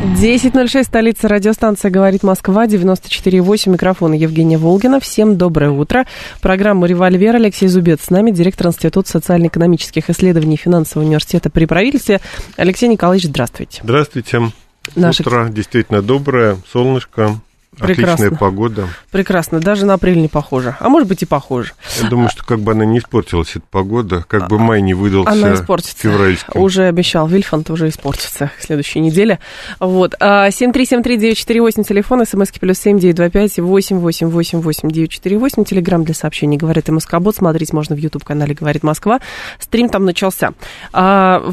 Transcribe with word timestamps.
10.06, 0.00 0.84
столица 0.84 1.26
радиостанция 1.26 1.90
«Говорит 1.90 2.22
Москва», 2.22 2.66
94.8, 2.66 3.70
микрофон 3.70 4.12
Евгения 4.12 4.56
Волгина. 4.56 5.00
Всем 5.00 5.36
доброе 5.36 5.70
утро. 5.70 6.06
Программа 6.40 6.86
«Револьвер» 6.86 7.34
Алексей 7.34 7.66
Зубец 7.66 8.04
с 8.04 8.10
нами, 8.10 8.30
директор 8.30 8.68
Института 8.68 9.10
социально-экономических 9.10 10.08
исследований 10.08 10.56
Финансового 10.56 11.04
университета 11.04 11.50
при 11.50 11.64
правительстве. 11.64 12.20
Алексей 12.56 12.88
Николаевич, 12.88 13.26
здравствуйте. 13.26 13.80
Здравствуйте. 13.82 14.52
Наши... 14.94 15.22
Утро 15.22 15.48
действительно 15.48 16.00
доброе, 16.00 16.58
солнышко, 16.72 17.40
Прекрасно. 17.78 18.14
Отличная 18.14 18.38
погода. 18.38 18.88
Прекрасно. 19.10 19.60
Даже 19.60 19.86
на 19.86 19.94
апрель 19.94 20.20
не 20.20 20.28
похоже. 20.28 20.76
А 20.80 20.88
может 20.88 21.08
быть 21.08 21.22
и 21.22 21.26
похоже. 21.26 21.72
Я 22.00 22.08
думаю, 22.08 22.28
что 22.28 22.44
как 22.44 22.60
бы 22.60 22.72
она 22.72 22.84
не 22.84 22.98
испортилась, 22.98 23.50
эта 23.50 23.64
погода, 23.70 24.24
как 24.26 24.48
бы 24.48 24.58
май 24.58 24.82
не 24.82 24.94
выдался 24.94 25.30
она 25.30 25.54
испортится. 25.54 25.96
февральским. 25.96 26.60
Уже 26.60 26.84
обещал 26.84 27.26
Вильфанд, 27.28 27.70
уже 27.70 27.88
испортится 27.88 28.50
в 28.58 28.64
следующей 28.64 29.00
неделе. 29.00 29.38
Вот. 29.80 30.14
7373948, 30.20 31.80
а, 31.80 31.84
телефон, 31.84 32.26
смски 32.26 32.58
плюс 32.58 32.78
7925 32.78 33.58
888 33.58 34.90
948, 34.90 35.64
телеграмм 35.64 36.04
для 36.04 36.14
сообщений 36.14 36.56
«Говорит 36.56 36.88
и 36.88 36.92
Москобот». 36.92 37.36
Смотреть 37.36 37.72
можно 37.72 37.94
в 37.94 37.98
YouTube-канале 37.98 38.54
«Говорит 38.54 38.82
Москва». 38.82 39.20
Стрим 39.58 39.88
там 39.88 40.04
начался. 40.04 40.52
А, 40.92 41.44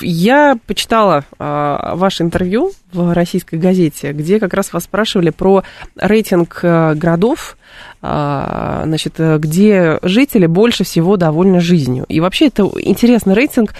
я 0.00 0.58
почитала 0.66 1.24
а, 1.38 1.94
ваше 1.96 2.22
интервью 2.22 2.72
в 2.92 3.12
российской 3.12 3.56
газете, 3.56 4.12
где 4.12 4.40
как 4.40 4.54
раз 4.54 4.72
вас 4.72 4.84
спрашивали 4.84 5.30
про 5.30 5.64
рейтинг 5.96 6.60
э, 6.62 6.94
городов, 6.94 7.56
а, 8.02 8.82
значит, 8.84 9.14
э, 9.18 9.38
где 9.38 9.98
жители 10.02 10.46
больше 10.46 10.84
всего 10.84 11.16
довольны 11.16 11.60
жизнью. 11.60 12.04
И 12.08 12.20
вообще 12.20 12.46
это 12.48 12.70
интересный 12.78 13.34
рейтинг. 13.34 13.74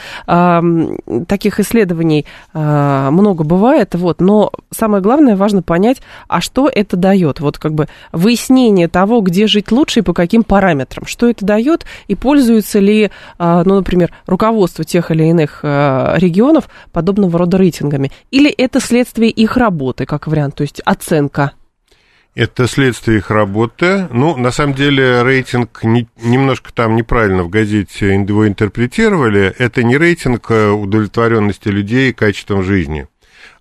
Таких 1.29 1.61
исследований 1.61 2.27
много 2.53 3.45
бывает, 3.45 3.95
вот, 3.95 4.21
но 4.21 4.51
самое 4.71 5.03
главное, 5.03 5.37
важно 5.37 5.63
понять, 5.63 5.99
а 6.29 6.41
что 6.41 6.69
это 6.69 6.97
дает. 6.97 7.41
Вот 7.41 7.59
как 7.59 7.75
бы 7.75 7.89
выяснение 8.13 8.89
того, 8.89 9.21
где 9.21 9.47
жить 9.47 9.71
лучше 9.71 10.01
и 10.01 10.03
по 10.03 10.13
каким 10.13 10.43
параметрам. 10.43 11.07
Что 11.07 11.29
это 11.29 11.45
дает 11.45 11.85
и 12.09 12.15
пользуется 12.15 12.79
ли, 12.79 13.11
ну, 13.39 13.75
например, 13.75 14.13
руководство 14.27 14.85
тех 14.85 15.11
или 15.11 15.25
иных 15.25 15.61
регионов 15.63 16.69
подобного 16.93 17.39
рода 17.39 17.59
рейтингами. 17.59 18.11
Или 18.31 18.51
это 18.51 18.81
следствие 18.81 19.31
их 19.31 19.57
работы, 19.57 20.07
как 20.07 20.27
вариант, 20.27 20.57
то 20.57 20.63
есть 20.63 20.81
оценка 20.85 21.53
это 22.37 22.69
следствие 22.69 23.19
их 23.19 23.31
работы. 23.31 24.09
Ну, 24.13 24.37
на 24.37 24.51
самом 24.51 24.75
деле, 24.75 25.23
рейтинг 25.23 25.83
не, 25.83 26.07
немножко 26.23 26.71
там 26.73 26.95
неправильно 26.95 27.43
в 27.43 27.49
газете 27.49 28.15
его 28.15 28.47
интерпретировали. 28.47 29.55
Это 29.59 29.83
не 29.83 29.97
рейтинг 29.97 30.51
э, 30.51 30.69
удовлетворенности 30.69 31.69
людей 31.69 32.13
качеством 32.13 32.63
жизни. 32.63 33.09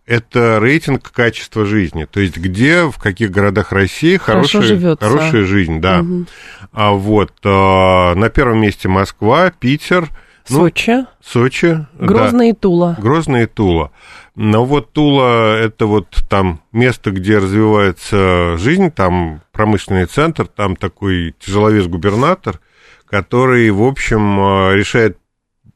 Это 0.05 0.59
рейтинг 0.59 1.09
качества 1.09 1.65
жизни. 1.65 2.03
То 2.03 2.19
есть, 2.19 2.35
где, 2.35 2.83
в 2.83 2.97
каких 2.97 3.31
городах 3.31 3.71
России 3.71 4.17
хорошая, 4.17 4.97
хорошая 4.97 5.45
жизнь, 5.45 5.79
да. 5.79 6.01
Угу. 6.01 6.25
А 6.73 6.91
вот 6.91 7.31
а, 7.45 8.13
на 8.13 8.29
первом 8.29 8.59
месте 8.59 8.89
Москва, 8.89 9.51
Питер. 9.51 10.09
Сочи. 10.45 10.91
Ну, 10.91 11.07
Сочи. 11.23 11.87
Грозный 11.97 12.51
да. 12.51 12.57
и 12.57 12.59
Тула. 12.59 12.97
Грозный 12.99 13.43
и 13.43 13.47
Тула. 13.47 13.91
Но 14.35 14.65
вот 14.65 14.91
Тула– 14.91 15.57
это 15.59 15.85
вот 15.85 16.07
там 16.29 16.61
место, 16.73 17.11
где 17.11 17.37
развивается 17.37 18.57
жизнь, 18.57 18.91
там 18.91 19.41
промышленный 19.53 20.07
центр, 20.07 20.45
там 20.45 20.75
такой 20.75 21.33
тяжеловес-губернатор, 21.39 22.59
который, 23.05 23.69
в 23.71 23.81
общем, 23.81 24.39
э, 24.39 24.75
решает 24.75 25.17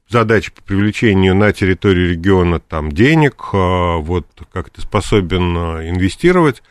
задачи 0.09 0.51
по 0.51 0.61
привлечению 0.61 1.35
на 1.35 1.53
территорию 1.53 2.09
региона 2.09 2.59
там 2.59 2.91
денег, 2.91 3.35
э, 3.53 3.97
вот 3.97 4.27
как-то 4.51 4.81
способен 4.81 5.55
э, 5.55 5.89
инвестировать 5.89 6.61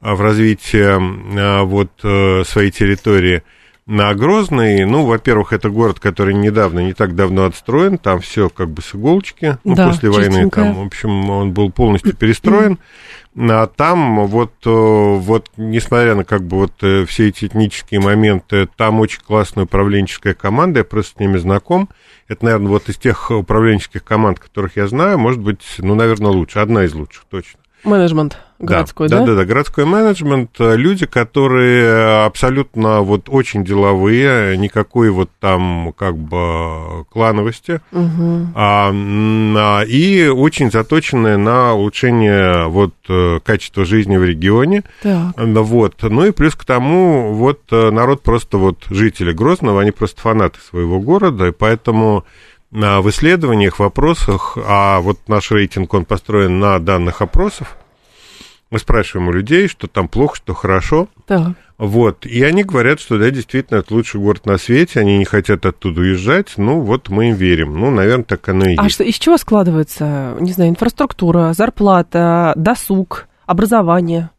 в 0.00 0.20
развитие 0.20 0.96
вот 1.64 1.90
своей 2.46 2.70
территории– 2.70 3.42
на 3.88 4.14
Грозный, 4.14 4.84
ну, 4.84 5.06
во-первых, 5.06 5.54
это 5.54 5.70
город, 5.70 5.98
который 5.98 6.34
недавно, 6.34 6.80
не 6.80 6.92
так 6.92 7.14
давно 7.14 7.46
отстроен, 7.46 7.96
там 7.96 8.20
все 8.20 8.50
как 8.50 8.68
бы 8.68 8.82
с 8.82 8.94
иголочки, 8.94 9.56
ну, 9.64 9.74
да, 9.74 9.88
после 9.88 10.10
войны 10.10 10.50
там, 10.50 10.74
в 10.74 10.86
общем, 10.86 11.30
он 11.30 11.52
был 11.52 11.72
полностью 11.72 12.14
перестроен, 12.18 12.78
а 13.34 13.66
там 13.66 14.26
вот, 14.26 14.52
э, 14.66 14.70
вот, 14.70 15.50
несмотря 15.56 16.14
на 16.14 16.24
как 16.24 16.42
бы 16.42 16.58
вот 16.58 16.74
э, 16.82 17.06
все 17.06 17.28
эти 17.28 17.46
этнические 17.46 18.00
моменты, 18.00 18.68
там 18.76 19.00
очень 19.00 19.22
классная 19.26 19.64
управленческая 19.64 20.34
команда, 20.34 20.80
я 20.80 20.84
просто 20.84 21.16
с 21.16 21.20
ними 21.20 21.38
знаком, 21.38 21.88
это, 22.28 22.44
наверное, 22.44 22.68
вот 22.68 22.90
из 22.90 22.98
тех 22.98 23.30
управленческих 23.30 24.04
команд, 24.04 24.38
которых 24.38 24.76
я 24.76 24.86
знаю, 24.86 25.18
может 25.18 25.40
быть, 25.40 25.62
ну, 25.78 25.94
наверное, 25.94 26.30
лучше, 26.30 26.58
одна 26.58 26.84
из 26.84 26.92
лучших, 26.92 27.24
точно. 27.30 27.58
Менеджмент 27.84 28.38
городской, 28.58 29.08
да? 29.08 29.20
Да, 29.20 29.26
да, 29.26 29.34
да, 29.36 29.44
городской 29.44 29.84
менеджмент. 29.84 30.50
Э, 30.58 30.76
люди, 30.76 31.06
которые 31.06 32.24
абсолютно 32.24 33.02
вот 33.02 33.28
очень 33.28 33.64
деловые, 33.64 34.56
никакой 34.56 35.10
вот 35.10 35.30
там 35.40 35.92
как 35.96 36.16
бы 36.16 37.04
клановости, 37.10 37.80
угу. 37.92 38.48
а, 38.54 38.92
и 39.86 40.26
очень 40.26 40.70
заточенные 40.70 41.36
на 41.36 41.74
улучшение 41.74 42.66
вот 42.66 42.94
э, 43.08 43.38
качества 43.44 43.84
жизни 43.84 44.16
в 44.16 44.24
регионе. 44.24 44.82
Так. 45.02 45.34
Вот. 45.36 45.94
Ну 46.02 46.24
и 46.24 46.32
плюс 46.32 46.54
к 46.54 46.64
тому, 46.64 47.34
вот 47.34 47.60
э, 47.70 47.90
народ 47.90 48.22
просто 48.22 48.58
вот 48.58 48.84
жители 48.90 49.32
Грозного, 49.32 49.82
они 49.82 49.92
просто 49.92 50.20
фанаты 50.20 50.58
своего 50.60 51.00
города, 51.00 51.46
и 51.46 51.52
поэтому 51.52 52.24
в 52.70 53.08
исследованиях, 53.08 53.78
вопросах, 53.78 54.58
а 54.64 55.00
вот 55.00 55.18
наш 55.28 55.50
рейтинг, 55.50 55.92
он 55.94 56.04
построен 56.04 56.58
на 56.58 56.78
данных 56.78 57.22
опросов, 57.22 57.76
мы 58.70 58.78
спрашиваем 58.78 59.28
у 59.28 59.32
людей, 59.32 59.68
что 59.68 59.86
там 59.86 60.08
плохо, 60.08 60.36
что 60.36 60.54
хорошо. 60.54 61.08
Так. 61.26 61.52
Вот, 61.78 62.26
и 62.26 62.42
они 62.42 62.64
говорят, 62.64 62.98
что 63.00 63.18
да, 63.18 63.30
действительно, 63.30 63.78
это 63.78 63.94
лучший 63.94 64.20
город 64.20 64.46
на 64.46 64.58
свете, 64.58 64.98
они 64.98 65.16
не 65.16 65.24
хотят 65.24 65.64
оттуда 65.64 66.00
уезжать, 66.00 66.54
ну 66.56 66.80
вот 66.80 67.08
мы 67.08 67.30
им 67.30 67.36
верим, 67.36 67.78
ну, 67.78 67.90
наверное, 67.92 68.24
так 68.24 68.48
оно 68.48 68.64
и 68.64 68.74
а 68.76 68.82
есть. 68.82 68.82
А 68.82 68.88
что, 68.88 69.04
из 69.04 69.14
чего 69.14 69.38
складывается, 69.38 70.36
не 70.40 70.52
знаю, 70.52 70.70
инфраструктура, 70.70 71.52
зарплата, 71.52 72.52
досуг, 72.56 73.28
образование? 73.46 74.30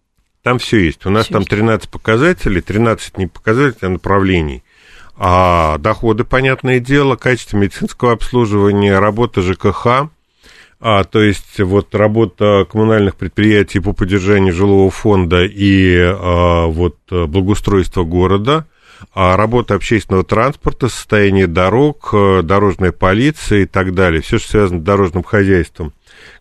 Там 0.43 0.59
все 0.59 0.79
есть, 0.79 1.05
у 1.05 1.09
нас 1.09 1.25
все 1.25 1.33
там 1.33 1.45
13 1.45 1.89
показателей, 1.89 2.59
13 2.59 3.17
не 3.17 3.27
показателей, 3.27 3.87
а 3.87 3.89
направлений. 3.89 4.63
А 5.21 5.77
доходы, 5.79 6.23
понятное 6.23 6.79
дело, 6.79 7.17
качество 7.17 7.57
медицинского 7.57 8.13
обслуживания, 8.13 8.99
работа 8.99 9.41
ЖКХ, 9.41 10.07
а, 10.79 11.03
то 11.03 11.21
есть 11.21 11.59
вот 11.59 11.93
работа 11.93 12.65
коммунальных 12.71 13.17
предприятий 13.17 13.81
по 13.81 13.91
поддержанию 13.91 14.53
жилого 14.53 14.89
фонда 14.89 15.43
и 15.43 15.93
а, 15.99 16.67
вот 16.67 16.95
благоустройство 17.09 18.05
города, 18.05 18.65
а 19.13 19.35
работа 19.35 19.75
общественного 19.75 20.23
транспорта, 20.23 20.87
состояние 20.87 21.47
дорог, 21.47 22.13
дорожная 22.43 22.93
полиция 22.93 23.63
и 23.63 23.65
так 23.65 23.93
далее, 23.93 24.21
все, 24.21 24.39
что 24.39 24.51
связано 24.51 24.79
с 24.79 24.83
дорожным 24.83 25.23
хозяйством. 25.23 25.91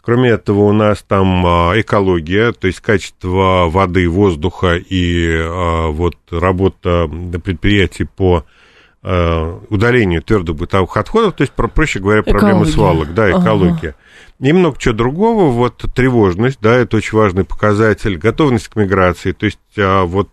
Кроме 0.02 0.30
этого, 0.30 0.60
у 0.60 0.72
нас 0.72 1.02
там 1.02 1.44
а, 1.44 1.72
экология, 1.74 2.52
то 2.52 2.68
есть 2.68 2.78
качество 2.78 3.64
воды, 3.68 4.08
воздуха 4.08 4.76
и 4.76 5.36
а, 5.36 5.88
вот 5.88 6.14
работа 6.30 7.10
предприятий 7.42 8.04
по 8.04 8.44
Э, 8.44 8.57
удалению 9.02 10.22
твердых 10.22 10.56
бытовых 10.56 10.96
отходов, 10.96 11.34
то 11.34 11.42
есть, 11.42 11.52
проще 11.52 12.00
говоря, 12.00 12.22
проблемы 12.22 12.64
экология. 12.64 12.72
свалок, 12.72 13.14
да, 13.14 13.30
экология. 13.30 13.88
Ага. 13.90 13.96
И 14.40 14.52
много 14.52 14.78
чего 14.78 14.94
другого, 14.94 15.50
вот 15.50 15.84
тревожность, 15.94 16.58
да, 16.60 16.74
это 16.76 16.96
очень 16.96 17.16
важный 17.16 17.44
показатель, 17.44 18.16
готовность 18.16 18.68
к 18.68 18.76
миграции, 18.76 19.32
то 19.32 19.46
есть 19.46 19.58
а, 19.76 20.04
вот 20.04 20.30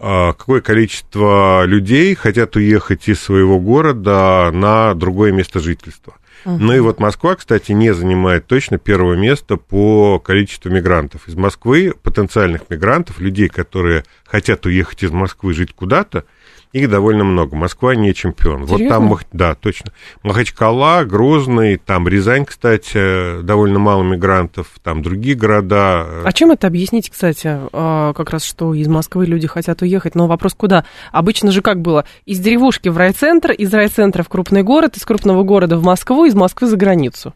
а, 0.00 0.32
какое 0.32 0.60
количество 0.60 1.64
людей 1.64 2.14
хотят 2.14 2.54
уехать 2.56 3.08
из 3.08 3.20
своего 3.20 3.58
города 3.58 4.50
на 4.52 4.94
другое 4.94 5.32
место 5.32 5.58
жительства. 5.58 6.14
Uh-huh. 6.44 6.56
Ну 6.56 6.72
и 6.72 6.78
вот 6.78 7.00
Москва, 7.00 7.34
кстати, 7.34 7.72
не 7.72 7.92
занимает 7.92 8.46
точно 8.46 8.78
первое 8.78 9.16
место 9.16 9.56
по 9.56 10.20
количеству 10.20 10.70
мигрантов. 10.70 11.26
Из 11.26 11.34
Москвы 11.34 11.94
потенциальных 12.02 12.70
мигрантов, 12.70 13.18
людей, 13.18 13.48
которые 13.48 14.04
хотят 14.24 14.64
уехать 14.66 15.02
из 15.02 15.10
Москвы 15.10 15.52
жить 15.52 15.72
куда-то, 15.74 16.24
их 16.72 16.90
довольно 16.90 17.24
много. 17.24 17.56
Москва 17.56 17.94
не 17.94 18.14
чемпион. 18.14 18.66
Серьезно? 18.66 18.98
Вот 19.00 19.18
там, 19.20 19.28
да, 19.32 19.54
точно. 19.54 19.92
Махачкала, 20.22 21.04
Грозный, 21.04 21.76
там 21.76 22.06
Рязань, 22.06 22.44
кстати, 22.44 23.42
довольно 23.42 23.78
мало 23.78 24.02
мигрантов, 24.02 24.68
там 24.82 25.02
другие 25.02 25.34
города. 25.34 26.06
А 26.24 26.32
чем 26.32 26.50
это 26.50 26.66
объяснить, 26.66 27.10
кстати, 27.10 27.58
а, 27.72 28.12
как 28.12 28.30
раз, 28.30 28.44
что 28.44 28.74
из 28.74 28.88
Москвы 28.88 29.26
люди 29.26 29.46
хотят 29.46 29.82
уехать? 29.82 30.14
Но 30.14 30.26
вопрос 30.26 30.54
куда? 30.54 30.84
Обычно 31.10 31.52
же 31.52 31.62
как 31.62 31.80
было? 31.80 32.04
Из 32.26 32.38
деревушки 32.38 32.88
в 32.88 32.96
райцентр, 32.96 33.52
из 33.52 33.72
райцентра 33.72 34.22
в 34.22 34.28
крупный 34.28 34.62
город, 34.62 34.96
из 34.96 35.04
крупного 35.04 35.42
города 35.44 35.78
в 35.78 35.82
Москву, 35.82 36.26
из 36.26 36.34
Москвы 36.34 36.66
за 36.66 36.76
границу. 36.76 37.32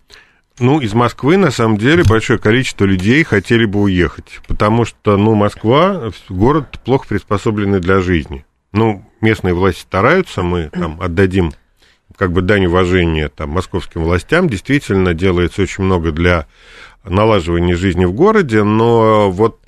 Ну, 0.58 0.80
из 0.80 0.92
Москвы, 0.92 1.38
на 1.38 1.50
самом 1.50 1.78
деле, 1.78 2.04
большое 2.04 2.38
количество 2.38 2.84
людей 2.84 3.24
хотели 3.24 3.64
бы 3.64 3.80
уехать, 3.80 4.40
потому 4.46 4.84
что, 4.84 5.16
ну, 5.16 5.34
Москва– 5.34 6.12
город 6.28 6.78
плохо 6.84 7.06
приспособленный 7.08 7.80
для 7.80 8.00
жизни. 8.00 8.44
Ну, 8.72 9.04
местные 9.22 9.54
власти 9.54 9.80
стараются, 9.80 10.42
мы 10.42 10.70
там 10.72 11.00
отдадим 11.00 11.52
как 12.16 12.32
бы 12.32 12.42
дань 12.42 12.66
уважения 12.66 13.28
там, 13.28 13.50
московским 13.50 14.04
властям. 14.04 14.48
Действительно, 14.48 15.14
делается 15.14 15.62
очень 15.62 15.84
много 15.84 16.12
для 16.12 16.46
налаживания 17.04 17.74
жизни 17.74 18.04
в 18.04 18.12
городе, 18.12 18.62
но 18.62 19.30
вот 19.30 19.58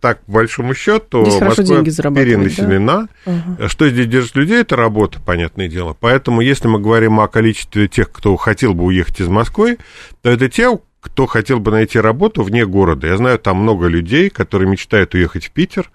так, 0.00 0.24
по 0.26 0.32
большому 0.32 0.74
счету, 0.74 1.24
Здесь 1.24 1.40
Москва 1.40 1.82
перенаселена. 1.82 3.08
Да? 3.26 3.32
Ага. 3.56 3.68
Что 3.68 3.88
здесь 3.88 4.06
держит 4.06 4.36
людей, 4.36 4.60
это 4.60 4.76
работа, 4.76 5.20
понятное 5.20 5.68
дело. 5.68 5.96
Поэтому, 5.98 6.40
если 6.40 6.68
мы 6.68 6.78
говорим 6.78 7.18
о 7.18 7.26
количестве 7.26 7.88
тех, 7.88 8.12
кто 8.12 8.36
хотел 8.36 8.74
бы 8.74 8.84
уехать 8.84 9.20
из 9.20 9.28
Москвы, 9.28 9.78
то 10.20 10.30
это 10.30 10.48
те, 10.48 10.78
кто 11.00 11.26
хотел 11.26 11.58
бы 11.58 11.72
найти 11.72 11.98
работу 11.98 12.44
вне 12.44 12.64
города. 12.64 13.08
Я 13.08 13.16
знаю 13.16 13.38
там 13.38 13.56
много 13.56 13.88
людей, 13.88 14.30
которые 14.30 14.68
мечтают 14.68 15.14
уехать 15.14 15.46
в 15.46 15.50
Питер, 15.50 15.90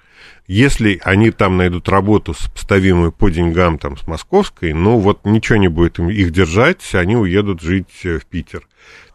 если 0.48 1.00
они 1.04 1.32
там 1.32 1.58
найдут 1.58 1.90
работу, 1.90 2.34
сопоставимую 2.34 3.12
по 3.12 3.30
деньгам 3.30 3.78
там, 3.78 3.98
с 3.98 4.08
московской, 4.08 4.74
ну 4.74 4.98
вот 4.98 5.26
ничего 5.26 5.58
не 5.58 5.68
будет 5.68 6.00
им 6.00 6.10
их 6.10 6.32
держать, 6.32 6.82
они 6.94 7.18
уедут 7.18 7.62
жить 7.62 7.88
э, 8.04 8.20
в 8.20 8.26
Питер. 8.26 8.66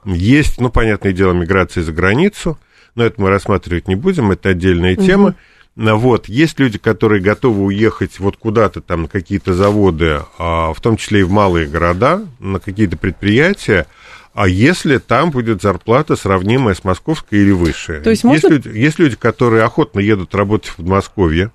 Есть, 0.05 0.61
ну, 0.61 0.69
понятное 0.69 1.12
дело, 1.12 1.32
миграция 1.32 1.82
за 1.82 1.93
границу, 1.93 2.58
но 2.94 3.05
это 3.05 3.20
мы 3.20 3.31
рассматривать 3.31 3.88
не 3.88 3.94
будем, 3.94 4.31
это 4.31 4.50
отдельная 4.50 4.96
тема. 4.96 5.29
Угу. 5.76 5.96
Вот, 5.96 6.29
есть 6.29 6.61
люди, 6.61 6.79
которые 6.79 7.23
готовы 7.23 7.64
уехать 7.64 8.19
вот 8.19 8.37
куда-то 8.37 8.82
там 8.82 9.02
на 9.02 9.08
какие-то 9.08 9.55
заводы, 9.55 10.20
а, 10.38 10.75
в 10.75 10.81
том 10.82 10.99
числе 10.99 11.20
и 11.20 11.23
в 11.23 11.31
малые 11.31 11.67
города, 11.67 12.26
на 12.40 12.61
какие-то 12.61 12.99
предприятия, 12.99 13.87
а 14.34 14.49
если 14.49 14.99
там 14.99 15.31
будет 15.31 15.62
зарплата 15.62 16.17
сравнимая 16.17 16.75
с 16.75 16.84
московской 16.84 17.40
или 17.40 17.50
выше. 17.50 18.00
То 18.00 18.11
есть, 18.11 18.25
можно... 18.25 18.49
есть, 18.49 18.67
люди, 18.67 18.79
есть 18.79 18.99
люди, 18.99 19.17
которые 19.17 19.62
охотно 19.62 20.00
едут 20.00 20.34
работать 20.34 20.69
в 20.69 20.76
Подмосковье, 20.76 21.52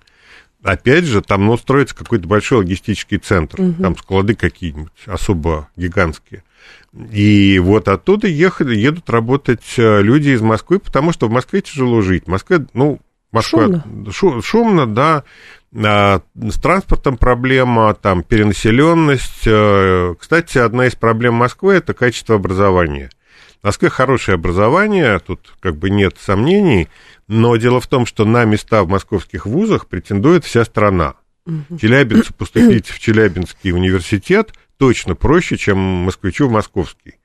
опять 0.63 1.05
же, 1.05 1.21
там 1.21 1.45
ну, 1.45 1.57
строится 1.57 1.95
какой-то 1.95 2.27
большой 2.27 2.59
логистический 2.59 3.17
центр, 3.17 3.61
угу. 3.61 3.81
там 3.81 3.97
склады 3.97 4.35
какие-нибудь 4.35 4.91
особо 5.05 5.69
гигантские. 5.75 6.43
И 7.11 7.59
вот 7.59 7.87
оттуда 7.87 8.27
ехали, 8.27 8.75
едут 8.75 9.09
работать 9.09 9.63
э, 9.77 10.01
люди 10.01 10.29
из 10.29 10.41
Москвы, 10.41 10.79
потому 10.79 11.11
что 11.11 11.27
в 11.27 11.31
Москве 11.31 11.61
тяжело 11.61 12.01
жить. 12.01 12.25
В 12.25 12.29
Москве, 12.29 12.65
ну, 12.73 12.99
Москва 13.31 13.63
шумно, 13.63 14.11
шу, 14.11 14.41
шумно 14.41 14.87
да. 14.87 15.23
А, 15.75 16.21
с 16.35 16.59
транспортом 16.59 17.17
проблема, 17.17 17.93
там 17.93 18.23
перенаселенность. 18.23 19.45
Э, 19.45 20.15
кстати, 20.17 20.57
одна 20.57 20.87
из 20.87 20.95
проблем 20.95 21.33
Москвы 21.35 21.75
это 21.75 21.93
качество 21.93 22.35
образования. 22.35 23.09
В 23.61 23.65
Москве 23.65 23.89
хорошее 23.89 24.35
образование, 24.35 25.19
тут 25.19 25.53
как 25.59 25.75
бы 25.75 25.89
нет 25.89 26.17
сомнений, 26.19 26.87
но 27.27 27.55
дело 27.57 27.81
в 27.81 27.87
том, 27.87 28.05
что 28.05 28.23
на 28.23 28.45
места 28.45 28.83
в 28.83 28.87
московских 28.87 29.45
вузах 29.45 29.87
претендует 29.87 30.45
вся 30.45 30.63
страна. 30.63 31.15
Челябинцу 31.79 32.33
поступить 32.33 32.87
в 32.87 32.99
Челябинский 32.99 33.71
университет 33.71 34.53
точно 34.77 35.15
проще, 35.15 35.57
чем 35.57 35.77
москвичу 35.77 36.47
в 36.47 36.51
московский. 36.51 37.15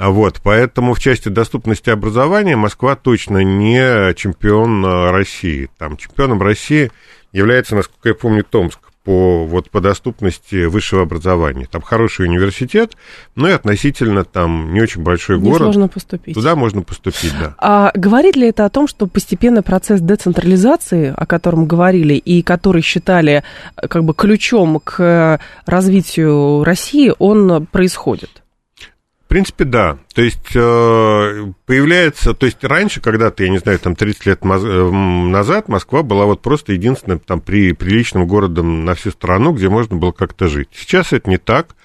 А 0.00 0.08
вот, 0.08 0.40
поэтому 0.42 0.94
в 0.94 0.98
части 0.98 1.28
доступности 1.28 1.90
образования 1.90 2.56
Москва 2.56 2.96
точно 2.96 3.44
не 3.44 4.14
чемпион 4.14 4.82
э, 4.82 5.10
России. 5.10 5.68
Там 5.76 5.98
чемпионом 5.98 6.40
России 6.40 6.90
является, 7.32 7.76
насколько 7.76 8.08
я 8.08 8.14
помню, 8.14 8.44
Томск 8.44 8.90
по, 9.04 9.46
вот, 9.46 9.70
по 9.70 9.80
доступности 9.80 10.66
высшего 10.66 11.02
образования. 11.02 11.66
Там 11.70 11.80
хороший 11.80 12.26
университет, 12.26 12.92
но 13.34 13.48
и 13.48 13.52
относительно 13.52 14.24
там 14.24 14.74
не 14.74 14.82
очень 14.82 15.02
большой 15.02 15.38
Здесь 15.38 15.48
город. 15.48 15.66
можно 15.68 15.88
поступить. 15.88 16.34
Туда 16.34 16.54
можно 16.54 16.82
поступить, 16.82 17.32
да. 17.40 17.54
А 17.58 17.92
говорит 17.94 18.36
ли 18.36 18.48
это 18.48 18.66
о 18.66 18.70
том, 18.70 18.86
что 18.86 19.06
постепенный 19.06 19.62
процесс 19.62 20.00
децентрализации, 20.00 21.14
о 21.16 21.26
котором 21.26 21.66
говорили, 21.66 22.14
и 22.14 22.42
который 22.42 22.82
считали 22.82 23.42
как 23.74 24.04
бы 24.04 24.14
ключом 24.14 24.80
к 24.82 25.40
развитию 25.64 26.62
России, 26.62 27.12
он 27.18 27.66
происходит? 27.66 28.42
Принципе, 29.30 29.64
да. 29.64 29.96
То 30.12 30.22
есть 30.22 30.54
э, 30.54 31.52
появляется, 31.64 32.34
то 32.34 32.46
есть 32.46 32.62
раньше, 32.64 33.00
когда-то, 33.00 33.44
я 33.44 33.48
не 33.48 33.58
знаю, 33.58 33.78
там 33.78 33.94
30 33.94 34.26
лет 34.26 34.40
э, 34.42 34.90
назад 34.90 35.68
Москва 35.68 36.02
была 36.02 36.26
вот 36.26 36.42
просто 36.42 36.72
единственным 36.72 37.20
там 37.20 37.40
при, 37.40 37.72
приличным 37.72 38.26
городом 38.26 38.84
на 38.84 38.94
всю 38.94 39.12
страну, 39.12 39.52
где 39.52 39.68
можно 39.68 39.96
было 39.96 40.10
как-то 40.10 40.48
жить. 40.48 40.68
Сейчас 40.72 41.12
это 41.12 41.30
не 41.30 41.38
так. 41.38 41.76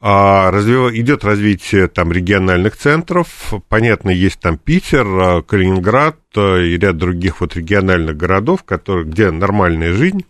А, 0.00 0.50
развив... 0.50 0.92
Идет 0.94 1.22
развитие 1.22 1.88
там 1.88 2.12
региональных 2.12 2.76
центров. 2.76 3.52
Понятно, 3.68 4.10
есть 4.10 4.40
там 4.40 4.56
Питер, 4.56 5.06
э, 5.06 5.42
Калининград 5.42 6.16
и 6.34 6.78
ряд 6.80 6.96
других 6.96 7.40
вот 7.42 7.56
региональных 7.56 8.16
городов, 8.16 8.64
которые, 8.64 9.04
где 9.04 9.30
нормальная 9.30 9.92
жизнь. 9.92 10.24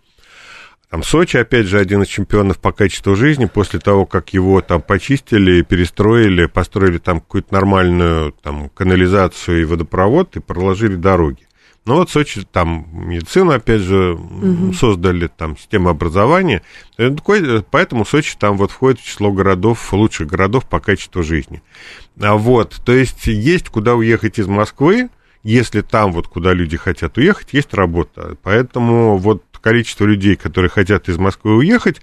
Там 0.89 1.03
Сочи, 1.03 1.35
опять 1.35 1.65
же, 1.65 1.79
один 1.79 2.03
из 2.03 2.07
чемпионов 2.07 2.59
по 2.59 2.71
качеству 2.71 3.15
жизни, 3.15 3.45
после 3.45 3.79
того, 3.79 4.05
как 4.05 4.29
его 4.33 4.61
там 4.61 4.81
почистили, 4.81 5.61
перестроили, 5.61 6.45
построили 6.45 6.97
там 6.97 7.19
какую-то 7.19 7.53
нормальную 7.53 8.31
там 8.31 8.69
канализацию 8.69 9.61
и 9.61 9.65
водопровод 9.65 10.37
и 10.37 10.39
проложили 10.39 10.95
дороги. 10.95 11.47
Ну 11.85 11.95
вот 11.95 12.09
Сочи 12.09 12.45
там 12.49 12.87
медицину, 12.91 13.51
опять 13.51 13.81
же, 13.81 14.13
угу. 14.13 14.73
создали, 14.73 15.27
там 15.27 15.57
систему 15.57 15.89
образования. 15.89 16.61
Поэтому 17.71 18.05
Сочи 18.05 18.35
там 18.37 18.57
вот 18.57 18.71
входит 18.71 18.99
в 18.99 19.05
число 19.05 19.31
городов, 19.31 19.93
лучших 19.93 20.27
городов 20.27 20.67
по 20.67 20.79
качеству 20.79 21.23
жизни. 21.23 21.61
А 22.19 22.35
вот, 22.35 22.81
то 22.85 22.93
есть 22.93 23.27
есть 23.27 23.69
куда 23.69 23.95
уехать 23.95 24.37
из 24.37 24.47
Москвы, 24.47 25.09
если 25.43 25.79
там 25.79 26.11
вот 26.11 26.27
куда 26.27 26.51
люди 26.51 26.75
хотят 26.75 27.17
уехать, 27.17 27.53
есть 27.53 27.73
работа. 27.73 28.35
Поэтому 28.43 29.15
вот 29.15 29.43
количество 29.67 30.05
людей, 30.05 30.37
которые 30.37 30.69
хотят 30.69 31.09
из 31.09 31.17
Москвы 31.17 31.57
уехать, 31.57 31.99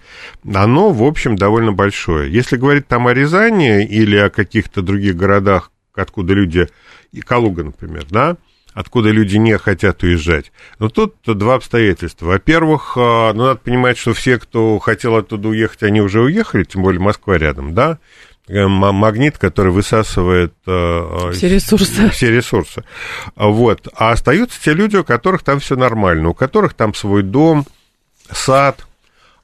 оно, 0.53 0.91
в 0.91 1.01
общем, 1.01 1.35
довольно 1.35 1.73
большое. 1.73 2.31
Если 2.31 2.57
говорить 2.57 2.87
там 2.87 3.07
о 3.07 3.13
Рязани 3.15 3.83
или 3.83 4.15
о 4.17 4.29
каких-то 4.29 4.83
других 4.83 5.15
городах, 5.15 5.71
откуда 5.95 6.35
люди, 6.35 6.69
и 7.11 7.21
Калуга, 7.21 7.63
например, 7.63 8.05
да, 8.07 8.37
откуда 8.75 9.09
люди 9.09 9.37
не 9.37 9.57
хотят 9.57 10.03
уезжать. 10.03 10.51
Но 10.77 10.89
тут 10.89 11.15
два 11.25 11.55
обстоятельства. 11.55 12.27
Во-первых, 12.27 12.97
а, 12.97 13.33
ну, 13.33 13.45
надо 13.45 13.59
понимать, 13.61 13.97
что 13.97 14.13
все, 14.13 14.37
кто 14.37 14.77
хотел 14.77 15.15
оттуда 15.15 15.47
уехать, 15.47 15.81
они 15.81 16.01
уже 16.01 16.21
уехали, 16.21 16.65
тем 16.65 16.83
более 16.83 17.01
Москва 17.01 17.35
рядом, 17.35 17.73
да, 17.73 17.93
э, 17.93 18.34
магнит, 18.47 19.37
который 19.37 19.71
высасывает 19.71 20.53
э, 20.67 21.31
все 21.33 21.49
ресурсы. 21.49 22.09
Все 22.11 22.29
ресурсы. 22.31 22.83
Вот. 23.35 23.87
А 23.95 24.11
остаются 24.11 24.61
те 24.61 24.73
люди, 24.73 24.97
у 24.97 25.03
которых 25.03 25.43
там 25.43 25.59
все 25.59 25.75
нормально, 25.75 26.29
у 26.29 26.33
которых 26.33 26.73
там 26.75 26.93
свой 26.93 27.23
дом, 27.23 27.65
сад, 28.31 28.85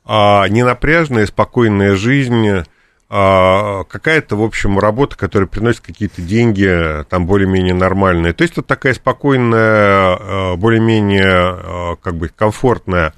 а, 0.06 0.48
ненапряжная, 0.48 1.26
спокойная 1.26 1.96
жизнь, 1.96 2.64
а, 3.10 3.84
какая-то, 3.86 4.36
в 4.36 4.44
общем, 4.44 4.80
работа, 4.80 5.18
которая 5.18 5.48
приносит 5.48 5.82
какие-то 5.82 6.22
деньги, 6.22 7.04
там 7.10 7.26
более-менее 7.26 7.74
нормальные. 7.74 8.34
То 8.34 8.44
есть 8.44 8.56
вот 8.56 8.68
такая 8.68 8.94
спокойная, 8.94 10.18
а, 10.20 10.56
более-менее, 10.56 11.26
а, 11.26 11.96
как 12.02 12.16
бы, 12.16 12.30
комфортная 12.30 13.14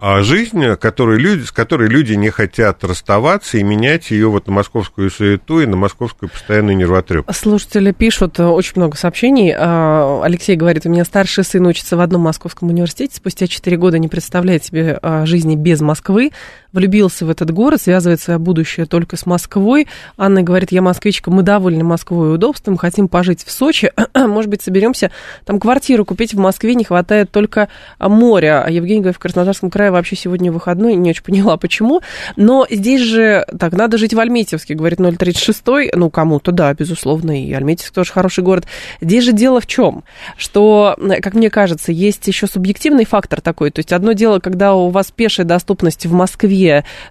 жизнь, 0.00 0.76
которую 0.76 1.18
люди, 1.18 1.44
с 1.44 1.50
которой 1.50 1.88
люди 1.88 2.12
не 2.14 2.30
хотят 2.30 2.84
расставаться 2.84 3.58
и 3.58 3.62
менять 3.62 4.10
ее 4.10 4.28
вот 4.28 4.46
на 4.46 4.52
московскую 4.52 5.10
суету 5.10 5.60
и 5.60 5.66
на 5.66 5.76
московскую 5.76 6.28
постоянную 6.28 6.76
нервотрепку. 6.76 7.32
Слушатели 7.32 7.92
пишут 7.92 8.38
очень 8.38 8.74
много 8.76 8.96
сообщений. 8.96 9.52
Алексей 9.54 10.56
говорит, 10.56 10.86
у 10.86 10.88
меня 10.90 11.04
старший 11.04 11.44
сын 11.44 11.66
учится 11.66 11.96
в 11.96 12.00
одном 12.00 12.22
московском 12.22 12.68
университете, 12.68 13.16
спустя 13.16 13.46
4 13.46 13.76
года 13.76 13.98
не 13.98 14.08
представляет 14.08 14.64
себе 14.64 15.00
жизни 15.24 15.56
без 15.56 15.80
Москвы. 15.80 16.30
Влюбился 16.72 17.24
в 17.24 17.30
этот 17.30 17.50
город, 17.50 17.80
связывает 17.80 18.20
свое 18.20 18.38
будущее 18.38 18.86
только 18.86 19.16
с 19.16 19.26
Москвой. 19.26 19.86
Анна 20.16 20.42
говорит, 20.42 20.72
я 20.72 20.82
москвичка, 20.82 21.30
мы 21.30 21.42
довольны 21.42 21.82
Москвой 21.82 22.34
удобством, 22.34 22.76
хотим 22.76 23.08
пожить 23.08 23.44
в 23.44 23.50
Сочи. 23.50 23.92
Может 24.14 24.50
быть, 24.50 24.62
соберемся 24.62 25.10
там 25.44 25.60
квартиру 25.60 26.04
купить 26.04 26.34
в 26.34 26.38
Москве, 26.38 26.74
не 26.74 26.84
хватает 26.84 27.30
только 27.30 27.68
моря. 27.98 28.62
А 28.64 28.70
Евгений 28.70 29.00
говорит, 29.00 29.16
в 29.16 29.20
Краснодарском 29.20 29.70
крае 29.70 29.90
вообще 29.90 30.16
сегодня 30.16 30.52
выходной, 30.52 30.94
не 30.94 31.10
очень 31.10 31.22
поняла, 31.22 31.56
почему. 31.56 32.02
Но 32.36 32.66
здесь 32.68 33.00
же, 33.00 33.46
так, 33.58 33.72
надо 33.72 33.96
жить 33.96 34.12
в 34.12 34.20
Альметьевске, 34.20 34.74
говорит 34.74 34.98
036, 34.98 35.62
ну, 35.94 36.10
кому-то, 36.10 36.52
да, 36.52 36.72
безусловно, 36.74 37.42
и 37.42 37.52
Альметьевск 37.52 37.94
тоже 37.94 38.12
хороший 38.12 38.44
город. 38.44 38.66
Здесь 39.00 39.24
же 39.24 39.32
дело 39.32 39.60
в 39.60 39.66
чем? 39.66 40.04
Что, 40.36 40.96
как 41.22 41.34
мне 41.34 41.48
кажется, 41.48 41.92
есть 41.92 42.26
еще 42.26 42.46
субъективный 42.46 43.06
фактор 43.06 43.40
такой, 43.40 43.70
то 43.70 43.78
есть 43.78 43.92
одно 43.92 44.12
дело, 44.12 44.38
когда 44.38 44.74
у 44.74 44.90
вас 44.90 45.10
пешая 45.10 45.46
доступность 45.46 46.04
в 46.04 46.12
Москве 46.12 46.57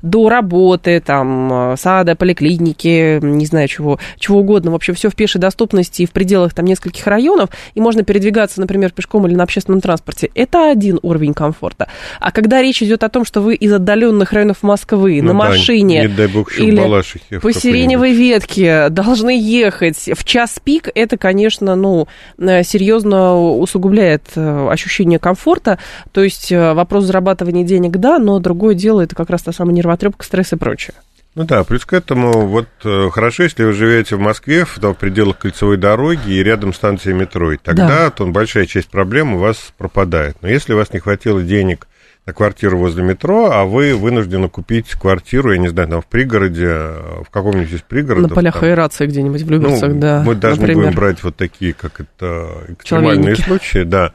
до 0.02 0.30
работы, 0.30 1.00
там, 1.00 1.76
сада, 1.78 2.16
поликлиники, 2.16 3.20
не 3.22 3.46
знаю, 3.46 3.68
чего, 3.68 4.00
чего 4.20 4.40
угодно, 4.40 4.72
в 4.72 4.76
общем, 4.76 4.94
все 4.94 5.10
в 5.10 5.16
пешей 5.16 5.42
доступности 5.42 6.04
и 6.04 6.06
в 6.06 6.12
пределах 6.12 6.54
там 6.54 6.66
нескольких 6.66 7.06
районов, 7.08 7.50
и 7.76 7.82
можно 7.82 8.04
передвигаться, 8.04 8.60
например, 8.60 8.92
пешком 8.92 9.28
или 9.28 9.36
на 9.36 9.44
общественном 9.44 9.82
транспорте, 9.82 10.30
это 10.36 10.72
один 10.72 11.00
уровень 11.02 11.34
комфорта. 11.34 11.88
А 12.20 12.32
когда 12.32 12.62
речь 12.62 12.82
идет 12.82 13.04
о 13.04 13.10
том, 13.10 13.26
что 13.26 13.42
вы 13.42 13.56
из 13.56 13.72
отдаленных 13.74 14.34
районов 14.34 14.64
Москвы 14.64 15.22
ну, 15.22 15.34
на 15.34 15.40
да, 15.40 15.50
машине 15.50 16.02
не 16.02 16.08
дай 16.08 16.28
бог, 16.28 16.58
или 16.58 17.40
по 17.40 17.54
сиреневой 17.54 18.14
ветке 18.14 18.90
должны 18.90 19.38
ехать. 19.40 20.10
В 20.16 20.24
час 20.24 20.60
пик, 20.64 20.90
это, 20.94 21.18
конечно, 21.18 21.76
ну, 21.76 22.08
э, 22.38 22.64
серьезно 22.64 23.40
усугубляет 23.58 24.24
э, 24.36 24.68
ощущение 24.70 25.20
комфорта. 25.20 25.80
То 26.12 26.24
есть 26.24 26.52
э, 26.52 26.74
вопрос 26.74 27.06
зарабатывания 27.06 27.64
денег, 27.64 27.98
да, 27.98 28.20
но 28.20 28.40
другое 28.40 28.76
дело, 28.76 29.02
это 29.02 29.16
как 29.16 29.30
раз 29.30 29.37
та 29.42 29.52
самая 29.52 29.74
нервотрепка, 29.74 30.26
стресс 30.26 30.54
и 30.54 30.56
прочее. 30.56 30.96
Ну 31.36 31.44
да, 31.44 31.64
плюс 31.64 31.86
к 31.86 31.94
этому, 31.94 32.48
вот 32.48 32.68
хорошо, 33.12 33.44
если 33.44 33.64
вы 33.64 33.74
живете 33.74 34.16
в 34.16 34.20
Москве, 34.20 34.66
в, 34.66 34.78
в 34.78 34.94
пределах 34.96 35.38
кольцевой 35.38 35.78
дороги 35.78 36.32
и 36.32 36.42
рядом 36.42 36.74
станции 36.74 37.14
метро, 37.14 37.52
и 37.52 37.58
тогда 37.58 37.88
да. 37.88 38.10
то 38.10 38.26
большая 38.26 38.66
часть 38.66 38.90
проблем 38.90 39.36
у 39.36 39.38
вас 39.38 39.72
пропадает. 39.78 40.38
Но 40.42 40.48
если 40.48 40.74
у 40.74 40.78
вас 40.78 40.92
не 40.94 41.00
хватило 41.00 41.44
денег 41.44 41.88
на 42.26 42.34
квартиру 42.34 42.78
возле 42.78 43.04
метро, 43.04 43.52
а 43.52 43.64
вы 43.64 43.96
вынуждены 43.96 44.50
купить 44.50 44.90
квартиру, 44.92 45.54
я 45.54 45.60
не 45.60 45.70
знаю, 45.70 45.88
там 45.88 46.02
в 46.02 46.08
пригороде, 46.08 46.68
в 46.68 47.28
каком-нибудь 47.32 47.72
из 47.72 47.82
пригородов. 47.82 48.32
На 48.32 48.36
полях 48.36 48.56
там, 48.56 48.64
аэрации 48.64 49.06
где-нибудь 49.06 49.44
в 49.44 49.50
Люберцах, 49.50 49.94
ну, 49.94 50.00
да. 50.00 50.24
Мы 50.26 50.36
даже 50.36 50.60
например. 50.60 50.76
не 50.76 50.84
будем 50.88 50.96
брать 50.96 51.24
вот 51.24 51.38
такие, 51.38 51.74
как 51.74 52.02
это, 52.02 52.66
экстремальные 52.68 53.36
случаи, 53.38 53.84
да. 53.84 54.12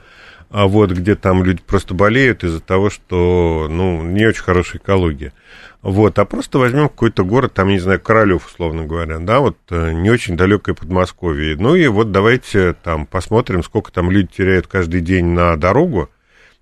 А 0.52 0.66
вот 0.66 0.90
где 0.90 1.14
там 1.14 1.42
люди 1.42 1.62
просто 1.66 1.94
болеют 1.94 2.44
из-за 2.44 2.61
того, 2.61 2.90
что, 2.90 3.68
ну, 3.71 4.02
не 4.02 4.26
очень 4.26 4.42
хорошая 4.42 4.82
экология. 4.82 5.32
Вот, 5.80 6.18
а 6.18 6.26
просто 6.26 6.59
возьмем 6.59 6.90
какой-то 6.90 7.25
город, 7.25 7.54
там, 7.54 7.68
не 7.68 7.78
знаю, 7.78 7.99
Королев, 7.99 8.47
условно 8.47 8.85
говоря, 8.85 9.18
да, 9.18 9.40
вот 9.40 9.56
э, 9.71 9.92
не 9.92 10.11
очень 10.11 10.37
далекое 10.37 10.75
Подмосковье. 10.75 11.56
Ну 11.56 11.75
и 11.75 11.87
вот 11.87 12.12
давайте 12.12 12.75
там 12.75 13.06
посмотрим, 13.06 13.64
сколько 13.64 13.90
там 13.90 14.11
люди 14.11 14.28
теряют 14.28 14.66
каждый 14.66 15.00
день 15.00 15.25
на 15.25 15.56
дорогу, 15.56 16.11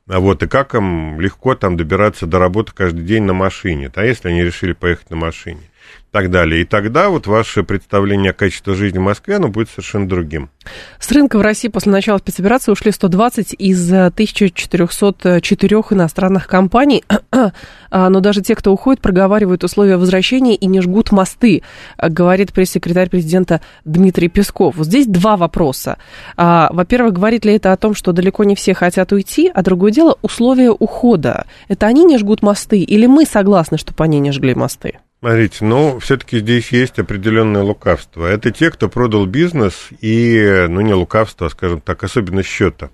а 0.07 0.21
вот, 0.21 0.45
и 0.45 0.47
как 0.47 0.77
им 0.77 1.21
легко 1.21 1.57
там 1.57 1.77
добираться 1.77 2.27
до 2.27 2.39
работы 2.39 2.71
каждый 2.73 3.05
день 3.05 3.25
на 3.25 3.33
машине, 3.33 3.91
а 3.93 4.05
если 4.05 4.29
они 4.29 4.45
решили 4.45 4.73
поехать 4.73 5.11
на 5.11 5.17
машине 5.17 5.70
так 6.11 6.31
далее. 6.31 6.63
И 6.63 6.65
тогда 6.65 7.09
вот 7.09 7.27
ваше 7.27 7.63
представление 7.63 8.31
о 8.31 8.35
качестве 8.35 8.75
жизни 8.75 8.99
в 8.99 9.03
Москве, 9.03 9.37
оно 9.37 9.49
будет 9.49 9.69
совершенно 9.71 10.09
другим. 10.09 10.51
С 10.99 11.11
рынка 11.13 11.39
в 11.39 11.43
России 11.43 11.69
после 11.69 11.93
начала 11.93 12.19
спецоперации 12.19 12.73
ушли 12.73 12.93
120 12.93 13.55
из 13.59 13.93
1404 13.93 15.77
иностранных 15.91 16.47
компаний. 16.47 17.05
А, 17.93 18.09
но 18.09 18.21
даже 18.21 18.41
те, 18.41 18.55
кто 18.55 18.73
уходит, 18.73 19.01
проговаривают 19.01 19.65
условия 19.65 19.97
возвращения 19.97 20.55
и 20.55 20.67
не 20.67 20.81
жгут 20.81 21.11
мосты, 21.11 21.63
говорит 21.99 22.53
пресс-секретарь 22.53 23.11
президента 23.11 23.61
Дмитрий 23.85 24.29
Песков. 24.29 24.77
Вот 24.77 24.87
здесь 24.87 25.09
два 25.09 25.37
вопроса. 25.37 25.99
А, 26.37 26.69
во-первых, 26.73 27.15
говорит 27.15 27.45
ли 27.45 27.55
это 27.55 27.73
о 27.73 27.77
том, 27.77 27.97
что 27.97 28.13
далеко 28.13 28.45
не 28.45 28.55
все 28.55 28.75
хотят 28.75 29.11
уйти, 29.11 29.51
а 29.53 29.63
другое 29.63 29.91
дело 29.91 30.17
условия 30.23 30.71
ухода. 30.71 31.47
Это 31.67 31.87
они 31.87 32.05
не 32.05 32.17
жгут 32.17 32.43
мосты 32.43 32.79
или 32.79 33.07
мы 33.07 33.25
согласны, 33.25 33.77
чтобы 33.77 34.05
они 34.05 34.21
не 34.21 34.31
жгли 34.31 34.55
мосты? 34.55 35.01
Смотрите, 35.21 35.67
ну, 35.67 35.99
все-таки 35.99 36.39
здесь 36.39 36.73
есть 36.73 36.99
определенное 36.99 37.63
лукавство. 37.63 38.25
Это 38.25 38.51
те, 38.51 38.71
кто 38.71 38.89
продал 38.89 39.27
бизнес 39.27 39.89
и, 40.01 40.65
ну, 40.67 40.81
не 40.81 40.95
лукавство, 40.95 41.47
а, 41.47 41.51
скажем 41.51 41.83
так, 41.83 42.03
особенно 42.03 42.43
счета. 42.43 42.89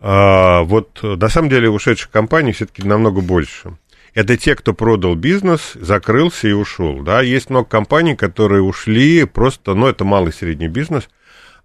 А, 0.00 0.62
вот 0.62 0.98
на 1.04 1.28
самом 1.28 1.50
деле 1.50 1.70
ушедших 1.70 2.10
компаний 2.10 2.50
все-таки 2.50 2.82
намного 2.82 3.20
больше. 3.20 3.76
Это 4.12 4.36
те, 4.36 4.56
кто 4.56 4.74
продал 4.74 5.14
бизнес, 5.14 5.74
закрылся 5.74 6.48
и 6.48 6.52
ушел. 6.52 7.00
Да? 7.04 7.22
Есть 7.22 7.48
много 7.48 7.68
компаний, 7.68 8.16
которые 8.16 8.62
ушли 8.62 9.24
просто, 9.24 9.74
ну, 9.74 9.86
это 9.86 10.04
малый 10.04 10.30
и 10.30 10.34
средний 10.34 10.66
бизнес, 10.66 11.08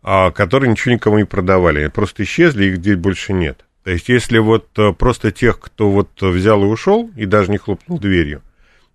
а, 0.04 0.30
которые 0.30 0.70
ничего 0.70 0.94
никому 0.94 1.18
не 1.18 1.26
продавали. 1.26 1.80
Они 1.80 1.90
просто 1.90 2.22
исчезли, 2.22 2.66
их 2.66 2.76
здесь 2.78 2.98
больше 2.98 3.34
нет. 3.34 3.66
То 3.84 3.90
есть, 3.90 4.10
если 4.10 4.38
вот 4.38 4.68
э, 4.78 4.92
просто 4.92 5.32
тех, 5.32 5.60
кто 5.60 5.90
вот 5.90 6.10
взял 6.22 6.62
и 6.62 6.68
ушел, 6.68 7.10
и 7.16 7.26
даже 7.26 7.50
не 7.50 7.58
хлопнул 7.58 8.00
дверью, 8.00 8.42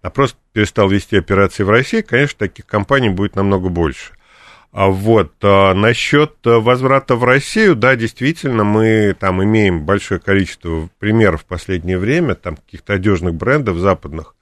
а 0.03 0.11
просто 0.11 0.37
перестал 0.53 0.89
вести 0.89 1.17
операции 1.17 1.63
в 1.63 1.71
России, 1.71 2.03
конечно, 2.03 2.41
таких 2.41 2.67
компаний 2.67 3.09
будет 3.09 3.37
намного 3.37 3.69
больше. 3.69 4.13
А 4.73 4.89
вот 4.89 5.33
а, 5.43 5.75
насчет 5.75 6.35
возврата 6.45 7.15
в 7.15 7.25
Россию, 7.25 7.77
да, 7.77 7.95
действительно, 7.95 8.65
мы 8.65 9.15
там 9.19 9.43
имеем 9.45 9.85
большое 9.85 10.19
количество 10.19 10.89
примеров 10.99 11.43
в 11.43 11.45
последнее 11.45 11.99
время, 11.99 12.35
там 12.35 12.57
каких-то 12.57 12.95
одежных 12.95 13.35
брендов 13.35 13.79
западных, 13.79 14.35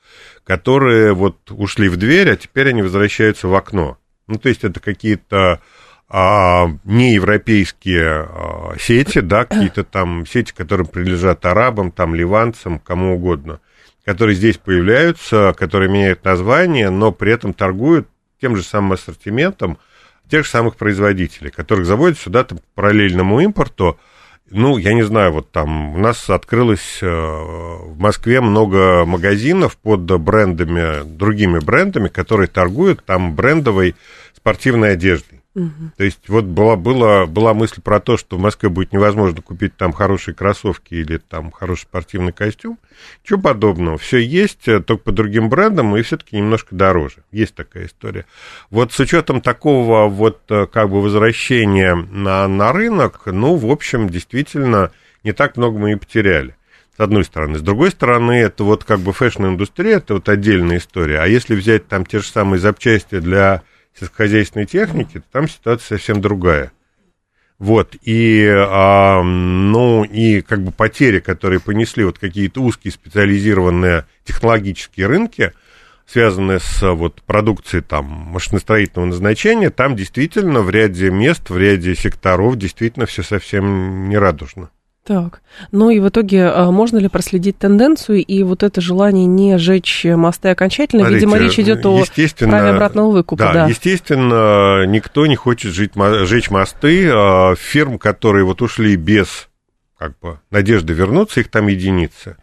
которые 0.45 1.13
вот 1.13 1.51
ушли 1.51 1.89
в 1.89 1.97
дверь, 1.97 2.31
а 2.31 2.37
теперь 2.37 2.71
они 2.71 2.83
возвращаются 2.83 3.49
в 3.49 3.55
окно. 3.55 3.99
Ну, 4.29 4.39
то 4.39 4.49
есть 4.49 4.65
это 4.65 4.81
какие-то 4.81 5.61
а, 6.09 6.69
неевропейские 6.85 8.29
а, 8.29 8.75
сети, 8.79 9.21
да, 9.21 9.45
какие-то 9.45 9.85
там 9.85 10.25
сети, 10.27 10.55
которые 10.57 10.87
принадлежат 10.87 11.45
арабам, 11.45 11.91
там, 11.91 12.15
ливанцам, 12.15 12.79
кому 12.79 13.17
угодно– 13.17 13.61
которые 14.05 14.35
здесь 14.35 14.57
появляются, 14.57 15.55
которые 15.57 15.91
меняют 15.91 16.25
название, 16.25 16.91
но 16.91 17.13
при 17.13 17.33
этом 17.33 17.53
торгуют 17.53 18.09
тем 18.41 18.57
же 18.57 18.63
самым 18.63 18.93
ассортиментом 18.93 19.79
тех 20.31 20.45
же 20.45 20.51
самых 20.51 20.77
производителей, 20.77 21.51
которых 21.51 21.87
заводят 21.87 22.19
сюда 22.19 22.45
там, 22.45 22.61
параллельному 22.75 23.41
импорту. 23.41 23.99
Ну, 24.49 24.79
я 24.79 24.95
не 24.95 25.03
знаю, 25.03 25.33
вот 25.33 25.51
там 25.53 25.95
у 25.95 25.99
нас 25.99 26.29
открылось 26.31 26.99
э, 27.03 27.07
в 27.07 27.99
Москве 27.99 28.41
много 28.41 29.05
магазинов 29.05 29.77
под 29.77 30.01
брендами, 30.21 31.05
другими 31.05 31.59
брендами, 31.59 32.09
которые 32.09 32.49
торгуют 32.49 33.05
там 33.05 33.35
брендовой 33.37 33.95
спортивной 34.35 34.95
одеждой. 34.95 35.40
Угу. 35.55 35.93
То 35.97 36.05
есть 36.05 36.29
вот 36.29 36.45
была, 36.45 36.77
была, 36.77 37.27
была 37.27 37.55
мысль 37.55 37.81
про 37.83 37.99
то, 37.99 38.17
что 38.17 38.37
в 38.37 38.41
Москве 38.41 38.69
будет 38.69 38.93
невозможно 38.93 39.43
купить 39.43 39.77
там 39.77 39.93
хорошие 39.93 40.33
кроссовки 40.33 40.95
или 40.95 41.19
там 41.19 41.51
хороший 41.51 41.83
спортивный 41.83 42.33
костюм. 42.33 42.79
Чего 43.25 43.41
подобного. 43.41 43.99
Все 43.99 44.19
есть, 44.19 44.69
э, 44.69 44.81
только 44.81 45.05
по 45.05 45.13
другим 45.13 45.49
брендам 45.49 45.97
и 45.97 46.03
все-таки 46.03 46.37
немножко 46.37 46.77
дороже. 46.77 47.25
Есть 47.33 47.57
такая 47.57 47.87
история. 47.87 48.27
Вот 48.71 48.93
с 48.93 49.01
учетом 49.01 49.41
такого 49.41 50.09
вот 50.09 50.41
э, 50.51 50.67
как 50.67 50.89
бы 50.89 51.03
возвращения 51.03 51.97
на, 51.97 52.47
на 52.47 52.73
рынок, 52.73 53.23
ну, 53.27 53.57
в 53.57 53.69
общем, 53.69 54.09
действительно, 54.09 54.93
не 55.25 55.33
так 55.33 55.57
много 55.57 55.79
мы 55.79 55.93
и 55.93 55.97
потеряли 55.97 56.55
с 56.97 57.01
одной 57.01 57.25
стороны. 57.25 57.59
С 57.59 57.63
другой 57.63 57.91
стороны, 57.91 58.33
это 58.33 58.63
вот 58.63 58.85
как 58.85 59.01
бы 59.01 59.13
fashion-индустрия, 59.13 59.97
это 59.97 60.15
вот 60.15 60.29
отдельная 60.29 60.79
история. 60.79 61.21
А 61.21 61.27
если 61.27 61.57
взять 61.57 61.89
там 61.89 62.07
те 62.07 62.21
же 62.21 62.27
самые 62.29 62.61
запчасти 62.61 63.19
для 63.19 63.63
сельскохозяйственной 64.01 64.67
техники, 64.67 65.23
там 65.31 65.49
ситуация 65.49 65.99
совсем 65.99 66.21
другая. 66.21 66.73
Вот, 67.59 67.95
и, 68.03 68.49
а, 68.49 69.23
ну, 69.23 70.03
и 70.03 70.41
как 70.41 70.63
бы 70.63 70.73
потери, 70.73 71.21
которые 71.21 71.61
понесли 71.61 72.05
вот 72.05 72.19
какие-то 72.19 72.63
узкие 72.63 72.91
специализированные 72.91 74.07
технологические 74.25 75.07
рынки, 75.07 75.53
связанные 76.07 76.59
с 76.59 76.83
вот 76.83 77.21
продукцией 77.23 77.85
там 77.85 78.07
машиностроительного 78.07 79.09
назначения, 79.09 79.69
там 79.69 79.95
действительно 79.95 80.63
в 80.63 80.71
ряде 80.71 81.11
мест, 81.11 81.51
в 81.51 81.59
ряде 81.59 81.95
секторов 81.95 82.57
действительно 82.57 83.05
все 83.05 83.23
совсем 83.23 84.09
нерадужно. 84.09 84.71
Так, 85.05 85.41
ну 85.73 85.89
и 85.89 85.99
в 85.99 86.09
итоге 86.09 86.45
а, 86.45 86.71
можно 86.71 86.99
ли 86.99 87.09
проследить 87.09 87.59
тенденцию 87.59 88.25
и 88.25 88.43
вот 88.43 88.63
это 88.63 88.81
желание 88.83 89.25
не 89.25 89.57
жечь 89.57 90.05
мосты 90.05 90.51
окончательно? 90.51 91.03
Смотрите, 91.03 91.27
Видимо, 91.27 91.39
речь 91.39 91.59
идет 91.59 91.87
о 91.87 92.05
праве 92.39 92.71
обратного 92.71 93.11
выкупа. 93.11 93.45
Да, 93.45 93.53
да, 93.53 93.67
естественно, 93.67 94.85
никто 94.87 95.27
не 95.27 95.37
хочет 95.37 95.73
жить, 95.73 95.93
жечь 95.97 96.51
мосты. 96.51 97.11
А, 97.11 97.55
фирм, 97.57 97.99
которые 97.99 98.45
вот 98.45 98.61
ушли 98.61 98.97
без 98.97 99.49
как 99.99 100.19
бы, 100.19 100.39
надежды 100.51 100.93
вернуться, 100.93 101.41
их 101.41 101.51
там 101.51 101.69
единицы. 101.69 102.37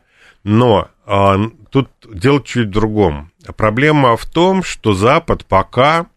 Но 0.44 0.90
а, 1.06 1.38
тут 1.70 1.90
дело 2.12 2.42
чуть 2.44 2.70
в 2.70 2.72
другом. 2.72 3.32
Проблема 3.56 4.18
в 4.18 4.26
том, 4.26 4.64
что 4.64 4.94
Запад 4.94 5.46
пока 5.46 6.08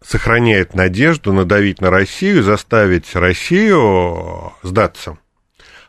сохраняет 0.00 0.74
надежду 0.74 1.32
надавить 1.32 1.80
на 1.80 1.90
Россию, 1.90 2.42
заставить 2.42 3.14
Россию 3.14 4.52
сдаться. 4.62 5.18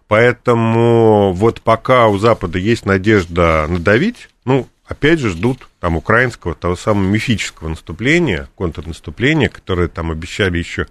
Поэтому 0.07 1.33
вот 1.33 1.62
пока 1.62 2.07
у 2.07 2.17
Запада 2.17 2.59
есть 2.59 2.85
надежда 2.85 3.65
надавить 3.67 4.29
ну, 4.45 4.69
опять 4.85 5.19
же, 5.19 5.31
ждут 5.31 5.67
там 5.79 5.97
украинского, 5.97 6.55
того 6.55 6.75
самого 6.75 7.03
мифического 7.03 7.69
наступления, 7.69 8.47
контрнаступления, 8.55 9.50
которое 9.50 9.88
там 9.88 10.12
обещали 10.12 10.59
еще 10.59 10.88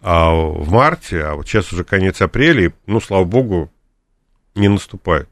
а, 0.00 0.32
в 0.32 0.70
марте, 0.70 1.22
а 1.22 1.34
вот 1.34 1.48
сейчас 1.48 1.72
уже 1.72 1.84
конец 1.84 2.22
апреля, 2.22 2.66
и, 2.66 2.70
ну, 2.86 3.00
слава 3.00 3.24
богу, 3.24 3.70
не 4.54 4.68
наступают. 4.68 5.28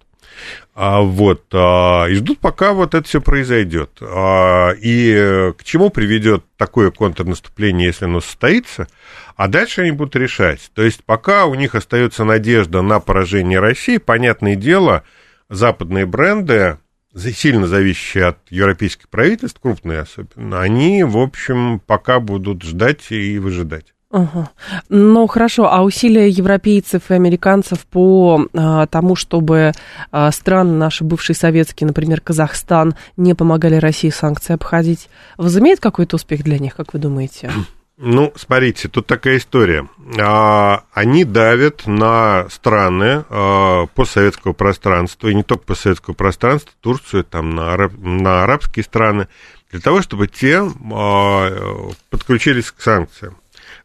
А, 0.74 1.02
вот, 1.02 1.44
а, 1.52 2.06
и 2.06 2.14
ждут, 2.14 2.38
пока 2.38 2.72
вот 2.72 2.94
это 2.94 3.06
все 3.06 3.20
произойдет. 3.20 3.90
А, 4.00 4.70
и 4.80 5.52
к 5.58 5.64
чему 5.64 5.90
приведет 5.90 6.44
такое 6.56 6.90
контрнаступление, 6.90 7.88
если 7.88 8.06
оно 8.06 8.20
состоится? 8.20 8.88
А 9.36 9.48
дальше 9.48 9.82
они 9.82 9.90
будут 9.90 10.16
решать. 10.16 10.70
То 10.74 10.82
есть 10.82 11.04
пока 11.04 11.46
у 11.46 11.54
них 11.54 11.74
остается 11.74 12.24
надежда 12.24 12.82
на 12.82 13.00
поражение 13.00 13.60
России, 13.60 13.98
понятное 13.98 14.56
дело, 14.56 15.02
западные 15.48 16.06
бренды, 16.06 16.78
сильно 17.14 17.66
зависящие 17.66 18.26
от 18.26 18.38
европейских 18.48 19.08
правительств, 19.08 19.60
крупные 19.60 20.00
особенно, 20.00 20.62
они, 20.62 21.04
в 21.04 21.18
общем, 21.18 21.80
пока 21.80 22.20
будут 22.20 22.62
ждать 22.62 23.10
и 23.10 23.38
выжидать. 23.38 23.92
Ага. 24.12 24.50
Ну 24.90 25.26
хорошо, 25.26 25.72
а 25.72 25.82
усилия 25.82 26.28
европейцев 26.28 27.10
и 27.10 27.14
американцев 27.14 27.86
по 27.86 28.46
а, 28.52 28.86
тому, 28.86 29.16
чтобы 29.16 29.72
а, 30.10 30.30
страны 30.30 30.72
наши 30.76 31.02
бывшие 31.02 31.34
советские, 31.34 31.86
например, 31.86 32.20
Казахстан, 32.20 32.94
не 33.16 33.34
помогали 33.34 33.76
России 33.76 34.10
санкции 34.10 34.52
обходить, 34.52 35.08
возымеет 35.38 35.80
какой-то 35.80 36.16
успех 36.16 36.44
для 36.44 36.58
них, 36.58 36.76
как 36.76 36.92
вы 36.92 36.98
думаете? 36.98 37.50
Ну, 37.96 38.32
смотрите, 38.36 38.88
тут 38.88 39.06
такая 39.06 39.38
история. 39.38 39.88
А, 40.20 40.84
они 40.92 41.24
давят 41.24 41.86
на 41.86 42.48
страны 42.50 43.24
а, 43.30 43.86
постсоветского 43.94 44.52
пространства, 44.52 45.28
и 45.28 45.34
не 45.34 45.42
только 45.42 45.64
постсоветского 45.64 46.12
пространства, 46.12 46.72
Турцию, 46.80 47.24
там, 47.24 47.50
на, 47.50 47.72
араб, 47.72 47.92
на 47.96 48.42
арабские 48.42 48.84
страны, 48.84 49.28
для 49.70 49.80
того, 49.80 50.02
чтобы 50.02 50.26
те 50.26 50.62
а, 50.92 51.90
подключились 52.10 52.70
к 52.72 52.82
санкциям. 52.82 53.36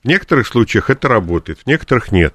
В 0.07 0.09
некоторых 0.09 0.47
случаях 0.47 0.89
это 0.89 1.09
работает, 1.09 1.59
в 1.59 1.67
некоторых 1.67 2.13
нет. 2.13 2.33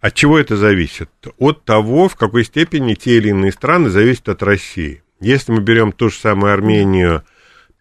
От 0.00 0.14
чего 0.14 0.38
это 0.38 0.56
зависит? 0.56 1.10
От 1.36 1.64
того, 1.64 2.08
в 2.08 2.14
какой 2.14 2.44
степени 2.44 2.94
те 2.94 3.16
или 3.16 3.30
иные 3.30 3.50
страны 3.50 3.90
зависят 3.90 4.28
от 4.28 4.40
России. 4.44 5.02
Если 5.18 5.50
мы 5.50 5.62
берем 5.62 5.90
ту 5.90 6.10
же 6.10 6.16
самую 6.16 6.52
Армению, 6.52 7.24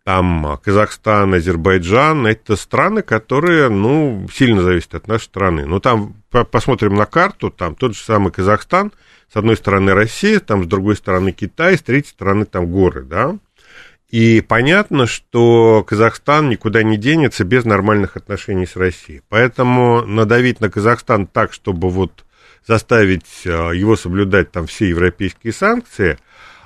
там 0.06 0.60
Казахстан, 0.64 1.36
Азербайджан, 1.36 2.26
это 2.26 2.56
страны, 2.56 3.04
которые, 3.04 3.70
ну, 3.70 4.28
сильно 4.34 4.64
зависят 4.64 4.96
от 4.96 5.08
нашей 5.08 5.26
страны. 5.26 5.68
Ну, 5.68 5.80
там, 5.80 6.16
посмотрим 6.50 6.96
на 6.96 7.06
карту, 7.06 7.52
там 7.52 7.76
тот 7.76 7.96
же 7.96 8.02
самый 8.02 8.32
Казахстан, 8.32 8.92
с 9.32 9.36
одной 9.36 9.56
стороны 9.56 9.94
Россия, 9.94 10.40
там 10.40 10.64
с 10.64 10.68
другой 10.68 10.96
стороны 10.96 11.32
Китай, 11.32 11.78
с 11.78 11.84
третьей 11.84 12.10
стороны 12.10 12.46
там 12.46 12.72
горы, 12.72 13.04
да. 13.04 13.38
И 14.12 14.42
понятно, 14.42 15.08
что 15.08 15.86
Казахстан 15.88 16.50
никуда 16.50 16.84
не 16.84 16.98
денется 16.98 17.46
без 17.46 17.64
нормальных 17.64 18.18
отношений 18.18 18.68
с 18.68 18.76
Россией. 18.76 19.22
Поэтому 19.30 20.06
надавить 20.06 20.60
на 20.60 20.70
Казахстан 20.70 21.28
так, 21.28 21.54
чтобы 21.54 21.90
вот 21.90 22.26
заставить 22.68 23.26
а, 23.46 23.72
его 23.72 23.96
соблюдать 23.96 24.52
там 24.52 24.68
все 24.68 24.90
европейские 24.90 25.54
санкции, 25.54 26.18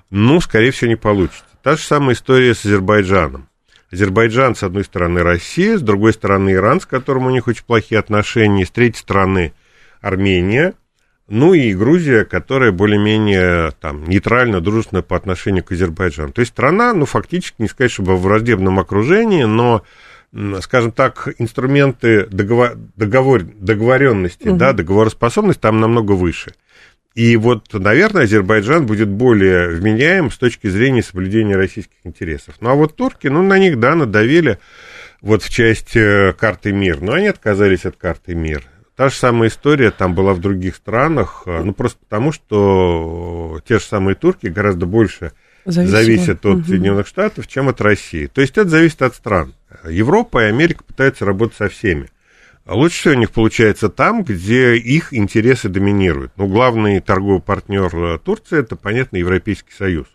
ну, 0.10 0.42
скорее 0.42 0.72
всего, 0.72 0.90
не 0.90 0.96
получится. 0.96 1.44
Та 1.62 1.76
же 1.76 1.84
самая 1.84 2.16
история 2.16 2.56
с 2.56 2.66
Азербайджаном. 2.66 3.48
Азербайджан, 3.92 4.56
с 4.56 4.64
одной 4.64 4.84
стороны, 4.84 5.22
Россия, 5.22 5.78
с 5.78 5.82
другой 5.82 6.14
стороны, 6.14 6.54
Иран, 6.54 6.82
с 6.82 6.88
которым 6.88 7.28
у 7.28 7.30
них 7.30 7.48
очень 7.48 7.64
плохие 7.64 8.00
отношения, 8.00 8.66
с 8.66 8.72
третьей 8.72 9.02
стороны, 9.02 9.54
Армения– 10.02 10.74
ну 11.28 11.54
и 11.54 11.74
Грузия, 11.74 12.24
которая 12.24 12.72
более-менее 12.72 13.72
там 13.82 14.06
нейтрально, 14.06 14.62
дружественна 14.62 15.02
по 15.02 15.16
отношению 15.16 15.64
к 15.64 15.72
Азербайджану. 15.72 16.32
То 16.32 16.42
есть 16.42 16.52
страна, 16.52 16.94
ну, 16.94 17.06
фактически, 17.06 17.56
не 17.60 17.68
сказать, 17.68 17.92
чтобы 17.92 18.16
в 18.16 18.22
враждебном 18.22 18.80
окружении, 18.80 19.44
но, 19.44 19.84
скажем 20.62 20.92
так, 20.92 21.28
инструменты 21.40 22.28
договор, 22.28 22.76
договор, 22.96 23.42
договоренности, 23.44 24.50
угу. 24.50 24.58
да, 24.58 24.74
договороспособность 24.74 25.60
там 25.60 25.80
намного 25.80 26.12
выше. 26.12 26.54
И 27.16 27.38
вот, 27.38 27.74
наверное, 27.74 28.24
Азербайджан 28.24 28.86
будет 28.86 29.08
более 29.08 29.70
вменяем 29.70 30.30
с 30.30 30.38
точки 30.38 30.68
зрения 30.68 31.02
соблюдения 31.02 31.56
российских 31.56 31.96
интересов. 32.04 32.56
Ну, 32.60 32.70
а 32.70 32.76
вот 32.76 32.96
турки, 32.98 33.28
ну, 33.28 33.42
на 33.42 33.58
них, 33.58 33.80
да, 33.80 33.96
надавили 33.96 34.60
вот 35.22 35.42
в 35.42 35.50
части 35.50 35.98
э, 35.98 36.34
карты 36.34 36.74
мир, 36.74 37.02
но 37.02 37.14
они 37.14 37.28
отказались 37.28 37.86
от 37.86 37.96
карты 37.96 38.36
мир. 38.36 38.64
Та 38.96 39.10
же 39.10 39.16
самая 39.16 39.50
история 39.50 39.92
там 39.92 40.16
была 40.16 40.34
в 40.34 40.40
других 40.40 40.76
странах, 40.76 41.44
э, 41.46 41.64
ну 41.64 41.74
просто 41.74 42.00
потому, 42.00 42.32
что 42.32 43.60
те 43.68 43.80
же 43.80 43.86
самые 43.86 44.16
турки 44.16 44.48
гораздо 44.48 44.86
больше 44.86 45.34
Зависимо. 45.66 45.98
зависят 45.98 46.46
от 46.46 46.56
угу. 46.56 46.64
Соединенных 46.64 47.08
Штатов, 47.08 47.48
чем 47.48 47.68
от 47.68 47.82
России. 47.82 48.28
То 48.28 48.40
есть 48.40 48.58
это 48.58 48.70
зависит 48.70 49.02
от 49.02 49.16
стран. 49.16 49.54
Европа 49.84 50.44
и 50.44 50.48
Америка 50.48 50.84
пытаются 50.84 51.26
работать 51.26 51.58
со 51.58 51.68
всеми. 51.68 52.10
Лучше 52.66 53.00
всего 53.00 53.14
у 53.16 53.18
них 53.18 53.32
получается 53.32 53.90
там, 53.90 54.24
где 54.24 54.76
их 54.76 55.14
интересы 55.14 55.70
доминируют. 55.70 56.32
Ну, 56.38 56.48
главный 56.48 57.00
торговый 57.00 57.42
партнер 57.42 57.96
э, 57.96 58.20
Турции 58.20 58.60
это, 58.60 58.76
понятно, 58.76 59.18
Европейский 59.18 59.72
Союз. 59.72 60.08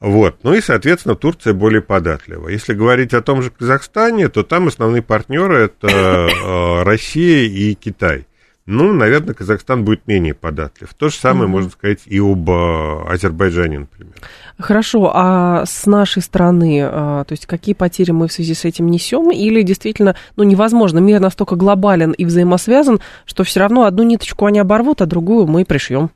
Вот. 0.00 0.36
Ну 0.42 0.52
и, 0.52 0.60
соответственно, 0.60 1.14
Турция 1.14 1.54
более 1.54 1.82
податлива. 1.82 2.48
Если 2.48 2.74
говорить 2.74 3.14
о 3.14 3.22
том 3.22 3.42
же 3.42 3.50
Казахстане, 3.50 4.28
то 4.28 4.42
там 4.42 4.68
основные 4.68 5.02
партнеры 5.02 5.64
это 5.64 5.88
э, 5.88 6.82
Россия 6.82 7.48
и 7.48 7.74
Китай. 7.74 8.26
Ну, 8.66 8.92
наверное, 8.92 9.32
Казахстан 9.32 9.84
будет 9.84 10.08
менее 10.08 10.34
податлив. 10.34 10.92
То 10.94 11.08
же 11.08 11.14
самое 11.14 11.44
mm-hmm. 11.44 11.52
можно 11.52 11.70
сказать 11.70 12.00
и 12.04 12.18
об 12.18 12.50
э, 12.50 13.04
Азербайджане, 13.08 13.80
например. 13.80 14.14
Хорошо, 14.58 15.12
а 15.14 15.64
с 15.66 15.86
нашей 15.86 16.20
стороны, 16.20 16.80
а, 16.82 17.24
то 17.24 17.32
есть 17.32 17.46
какие 17.46 17.74
потери 17.74 18.10
мы 18.10 18.26
в 18.26 18.32
связи 18.32 18.54
с 18.54 18.64
этим 18.64 18.90
несем, 18.90 19.30
или 19.30 19.62
действительно, 19.62 20.16
ну, 20.34 20.42
невозможно, 20.42 20.98
мир 20.98 21.20
настолько 21.20 21.56
глобален 21.56 22.10
и 22.12 22.24
взаимосвязан, 22.24 23.00
что 23.24 23.44
все 23.44 23.60
равно 23.60 23.84
одну 23.84 24.02
ниточку 24.02 24.46
они 24.46 24.58
оборвут, 24.58 25.00
а 25.00 25.06
другую 25.06 25.46
мы 25.46 25.64
пришьем? 25.64 26.10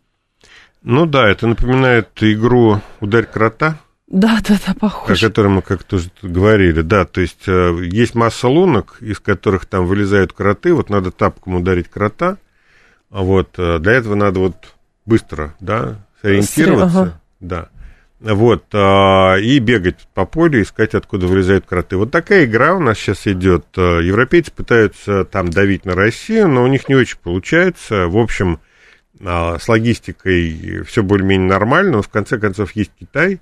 Ну 0.83 1.07
да, 1.07 1.29
это 1.29 1.47
напоминает 1.47 2.09
игру 2.21 2.81
«Ударь 3.01 3.27
крота». 3.27 3.79
Да, 4.07 4.41
да, 4.49 4.57
да, 4.67 4.75
похоже. 4.75 5.27
О 5.27 5.29
которой 5.29 5.49
мы 5.49 5.63
как-то 5.63 5.97
уже 5.97 6.11
говорили, 6.21 6.81
да, 6.81 7.05
то 7.05 7.21
есть 7.21 7.47
э, 7.47 7.79
есть 7.93 8.17
масса 8.17 8.49
лунок, 8.49 8.97
из 9.01 9.21
которых 9.21 9.67
там 9.67 9.87
вылезают 9.87 10.33
кроты, 10.33 10.75
вот 10.75 10.91
надо 10.91 11.13
тапком 11.13 11.55
ударить 11.55 11.89
крота, 11.89 12.39
а 13.11 13.23
вот 13.23 13.51
э, 13.57 13.79
для 13.79 13.93
этого 13.93 14.17
надо 14.17 14.41
вот 14.41 14.57
быстро, 15.07 15.55
да, 15.61 16.05
сориентироваться, 16.23 17.01
ага. 17.01 17.21
да, 17.39 17.69
вот, 18.21 18.65
а, 18.75 19.37
и 19.37 19.59
бегать 19.61 20.07
по 20.13 20.27
полю, 20.27 20.61
искать, 20.61 20.95
откуда 20.95 21.27
вылезают 21.27 21.65
кроты. 21.67 21.97
Вот 21.97 22.11
такая 22.11 22.45
игра 22.45 22.75
у 22.75 22.79
нас 22.79 22.99
сейчас 22.99 23.27
идет. 23.27 23.67
Э, 23.77 24.01
европейцы 24.03 24.53
пытаются 24.53 25.25
там 25.25 25.49
давить 25.49 25.87
на 25.87 25.95
Россию, 25.95 26.49
но 26.49 26.63
у 26.63 26.67
них 26.67 26.89
не 26.91 26.95
очень 26.95 27.17
получается. 27.23 28.09
В 28.09 28.19
общем, 28.19 28.61
с 29.21 29.69
логистикой 29.69 30.83
все 30.85 31.03
более-менее 31.03 31.49
нормально, 31.49 31.93
но 31.93 32.03
в 32.03 32.09
конце 32.09 32.39
концов 32.39 32.73
есть 32.73 32.93
Китай, 32.99 33.41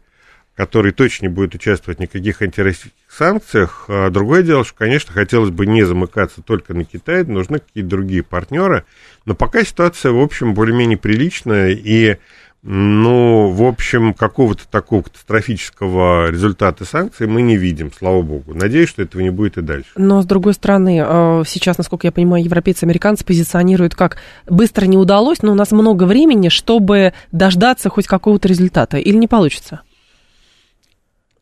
который 0.56 0.90
точно 0.90 1.26
не 1.26 1.32
будет 1.32 1.54
участвовать 1.54 1.98
в 1.98 2.02
никаких 2.02 2.42
антироссийских 2.42 2.92
санкциях. 3.08 3.84
А 3.86 4.10
другое 4.10 4.42
дело, 4.42 4.64
что, 4.64 4.74
конечно, 4.76 5.12
хотелось 5.12 5.50
бы 5.50 5.66
не 5.66 5.84
замыкаться 5.84 6.42
только 6.42 6.74
на 6.74 6.84
Китай, 6.84 7.22
нужны 7.24 7.60
какие-то 7.60 7.90
другие 7.90 8.24
партнеры, 8.24 8.84
но 9.24 9.34
пока 9.34 9.62
ситуация, 9.62 10.10
в 10.10 10.20
общем, 10.20 10.54
более-менее 10.54 10.98
приличная, 10.98 11.70
и 11.70 12.16
ну, 12.62 13.50
в 13.50 13.62
общем, 13.62 14.12
какого-то 14.12 14.66
такого 14.68 15.02
катастрофического 15.02 16.28
результата 16.30 16.84
санкций 16.84 17.28
мы 17.28 17.40
не 17.40 17.56
видим, 17.56 17.92
слава 17.96 18.20
богу. 18.22 18.52
Надеюсь, 18.52 18.88
что 18.88 19.02
этого 19.02 19.22
не 19.22 19.30
будет 19.30 19.58
и 19.58 19.62
дальше. 19.62 19.90
Но, 19.96 20.22
с 20.22 20.26
другой 20.26 20.54
стороны, 20.54 21.00
э, 21.06 21.42
сейчас, 21.46 21.78
насколько 21.78 22.08
я 22.08 22.12
понимаю, 22.12 22.44
европейцы 22.44 22.84
и 22.84 22.86
американцы 22.86 23.24
позиционируют 23.24 23.94
как 23.94 24.18
быстро 24.46 24.86
не 24.86 24.96
удалось, 24.96 25.40
но 25.42 25.52
у 25.52 25.54
нас 25.54 25.70
много 25.70 26.02
времени, 26.04 26.48
чтобы 26.48 27.12
дождаться 27.30 27.90
хоть 27.90 28.08
какого-то 28.08 28.48
результата. 28.48 28.96
Или 28.96 29.16
не 29.16 29.28
получится? 29.28 29.82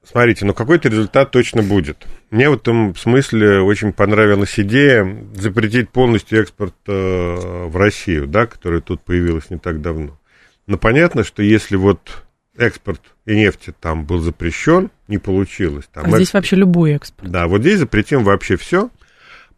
Смотрите, 0.05 0.45
ну 0.45 0.55
какой-то 0.55 0.89
результат 0.89 1.31
точно 1.31 1.63
будет. 1.63 2.07
Мне 2.31 2.51
в 2.51 2.55
этом 2.55 2.95
смысле 2.95 3.61
очень 3.63 3.93
понравилась 3.93 4.59
идея 4.61 5.27
запретить 5.35 5.91
полностью 5.91 6.41
экспорт 6.41 6.75
э, 6.87 7.67
в 7.67 7.77
Россию, 7.77 8.27
да, 8.27 8.47
которая 8.47 8.83
тут 8.83 9.01
появилась 9.01 9.51
не 9.51 9.59
так 9.59 9.81
давно. 9.81 10.19
Но 10.67 10.79
понятно, 10.79 11.25
что 11.25 11.43
если 11.43 11.77
вот 11.77 12.25
экспорт 12.57 13.01
и 13.25 13.37
нефти 13.37 13.73
там 13.79 14.05
был 14.05 14.19
запрещен, 14.19 14.91
не 15.09 15.19
получилось. 15.19 15.85
Там 15.93 16.05
а 16.05 16.07
экспорт, 16.07 16.23
здесь 16.23 16.35
вообще 16.35 16.57
любой 16.57 16.93
экспорт. 16.93 17.31
Да, 17.31 17.47
вот 17.47 17.61
здесь 17.61 17.79
запретим 17.79 18.25
вообще 18.25 18.57
все. 18.57 18.91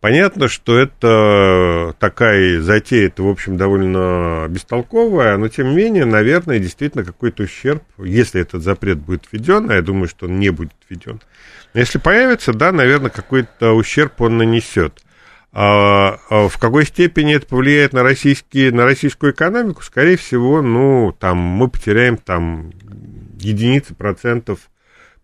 Понятно, 0.00 0.46
что 0.46 0.78
это 0.78 1.92
такая 1.98 2.60
затея, 2.60 3.08
это, 3.08 3.24
в 3.24 3.28
общем, 3.28 3.56
довольно 3.56 4.46
бестолковая, 4.48 5.36
но, 5.38 5.48
тем 5.48 5.70
не 5.70 5.76
менее, 5.76 6.04
наверное, 6.04 6.60
действительно 6.60 7.02
какой-то 7.02 7.42
ущерб, 7.42 7.82
если 7.98 8.40
этот 8.40 8.62
запрет 8.62 8.98
будет 8.98 9.24
введен, 9.32 9.68
а 9.68 9.74
я 9.74 9.82
думаю, 9.82 10.06
что 10.06 10.26
он 10.26 10.38
не 10.38 10.50
будет 10.50 10.72
введен. 10.88 11.20
Но 11.74 11.80
если 11.80 11.98
появится, 11.98 12.52
да, 12.52 12.70
наверное, 12.70 13.10
какой-то 13.10 13.72
ущерб 13.72 14.20
он 14.20 14.36
нанесет. 14.38 15.02
А, 15.52 16.18
а 16.28 16.48
в 16.48 16.58
какой 16.58 16.84
степени 16.84 17.34
это 17.34 17.46
повлияет 17.46 17.92
на, 17.92 18.02
российские, 18.02 18.70
на 18.72 18.84
российскую 18.84 19.32
экономику? 19.32 19.82
Скорее 19.82 20.16
всего, 20.16 20.62
ну, 20.62 21.14
там, 21.18 21.38
мы 21.38 21.68
потеряем 21.68 22.16
там 22.16 22.70
единицы 23.38 23.94
процентов 23.94 24.70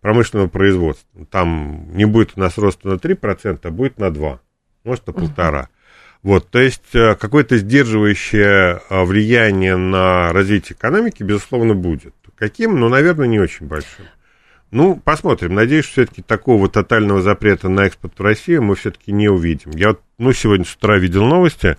промышленного 0.01 0.47
производства. 0.47 1.25
Там 1.25 1.95
не 1.95 2.05
будет 2.05 2.33
у 2.35 2.39
нас 2.39 2.57
роста 2.57 2.87
на 2.87 2.93
3%, 2.93 3.59
а 3.61 3.71
будет 3.71 3.99
на 3.99 4.05
2%, 4.05 4.39
может, 4.83 5.07
на 5.07 5.13
полтора. 5.13 5.69
Вот, 6.25 6.49
то 6.49 6.59
есть 6.59 6.95
э, 6.95 7.15
какое-то 7.15 7.57
сдерживающее 7.57 8.81
э, 8.89 9.03
влияние 9.03 9.75
на 9.77 10.33
развитие 10.33 10.75
экономики, 10.75 11.21
безусловно, 11.21 11.75
будет. 11.75 12.15
Каким? 12.35 12.79
Ну, 12.79 12.89
наверное, 12.89 13.27
не 13.27 13.39
очень 13.39 13.67
большим. 13.67 14.05
Ну, 14.71 14.95
посмотрим. 14.95 15.53
Надеюсь, 15.53 15.85
все-таки 15.85 16.21
такого 16.21 16.67
тотального 16.67 17.21
запрета 17.21 17.69
на 17.69 17.85
экспорт 17.85 18.17
в 18.17 18.23
Россию 18.23 18.63
мы 18.63 18.75
все-таки 18.75 19.11
не 19.11 19.29
увидим. 19.29 19.71
Я 19.71 19.89
вот, 19.89 20.01
ну, 20.17 20.33
сегодня 20.33 20.65
с 20.65 20.75
утра 20.75 20.97
видел 20.97 21.25
новости, 21.25 21.77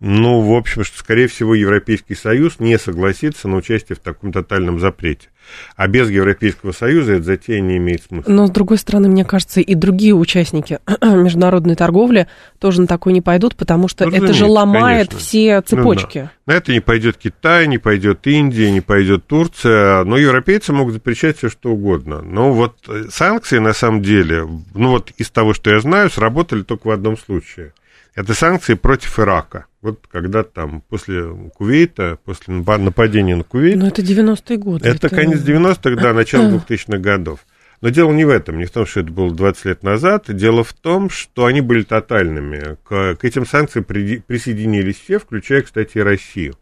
ну, 0.00 0.40
в 0.40 0.52
общем, 0.52 0.84
что, 0.84 0.98
скорее 0.98 1.28
всего, 1.28 1.54
Европейский 1.54 2.14
Союз 2.14 2.58
не 2.58 2.78
согласится 2.78 3.48
на 3.48 3.56
участие 3.56 3.96
в 3.96 4.00
таком 4.00 4.32
тотальном 4.32 4.78
запрете. 4.78 5.28
А 5.76 5.88
без 5.88 6.10
Европейского 6.10 6.72
Союза 6.72 7.14
эта 7.14 7.24
затея 7.24 7.60
не 7.60 7.76
имеет 7.76 8.02
смысла. 8.02 8.30
Но, 8.30 8.46
с 8.46 8.50
другой 8.50 8.78
стороны, 8.78 9.08
мне 9.08 9.24
кажется, 9.24 9.60
и 9.60 9.74
другие 9.74 10.14
участники 10.14 10.80
международной 11.02 11.76
торговли 11.76 12.26
тоже 12.58 12.80
на 12.80 12.86
такое 12.86 13.12
не 13.12 13.20
пойдут, 13.20 13.54
потому 13.54 13.88
что 13.88 14.06
ну, 14.06 14.16
это 14.16 14.32
же 14.32 14.46
ломает 14.46 15.08
конечно. 15.08 15.18
все 15.18 15.60
цепочки. 15.62 16.18
Ну, 16.18 16.24
да. 16.46 16.52
На 16.52 16.56
это 16.56 16.72
не 16.72 16.80
пойдет 16.80 17.16
Китай, 17.16 17.66
не 17.66 17.78
пойдет 17.78 18.26
Индия, 18.26 18.70
не 18.72 18.80
пойдет 18.80 19.26
Турция. 19.26 20.04
Но 20.04 20.16
европейцы 20.16 20.72
могут 20.72 20.94
запрещать 20.94 21.38
все, 21.38 21.48
что 21.48 21.70
угодно. 21.70 22.20
Но 22.20 22.52
вот 22.52 22.76
э, 22.88 23.04
санкции, 23.10 23.58
на 23.58 23.72
самом 23.72 24.02
деле, 24.02 24.46
ну 24.74 24.90
вот 24.90 25.12
из 25.16 25.30
того, 25.30 25.54
что 25.54 25.70
я 25.70 25.80
знаю, 25.80 26.10
сработали 26.10 26.62
только 26.62 26.88
в 26.88 26.90
одном 26.90 27.16
случае– 27.16 27.72
это 28.14 28.34
санкции 28.34 28.74
против 28.74 29.18
Ирака. 29.18 29.66
Вот 29.82 30.06
когда 30.10 30.44
там 30.44 30.82
после 30.88 31.24
Кувейта, 31.54 32.18
после 32.24 32.54
нападения 32.54 33.36
на 33.36 33.44
Кувейт... 33.44 33.76
Ну, 33.76 33.86
это 33.86 34.02
90-е 34.02 34.56
годы. 34.56 34.88
Это, 34.88 35.06
это 35.06 35.14
конец 35.14 35.40
90-х, 35.40 36.02
да, 36.02 36.12
начало 36.14 36.48
2000-х 36.48 36.98
годов. 36.98 37.40
Но 37.80 37.90
дело 37.90 38.12
не 38.12 38.24
в 38.24 38.30
этом, 38.30 38.58
не 38.58 38.64
в 38.64 38.70
том, 38.70 38.86
что 38.86 39.00
это 39.00 39.10
было 39.10 39.34
20 39.34 39.64
лет 39.66 39.82
назад. 39.82 40.24
Дело 40.28 40.64
в 40.64 40.72
том, 40.72 41.10
что 41.10 41.44
они 41.44 41.60
были 41.60 41.82
тотальными. 41.82 42.78
К, 42.84 43.16
к 43.16 43.24
этим 43.24 43.44
санкциям 43.44 43.84
при, 43.84 44.18
присоединились 44.20 44.98
все, 44.98 45.18
включая, 45.18 45.62
кстати, 45.62 45.98
и 45.98 46.00
Россию. 46.00 46.54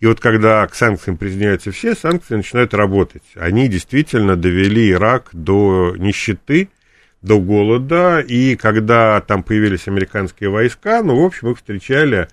И 0.00 0.06
вот 0.06 0.20
когда 0.20 0.66
к 0.66 0.74
санкциям 0.74 1.16
присоединяются 1.16 1.70
все, 1.70 1.94
санкции 1.94 2.36
начинают 2.36 2.74
работать. 2.74 3.22
Они 3.36 3.68
действительно 3.68 4.36
довели 4.36 4.90
Ирак 4.90 5.30
до 5.32 5.94
нищеты, 5.96 6.68
до 7.22 7.40
голода, 7.40 8.20
и 8.20 8.56
когда 8.56 9.20
там 9.20 9.42
появились 9.42 9.88
американские 9.88 10.50
войска, 10.50 11.02
ну, 11.02 11.20
в 11.20 11.24
общем, 11.24 11.50
их 11.50 11.58
встречали, 11.58 12.28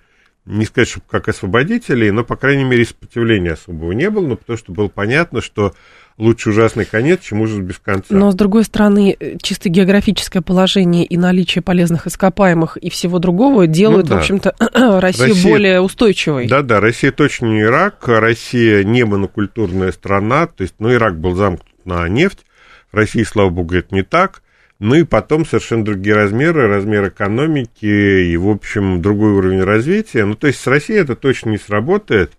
не 0.46 0.66
сказать, 0.66 0.88
что 0.88 1.00
как 1.00 1.28
освободителей, 1.28 2.10
но, 2.10 2.22
по 2.22 2.36
крайней 2.36 2.64
мере, 2.64 2.84
сопротивления 2.84 3.52
особого 3.52 3.92
не 3.92 4.10
было, 4.10 4.26
но 4.26 4.36
потому 4.36 4.58
что 4.58 4.72
было 4.72 4.88
понятно, 4.88 5.40
что 5.40 5.74
лучше 6.18 6.50
ужасный 6.50 6.84
конец, 6.84 7.20
чем 7.22 7.40
ужас 7.40 7.58
без 7.58 7.78
конца. 7.78 8.14
Но, 8.14 8.30
с 8.30 8.34
другой 8.34 8.64
стороны, 8.64 9.16
чисто 9.42 9.68
географическое 9.68 10.42
положение 10.42 11.04
и 11.04 11.16
наличие 11.16 11.62
полезных 11.62 12.06
ископаемых 12.06 12.76
и 12.76 12.90
всего 12.90 13.18
другого 13.18 13.66
делают, 13.66 14.08
ну, 14.08 14.10
да. 14.10 14.16
в 14.16 14.18
общем-то, 14.20 14.54
Россию 15.00 15.28
Россия, 15.30 15.50
более 15.50 15.80
устойчивой. 15.80 16.46
Да-да, 16.46 16.80
Россия 16.80 17.10
точно 17.10 17.46
не 17.46 17.62
Ирак, 17.62 18.06
Россия 18.06 18.84
не 18.84 19.04
монокультурная 19.04 19.92
страна, 19.92 20.46
то 20.46 20.62
есть, 20.62 20.74
ну, 20.78 20.92
Ирак 20.92 21.18
был 21.18 21.34
замкнут 21.34 21.86
на 21.86 22.08
нефть, 22.08 22.44
в 22.92 22.96
России, 22.96 23.24
слава 23.24 23.50
богу, 23.50 23.74
это 23.74 23.94
не 23.94 24.02
так, 24.02 24.42
ну 24.78 24.96
и 24.96 25.04
потом 25.04 25.46
совершенно 25.46 25.84
другие 25.84 26.16
размеры, 26.16 26.66
размер 26.68 27.08
экономики 27.08 27.84
и, 27.84 28.36
в 28.36 28.48
общем, 28.48 29.00
другой 29.00 29.32
уровень 29.32 29.62
развития. 29.62 30.24
Ну, 30.24 30.34
то 30.34 30.46
есть 30.46 30.60
с 30.60 30.66
Россией 30.66 31.00
это 31.00 31.14
точно 31.14 31.50
не 31.50 31.58
сработает, 31.58 32.32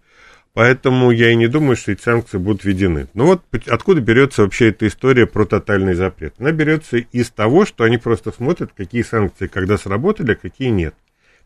поэтому 0.54 1.12
я 1.12 1.32
и 1.32 1.36
не 1.36 1.48
думаю, 1.48 1.78
что 1.78 1.94
эти 1.94 2.02
санкции 2.02 2.38
будут 2.38 2.66
введены. 2.66 3.08
Ну 3.14 3.26
вот 3.26 3.44
откуда 3.68 4.02
берется 4.02 4.42
вообще 4.42 4.70
эта 4.70 4.88
история 4.88 5.28
про 5.28 5.46
тотальный 5.46 5.94
запрет? 5.94 6.36
Она 6.38 6.52
берется 6.52 6.98
из 6.98 7.30
того, 7.30 7.66
что 7.66 7.86
они 7.86 7.98
просто 7.98 8.32
смотрят, 8.32 8.72
какие 8.76 9.04
санкции 9.04 9.48
когда 9.48 9.78
сработали, 9.78 10.34
а 10.34 10.36
какие 10.36 10.70
нет. 10.70 10.94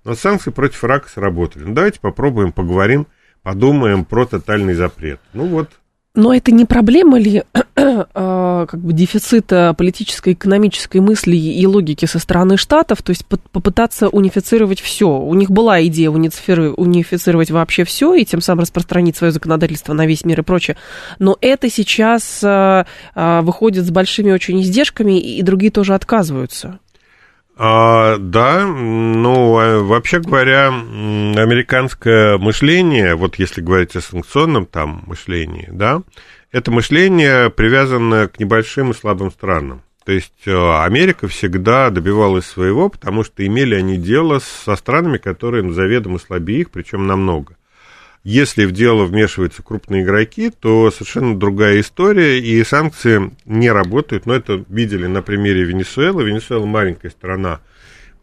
Но 0.04 0.16
санкции 0.16 0.50
против 0.52 0.84
рака 0.84 1.10
сработали. 1.10 1.64
Ну, 1.66 1.74
давайте 1.74 2.00
попробуем, 2.00 2.52
поговорим, 2.52 3.06
подумаем 3.44 4.06
про 4.06 4.26
тотальный 4.26 4.74
запрет. 4.74 5.20
Ну 5.34 5.46
вот, 5.46 5.70
но 6.20 6.34
это 6.34 6.52
не 6.52 6.66
проблема 6.66 7.18
ли 7.18 7.44
а, 7.76 8.66
как 8.66 8.80
бы 8.82 8.92
дефицита 8.92 9.74
политической, 9.78 10.34
экономической 10.34 10.98
мысли 10.98 11.38
и 11.38 11.66
логики 11.66 12.06
со 12.06 12.20
стороны 12.20 12.58
штатов, 12.58 13.02
то 13.02 13.12
есть 13.12 13.26
попытаться 13.26 14.10
унифицировать 14.10 14.82
все. 14.82 15.08
У 15.08 15.34
них 15.34 15.50
была 15.50 15.82
идея 15.86 16.10
унифицировать 16.10 17.52
вообще 17.52 17.86
все 17.86 18.14
и 18.16 18.26
тем 18.26 18.42
самым 18.42 18.64
распространить 18.64 19.16
свое 19.16 19.32
законодательство 19.32 19.94
на 19.94 20.06
весь 20.06 20.26
мир 20.26 20.42
и 20.42 20.44
прочее. 20.44 20.76
Но 21.20 21.38
это 21.40 21.70
сейчас 21.70 22.42
а, 22.44 22.86
а, 23.16 23.42
выходит 23.42 23.86
с 23.86 23.90
большими 23.90 24.32
очень 24.32 24.62
издержками, 24.62 25.18
и 25.20 25.42
другие 25.42 25.72
тоже 25.72 25.96
отказываются. 25.96 26.80
А, 27.62 28.16
да, 28.18 28.66
ну, 28.66 29.84
вообще 29.86 30.20
говоря, 30.20 30.68
американское 30.70 32.38
мышление, 32.38 33.16
вот 33.16 33.36
если 33.36 33.60
говорить 33.60 33.98
о 33.98 34.02
санкционном 34.02 34.66
там 34.66 35.04
мышлении, 35.06 35.68
да, 35.70 36.02
это 36.54 36.72
мышление 36.72 37.50
привязано 37.50 38.30
к 38.30 38.40
небольшим 38.40 38.92
и 38.92 38.94
слабым 38.94 39.30
странам. 39.30 39.82
То 40.06 40.14
есть 40.14 40.48
э, 40.48 40.84
Америка 40.86 41.28
всегда 41.28 41.90
добивалась 41.90 42.46
своего, 42.46 42.88
потому 42.88 43.26
что 43.26 43.46
имели 43.46 43.76
они 43.76 43.98
дело 43.98 44.40
со 44.40 44.78
странами, 44.78 45.18
которые 45.18 45.70
заведомо 45.74 46.18
слабее 46.18 46.62
их, 46.62 46.72
причем 46.72 47.08
намного. 47.08 47.58
Если 48.24 48.66
в 48.66 48.74
дело 48.74 49.06
вмешиваются 49.06 49.64
крупные 49.64 50.04
игроки, 50.04 50.50
то 50.50 50.92
совершенно 50.92 51.40
другая 51.40 51.80
история, 51.80 52.40
и 52.40 52.64
санкции 52.64 53.32
не 53.46 53.72
работают. 53.72 54.26
Но 54.26 54.36
это 54.36 54.64
видели 54.68 55.08
на 55.08 55.22
примере 55.22 55.64
Венесуэлы. 55.64 56.26
Венесуэла 56.26 56.66
маленькая 56.66 57.10
страна, 57.12 57.62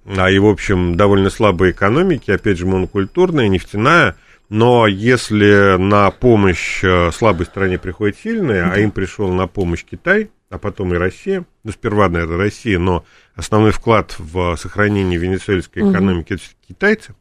а 0.06 0.30
и, 0.30 0.38
в 0.38 0.46
общем, 0.46 0.96
довольно 0.96 1.30
слабые 1.30 1.72
экономики, 1.72 2.30
опять 2.30 2.58
же, 2.58 2.66
монокультурная, 2.66 3.48
нефтяная. 3.48 4.16
Но 4.48 4.86
если 4.86 5.76
на 5.76 6.10
помощь 6.12 6.84
э, 6.84 7.10
слабой 7.10 7.46
стране 7.46 7.78
приходит 7.78 8.16
сильная, 8.22 8.70
а 8.70 8.78
им 8.78 8.92
пришел 8.92 9.32
на 9.32 9.48
помощь 9.48 9.84
Китай, 9.84 10.30
а 10.50 10.58
потом 10.58 10.94
и 10.94 10.96
Россия, 10.96 11.44
ну, 11.64 11.72
сперва, 11.72 12.08
наверное, 12.08 12.36
Россия, 12.36 12.78
но 12.78 13.04
основной 13.34 13.72
вклад 13.72 14.14
в 14.18 14.56
сохранение 14.56 15.18
венесуэльской 15.18 15.90
экономики 15.90 16.34
угу. 16.34 16.40
это 16.40 16.44
китайцы 16.68 17.14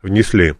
внесли, 0.00 0.54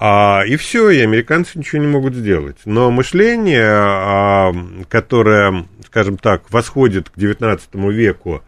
а, 0.00 0.42
и 0.46 0.54
все, 0.54 0.90
и 0.90 1.00
американцы 1.00 1.58
ничего 1.58 1.82
не 1.82 1.88
могут 1.88 2.14
сделать. 2.14 2.58
Но 2.64 2.92
мышление, 2.92 3.66
а, 3.68 4.52
которое, 4.88 5.66
скажем 5.84 6.18
так, 6.18 6.50
восходит 6.50 7.10
к 7.10 7.18
XIX 7.18 7.60
веку, 7.92 8.42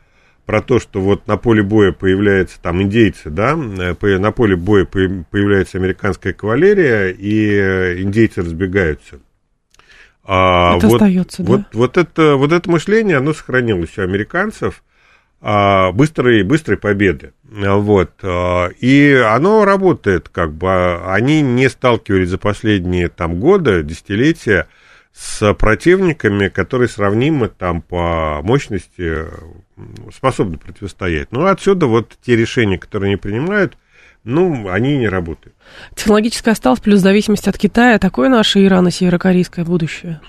про 0.47 0.63
то, 0.63 0.79
что 0.79 1.01
вот 1.01 1.27
на 1.27 1.37
поле 1.37 1.63
боя 1.63 1.93
появляются 1.93 2.61
там 2.61 2.81
индейцы, 2.83 3.31
да, 3.31 3.53
э, 3.53 4.19
на 4.19 4.33
поле 4.33 4.57
боя 4.57 4.85
появляется 4.85 5.79
американская 5.79 6.33
кавалерия, 6.33 7.09
и 7.09 7.53
э, 7.53 8.01
индейцы 8.01 8.43
разбегаются. 8.43 9.21
А, 10.25 10.77
это 10.77 10.87
вот, 10.87 10.95
остается, 10.95 11.43
вот, 11.43 11.61
да? 11.61 11.67
Вот 11.73 11.97
это, 11.97 12.37
вот 12.37 12.53
это 12.53 12.71
мышление, 12.71 13.17
оно 13.17 13.33
сохранилось 13.33 13.99
у 13.99 14.03
американцев, 14.03 14.83
быстрой, 15.41 16.43
быстрой 16.43 16.77
победы. 16.77 17.33
Вот. 17.45 18.13
А, 18.23 18.69
и 18.79 19.13
оно 19.13 19.65
работает, 19.65 20.29
как 20.29 20.53
бы. 20.53 21.01
Они 21.07 21.41
не 21.41 21.69
сталкивались 21.69 22.29
за 22.29 22.39
последние 22.39 23.09
там, 23.09 23.41
годы, 23.41 23.83
десятилетия 23.83 24.69
с 25.13 25.53
противниками, 25.55 26.49
которые 26.49 26.89
сравнимы 26.89 27.49
там 27.49 27.83
по 27.83 28.41
мощности, 28.43 29.27
способны 30.15 30.59
противостоять. 30.59 31.33
Ну, 31.33 31.47
отсюда 31.47 31.87
вот 31.87 32.17
те 32.25 32.37
решения, 32.37 32.79
которые 32.79 33.09
они 33.09 33.17
принимают, 33.17 33.77
ну, 34.25 34.69
они 34.69 34.99
не 34.99 35.09
работают. 35.09 35.57
Технологическая 35.95 36.53
осталась, 36.53 36.81
плюс 36.81 37.01
зависимость 37.01 37.49
от 37.49 37.59
Китая. 37.59 37.99
Такое 37.99 38.29
наше 38.29 38.65
ирано-северокорейское 38.65 39.65
будущее? 39.65 40.21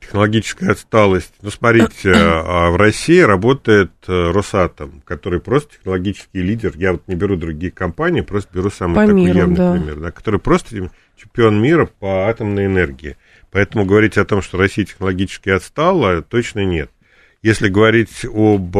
Технологическая 0.00 0.70
отсталость. 0.70 1.32
Ну, 1.42 1.50
смотрите, 1.50 2.12
а 2.14 2.70
в 2.70 2.76
России 2.76 3.20
работает 3.20 3.92
э, 4.06 4.30
Росатом, 4.30 5.02
который 5.04 5.40
просто 5.40 5.74
технологический 5.76 6.42
лидер. 6.42 6.72
Я 6.76 6.92
вот 6.92 7.02
не 7.08 7.14
беру 7.14 7.36
другие 7.36 7.72
компании, 7.72 8.20
просто 8.20 8.50
беру 8.54 8.70
самый 8.70 8.94
по 8.94 9.00
такой 9.02 9.14
миру, 9.14 9.38
явный 9.38 9.56
да. 9.56 9.72
пример, 9.72 9.96
да, 9.96 10.10
который 10.10 10.40
просто 10.40 10.90
чемпион 11.16 11.60
мира 11.60 11.86
по 11.86 12.28
атомной 12.28 12.66
энергии. 12.66 13.16
Поэтому 13.50 13.84
говорить 13.84 14.18
о 14.18 14.24
том, 14.24 14.42
что 14.42 14.58
Россия 14.58 14.84
технологически 14.84 15.48
отстала, 15.50 16.22
точно 16.22 16.64
нет. 16.64 16.90
Если 17.42 17.68
говорить 17.68 18.24
об, 18.24 18.72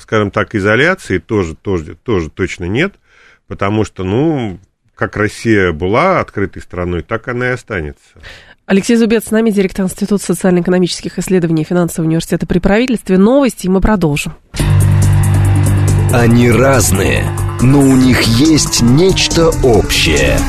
скажем 0.00 0.30
так, 0.30 0.54
изоляции, 0.54 1.18
тоже, 1.18 1.54
тоже, 1.54 1.96
тоже 1.96 2.30
точно 2.30 2.64
нет, 2.64 2.94
потому 3.46 3.84
что, 3.84 4.04
ну, 4.04 4.58
как 4.94 5.16
Россия 5.16 5.72
была 5.72 6.20
открытой 6.20 6.62
страной, 6.62 7.02
так 7.02 7.28
она 7.28 7.48
и 7.48 7.52
останется. 7.52 8.20
Алексей 8.66 8.96
Зубец 8.96 9.26
с 9.26 9.30
нами, 9.30 9.50
директор 9.50 9.84
Института 9.84 10.24
социально-экономических 10.24 11.18
исследований 11.18 11.64
Финансового 11.64 12.08
университета 12.08 12.46
при 12.46 12.58
правительстве. 12.58 13.18
Новости, 13.18 13.66
и 13.66 13.68
мы 13.68 13.80
продолжим. 13.80 14.34
Они 16.12 16.50
разные, 16.50 17.24
но 17.60 17.80
у 17.80 17.96
них 17.96 18.22
есть 18.22 18.82
нечто 18.82 19.48
общее– 19.62 20.38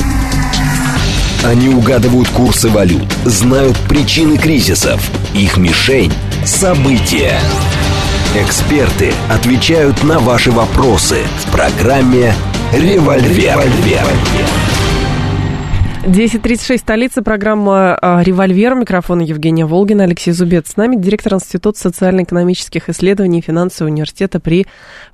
Они 1.43 1.67
угадывают 1.67 2.30
курсы 2.30 2.69
валют, 2.69 3.12
знают 3.26 3.78
причины 3.89 4.38
кризисов. 4.38 5.02
Их 5.34 5.58
мишень– 5.58 6.13
события. 6.45 7.38
Эксперты 8.34 9.12
отвечают 9.30 10.04
на 10.04 10.19
ваши 10.19 10.52
вопросы 10.52 11.17
в 11.45 11.52
программе 11.52 12.34
«Револьвер». 12.71 13.62
10.36, 16.04 16.80
столица, 16.80 17.22
программа 17.22 17.96
а, 17.96 18.22
«Револьвер». 18.22 18.76
Микрофон 18.76 19.20
Евгения 19.22 19.66
Волгина, 19.66 20.04
Алексей 20.04 20.34
Зубец. 20.34 20.72
С 20.72 20.76
нами 20.76 20.98
директор 20.98 21.36
Института 21.36 21.80
социально-экономических 21.80 22.89
исследований 22.89 23.39
и 23.39 23.42
финансового 23.42 23.89
университета 23.89 24.42
при 24.42 24.68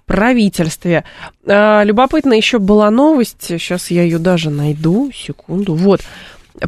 правительстве. 0.07 1.03
А, 1.45 1.83
любопытно 1.83 2.33
еще 2.33 2.57
была 2.57 2.89
новость, 2.89 3.43
сейчас 3.43 3.91
я 3.91 4.01
ее 4.01 4.17
даже 4.17 4.49
найду, 4.49 5.11
секунду. 5.13 5.75
Вот, 5.75 6.01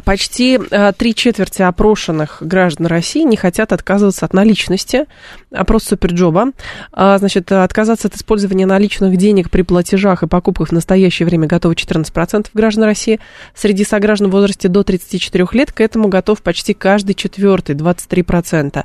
Почти 0.04 0.58
э, 0.58 0.92
три 0.96 1.14
четверти 1.14 1.62
опрошенных 1.62 2.38
граждан 2.40 2.86
России 2.86 3.22
не 3.22 3.36
хотят 3.36 3.72
отказываться 3.72 4.24
от 4.24 4.32
наличности. 4.32 5.06
Опрос 5.50 5.84
Суперджоба. 5.84 6.52
А, 6.92 7.18
значит, 7.18 7.52
отказаться 7.52 8.08
от 8.08 8.16
использования 8.16 8.64
наличных 8.64 9.16
денег 9.16 9.50
при 9.50 9.62
платежах 9.62 10.22
и 10.22 10.26
покупках 10.26 10.68
в 10.68 10.72
настоящее 10.72 11.26
время 11.26 11.46
готовы 11.46 11.74
14% 11.74 12.46
граждан 12.54 12.84
России. 12.84 13.20
Среди 13.54 13.84
сограждан 13.84 14.28
в 14.28 14.32
возрасте 14.32 14.68
до 14.68 14.82
34 14.82 15.46
лет 15.52 15.72
к 15.72 15.80
этому 15.80 16.08
готов 16.08 16.42
почти 16.42 16.72
каждый 16.72 17.14
четвертый, 17.14 17.74
23%. 17.74 18.84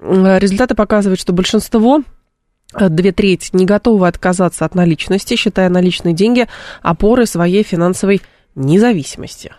Результаты 0.00 0.74
показывают, 0.74 1.20
что 1.20 1.32
большинство 1.32 2.02
э, 2.74 2.88
две 2.88 3.12
трети 3.12 3.50
не 3.52 3.66
готовы 3.66 4.08
отказаться 4.08 4.64
от 4.64 4.74
наличности, 4.74 5.36
считая 5.36 5.68
наличные 5.68 6.14
деньги 6.14 6.48
опорой 6.82 7.28
своей 7.28 7.62
финансовой 7.62 8.20
независимости. 8.56 9.52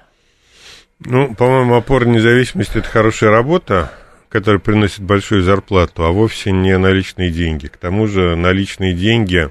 Ну, 1.03 1.33
по-моему, 1.33 1.75
опора 1.75 2.05
независимости– 2.05 2.77
это 2.79 2.87
хорошая 2.87 3.31
работа, 3.31 3.91
которая 4.29 4.59
приносит 4.59 5.01
большую 5.01 5.41
зарплату, 5.41 6.03
а 6.05 6.11
вовсе 6.11 6.51
не 6.51 6.77
наличные 6.77 7.31
деньги. 7.31 7.67
К 7.67 7.77
тому 7.77 8.05
же 8.07 8.35
наличные 8.35 8.93
деньги, 8.93 9.49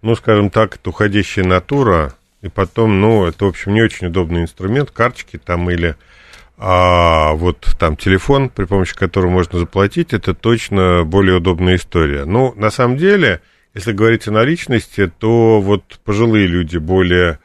ну, 0.00 0.14
скажем 0.14 0.48
так, 0.48 0.76
это 0.76 0.90
уходящая 0.90 1.44
натура, 1.44 2.14
и 2.40 2.48
потом, 2.48 3.00
ну, 3.00 3.26
это, 3.26 3.46
в 3.46 3.48
общем, 3.48 3.74
не 3.74 3.82
очень 3.82 4.06
удобный 4.06 4.42
инструмент, 4.42 4.92
карточки 4.92 5.38
там 5.38 5.68
или 5.70 5.96
а 6.62 7.32
вот 7.32 7.74
там 7.78 7.96
телефон, 7.96 8.50
при 8.50 8.66
помощи 8.66 8.94
которого 8.94 9.30
можно 9.30 9.58
заплатить, 9.58 10.12
это 10.12 10.34
точно 10.34 11.04
более 11.04 11.36
удобная 11.36 11.76
история. 11.76 12.26
Ну, 12.26 12.52
на 12.54 12.70
самом 12.70 12.98
деле, 12.98 13.40
если 13.72 13.92
говорить 13.92 14.28
о 14.28 14.30
наличности, 14.30 15.10
то 15.18 15.60
вот 15.60 15.98
пожилые 16.04 16.46
люди 16.46 16.76
более 16.76 17.38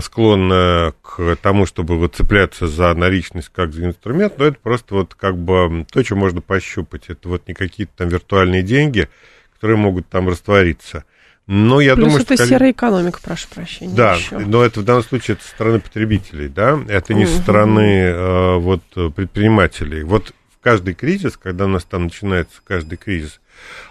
склонна 0.00 0.94
к 1.02 1.36
тому, 1.42 1.66
чтобы 1.66 1.98
вот 1.98 2.14
цепляться 2.14 2.68
за 2.68 2.94
наличность 2.94 3.50
как 3.52 3.72
за 3.72 3.86
инструмент, 3.86 4.38
но 4.38 4.44
это 4.44 4.58
просто 4.62 4.94
вот 4.94 5.14
как 5.14 5.36
бы 5.36 5.84
то, 5.90 6.04
что 6.04 6.14
можно 6.14 6.40
пощупать. 6.40 7.04
Это 7.08 7.28
вот 7.28 7.48
не 7.48 7.54
какие-то 7.54 7.92
там 7.96 8.08
виртуальные 8.08 8.62
деньги, 8.62 9.08
которые 9.54 9.76
могут 9.76 10.08
там 10.08 10.28
раствориться. 10.28 11.04
Но 11.48 11.80
я 11.80 11.96
Плюс 11.96 12.06
думаю, 12.06 12.22
это 12.22 12.36
что... 12.36 12.46
серая 12.46 12.70
экономика, 12.70 13.18
прошу 13.20 13.48
прощения. 13.48 13.94
Да, 13.94 14.14
еще. 14.14 14.38
но 14.38 14.62
это 14.62 14.80
в 14.80 14.84
данном 14.84 15.02
случае 15.02 15.34
это 15.34 15.44
со 15.44 15.50
стороны 15.50 15.80
потребителей, 15.80 16.48
да, 16.48 16.78
это 16.88 17.14
не 17.14 17.26
со 17.26 17.36
стороны 17.38 17.80
э, 17.80 18.56
вот 18.58 18.82
предпринимателей. 19.14 20.04
Вот 20.04 20.32
в 20.54 20.62
каждый 20.62 20.94
кризис, 20.94 21.36
когда 21.36 21.64
у 21.64 21.68
нас 21.68 21.82
там 21.82 22.04
начинается 22.04 22.60
каждый 22.64 22.96
кризис, 22.96 23.40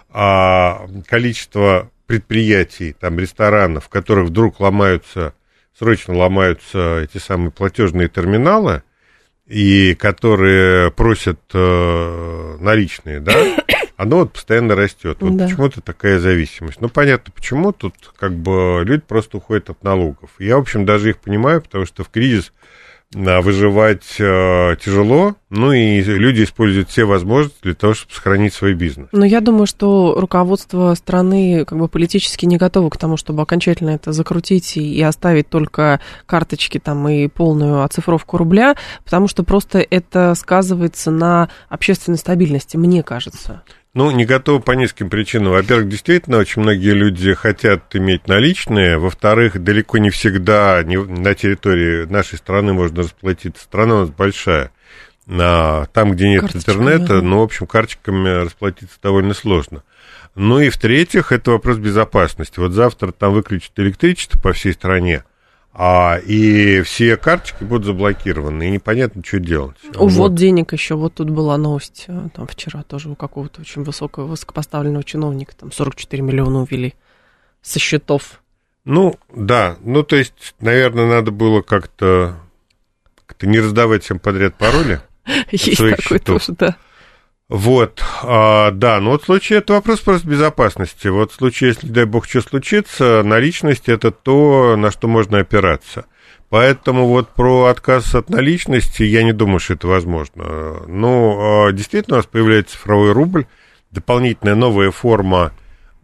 а 0.09 0.87
количество 1.07 1.91
предприятий, 2.07 2.93
там 2.97 3.19
ресторанов, 3.19 3.85
в 3.85 3.89
которых 3.89 4.27
вдруг 4.27 4.61
ломаются 4.61 5.33
срочно 5.77 6.15
ломаются 6.15 6.99
эти 6.99 7.17
самые 7.17 7.51
платежные 7.51 8.07
терминалы, 8.07 8.83
и 9.47 9.95
которые 9.95 10.91
просят 10.91 11.39
э, 11.53 12.57
наличные, 12.59 13.19
да, 13.19 13.33
оно 13.97 14.19
вот 14.19 14.33
постоянно 14.33 14.75
растет. 14.75 15.17
Вот 15.19 15.35
да. 15.35 15.45
почему-то 15.45 15.81
такая 15.81 16.19
зависимость. 16.19 16.79
Ну, 16.79 16.89
понятно, 16.89 17.33
почему. 17.35 17.73
Тут 17.73 17.95
как 18.17 18.33
бы 18.33 18.81
люди 18.85 19.01
просто 19.01 19.37
уходят 19.37 19.69
от 19.69 19.83
налогов. 19.83 20.31
Я, 20.39 20.57
в 20.57 20.61
общем, 20.61 20.85
даже 20.85 21.09
их 21.09 21.17
понимаю, 21.17 21.61
потому 21.61 21.85
что 21.85 22.03
в 22.03 22.09
кризис 22.09 22.53
выживать 23.13 24.15
э, 24.19 24.75
тяжело, 24.83 25.35
ну 25.49 25.73
и 25.73 26.01
люди 26.01 26.43
используют 26.43 26.89
все 26.89 27.03
возможности 27.03 27.57
для 27.61 27.73
того, 27.73 27.93
чтобы 27.93 28.13
сохранить 28.13 28.53
свой 28.53 28.73
бизнес. 28.73 29.09
Но 29.11 29.25
я 29.25 29.41
думаю, 29.41 29.65
что 29.65 30.15
руководство 30.17 30.93
страны 30.95 31.65
как 31.65 31.77
бы 31.77 31.89
политически 31.89 32.45
не 32.45 32.57
готово 32.57 32.89
к 32.89 32.97
тому, 32.97 33.17
чтобы 33.17 33.41
окончательно 33.41 33.89
это 33.89 34.13
закрутить 34.13 34.77
и, 34.77 34.93
и 34.93 35.01
оставить 35.01 35.49
только 35.49 35.99
карточки 36.25 36.79
там 36.79 37.07
и 37.09 37.27
полную 37.27 37.83
оцифровку 37.83 38.37
рубля, 38.37 38.75
потому 39.03 39.27
что 39.27 39.43
просто 39.43 39.79
это 39.79 40.33
сказывается 40.35 41.11
на 41.11 41.49
общественной 41.67 42.17
стабильности, 42.17 42.77
мне 42.77 43.03
кажется. 43.03 43.63
Ну, 43.93 44.09
не 44.11 44.23
готовы 44.23 44.61
по 44.61 44.71
нескольким 44.71 45.09
причинам. 45.09 45.51
Во-первых, 45.51 45.89
действительно, 45.89 46.37
очень 46.37 46.61
многие 46.61 46.93
люди 46.93 47.33
хотят 47.33 47.93
иметь 47.93 48.25
наличные. 48.27 48.97
Во-вторых, 48.97 49.61
далеко 49.61 49.97
не 49.97 50.09
всегда 50.09 50.81
не, 50.83 50.97
на 50.97 51.35
территории 51.35 52.05
нашей 52.05 52.37
страны 52.37 52.71
можно 52.71 53.03
расплатиться. 53.03 53.61
Страна 53.61 53.95
у 53.95 53.99
нас 54.01 54.09
большая. 54.09 54.71
А, 55.27 55.87
там, 55.87 56.13
где 56.13 56.29
нет 56.29 56.41
карточками, 56.41 56.75
интернета, 56.75 57.21
ну, 57.21 57.39
в 57.39 57.43
общем, 57.43 57.67
карточками 57.67 58.29
расплатиться 58.43 58.97
довольно 59.03 59.33
сложно. 59.33 59.83
Ну 60.35 60.59
и 60.61 60.69
в-третьих, 60.69 61.33
это 61.33 61.51
вопрос 61.51 61.77
безопасности. 61.77 62.59
Вот 62.59 62.71
завтра 62.71 63.11
там 63.11 63.33
выключат 63.33 63.73
электричество 63.75 64.39
по 64.39 64.53
всей 64.53 64.71
стране 64.71 65.25
а, 65.73 66.17
и 66.17 66.81
все 66.81 67.15
карточки 67.15 67.63
будут 67.63 67.85
заблокированы, 67.85 68.67
и 68.67 68.71
непонятно, 68.71 69.23
что 69.25 69.39
делать. 69.39 69.77
Увод 69.95 70.31
вот. 70.31 70.35
денег 70.35 70.73
еще, 70.73 70.95
вот 70.95 71.15
тут 71.15 71.29
была 71.29 71.57
новость, 71.57 72.05
э, 72.07 72.27
там 72.35 72.45
вчера 72.47 72.83
тоже 72.83 73.09
у 73.09 73.15
какого-то 73.15 73.61
очень 73.61 73.83
высокого, 73.83 74.25
высокопоставленного 74.25 75.03
чиновника, 75.03 75.55
там 75.55 75.71
44 75.71 76.21
миллиона 76.21 76.61
увели 76.61 76.93
со 77.61 77.79
счетов. 77.79 78.41
Ну, 78.83 79.17
да, 79.33 79.77
ну, 79.81 80.03
то 80.03 80.17
есть, 80.17 80.55
наверное, 80.59 81.07
надо 81.07 81.31
было 81.31 81.61
как-то 81.61 82.37
как 83.25 83.43
не 83.43 83.59
раздавать 83.59 84.03
всем 84.03 84.19
подряд 84.19 84.55
пароли. 84.55 84.99
Есть 85.51 85.77
такой 85.77 86.19
тоже, 86.19 86.53
да. 86.57 86.75
Вот, 87.51 88.01
а, 88.23 88.71
да, 88.71 89.01
но 89.01 89.11
вот 89.11 89.23
в 89.23 89.25
случае, 89.25 89.59
это 89.59 89.73
вопрос 89.73 89.99
просто 89.99 90.25
безопасности. 90.25 91.09
Вот 91.09 91.33
в 91.33 91.35
случае, 91.35 91.71
если, 91.71 91.87
дай 91.87 92.05
бог, 92.05 92.25
что 92.25 92.39
случится, 92.39 93.23
наличность– 93.23 93.83
это 93.89 94.11
то, 94.11 94.77
на 94.77 94.89
что 94.89 95.09
можно 95.09 95.39
опираться. 95.39 96.05
Поэтому 96.47 97.07
вот 97.07 97.27
про 97.27 97.65
отказ 97.65 98.15
от 98.15 98.29
наличности 98.29 99.03
я 99.03 99.23
не 99.23 99.33
думаю, 99.33 99.59
что 99.59 99.73
это 99.73 99.87
возможно. 99.87 100.85
Но 100.87 101.65
а, 101.67 101.71
действительно 101.73 102.15
у 102.15 102.19
нас 102.19 102.25
появляется 102.25 102.77
цифровой 102.77 103.11
рубль, 103.11 103.47
дополнительная 103.91 104.55
новая 104.55 104.91
форма 104.91 105.51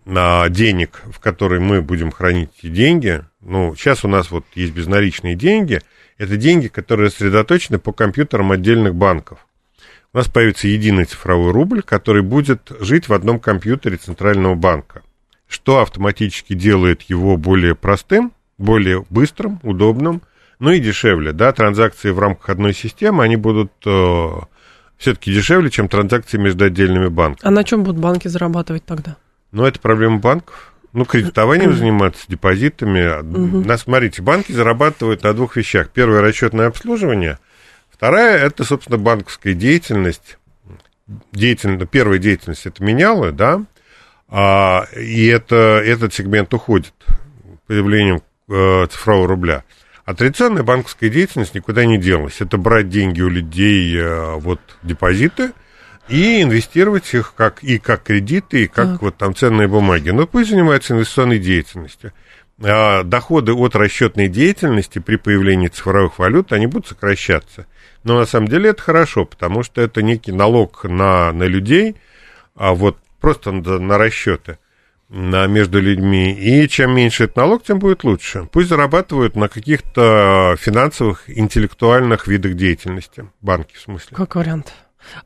на 0.04 0.50
денег, 0.50 1.02
в 1.06 1.22
которой 1.22 1.62
мы 1.62 1.82
будем 1.82 2.12
хранить 2.12 2.60
деньги. 2.62 3.24
Ну, 3.40 3.74
сейчас 3.74 4.04
у 4.04 4.10
нас 4.10 4.32
вот 4.32 4.44
есть 4.54 4.74
безналичные 4.74 5.36
деньги. 5.36 5.80
Это 6.18 6.36
деньги, 6.36 6.68
которые 6.68 7.10
сосредоточены 7.10 7.80
по 7.80 7.94
компьютерам 7.94 8.52
отдельных 8.52 8.96
банков 8.96 9.47
у 10.18 10.20
нас 10.20 10.30
появится 10.30 10.68
единый 10.68 11.06
цифровой 11.06 11.52
рубль, 11.52 11.84
который 11.84 12.24
будет 12.24 12.72
жить 12.80 13.08
в 13.08 13.14
одном 13.14 13.40
компьютере 13.40 13.98
Центрального 13.98 14.56
банка, 14.56 15.04
что 15.48 15.80
автоматически 15.80 16.56
делает 16.56 17.04
его 17.04 17.38
более 17.38 17.76
простым, 17.76 18.32
более 18.58 19.06
быстрым, 19.12 19.60
удобным, 19.62 20.24
ну 20.58 20.72
и 20.72 20.80
дешевле. 20.80 21.34
Да, 21.34 21.52
транзакции 21.52 22.10
в 22.10 22.18
рамках 22.18 22.50
одной 22.50 22.74
системы, 22.74 23.24
они 23.24 23.36
будут 23.36 23.72
э, 23.86 24.28
все-таки 24.98 25.32
дешевле, 25.32 25.70
чем 25.70 25.88
транзакции 25.88 26.40
между 26.40 26.66
отдельными 26.66 27.10
банками. 27.10 27.48
А 27.48 27.52
на 27.52 27.64
чем 27.64 27.84
будут 27.84 28.02
банки 28.02 28.28
зарабатывать 28.28 28.86
тогда? 28.86 29.18
Ну, 29.52 29.66
это 29.66 29.80
проблема 29.80 30.18
банков. 30.18 30.74
Ну, 30.94 31.06
кредитованием 31.06 31.76
заниматься, 31.76 32.24
депозитами. 32.28 33.22
Угу. 33.22 33.68
Нас, 33.68 33.82
смотрите, 33.82 34.24
банки 34.24 34.52
зарабатывают 34.52 35.22
на 35.22 35.34
двух 35.36 35.58
вещах. 35.58 35.92
Первое, 35.94 36.22
расчетное 36.22 36.66
обслуживание– 36.66 37.38
Вторая– 37.98 38.38
это, 38.46 38.64
собственно, 38.64 39.00
банковская 39.00 39.56
деятельность. 39.56 40.38
Деятельность, 41.32 41.90
первая 41.90 42.20
деятельность– 42.20 42.66
это 42.66 42.84
менялы, 42.84 43.32
да, 43.32 43.64
а, 44.30 44.86
и 44.96 45.26
это, 45.26 45.82
этот 45.84 46.14
сегмент 46.14 46.54
уходит 46.54 46.94
появлением 47.66 48.22
э, 48.50 48.88
цифрового 48.88 49.28
рубля. 49.30 49.64
А 50.06 50.14
традиционная 50.14 50.64
банковская 50.64 51.10
деятельность 51.10 51.56
никуда 51.56 51.86
не 51.86 51.98
делась. 51.98 52.40
Это 52.40 52.58
брать 52.58 52.90
деньги 52.90 53.22
у 53.22 53.30
людей, 53.30 53.98
э, 53.98 54.36
вот, 54.36 54.62
депозиты, 54.84 55.54
и 56.08 56.42
инвестировать 56.44 57.14
их 57.14 57.34
как, 57.36 57.64
и 57.64 57.80
как 57.80 58.04
кредиты, 58.04 58.64
и 58.64 58.68
как 58.68 58.94
так. 58.94 59.02
вот 59.02 59.18
там 59.18 59.36
ценные 59.36 59.68
бумаги. 59.68 60.12
Но 60.12 60.28
пусть 60.28 60.50
занимаются 60.52 60.94
инвестиционной 60.94 61.40
деятельностью. 61.40 62.14
А 62.62 63.04
доходы 63.04 63.54
от 63.54 63.76
расчетной 63.76 64.30
деятельности 64.30 65.00
при 65.00 65.18
появлении 65.18 65.68
цифровых 65.68 66.20
валют, 66.20 66.54
они 66.54 66.68
будут 66.68 66.88
сокращаться. 66.88 67.66
Но 68.04 68.20
на 68.20 68.26
самом 68.26 68.48
деле 68.48 68.70
это 68.70 68.82
хорошо, 68.82 69.26
потому 69.26 69.64
что 69.64 69.82
это 69.82 70.02
некий 70.02 70.32
налог 70.32 70.84
на, 70.84 71.32
на 71.32 71.44
людей, 71.44 71.96
а 72.56 72.74
вот 72.74 72.98
просто 73.20 73.52
на, 73.52 73.80
на 73.80 73.98
расчеты. 73.98 74.58
между 75.10 75.82
людьми. 75.82 76.34
И 76.34 76.68
чем 76.68 76.96
меньше 76.96 77.26
этот 77.26 77.38
налог, 77.38 77.64
тем 77.64 77.80
будет 77.80 78.04
лучше. 78.04 78.48
Пусть 78.52 78.70
зарабатывают 78.70 79.36
на 79.36 79.48
каких-то 79.48 80.56
финансовых, 80.60 81.30
интеллектуальных 81.30 82.28
видах 82.28 82.56
деятельности. 82.56 83.30
Банки, 83.42 83.76
в 83.76 83.80
смысле. 83.80 84.16
Как 84.16 84.36
вариант. 84.36 84.74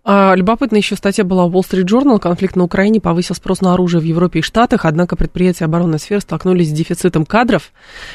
А, 0.04 0.34
любопытная 0.36 0.80
еще 0.80 0.96
статья 0.96 1.24
была 1.24 1.48
в 1.48 1.56
Wall 1.56 1.62
Street 1.62 1.86
Journal. 1.86 2.20
Конфликт 2.20 2.56
на 2.56 2.64
Украине 2.64 3.00
повысил 3.00 3.36
спрос 3.36 3.62
на 3.62 3.74
оружие 3.74 4.02
в 4.02 4.04
Европе 4.04 4.40
и 4.40 4.42
Штатах, 4.42 4.86
однако 4.86 5.16
предприятия 5.16 5.66
оборонной 5.66 6.00
сферы 6.00 6.22
столкнулись 6.22 6.70
с 6.70 6.74
дефицитом 6.74 7.26
кадров. 7.26 7.72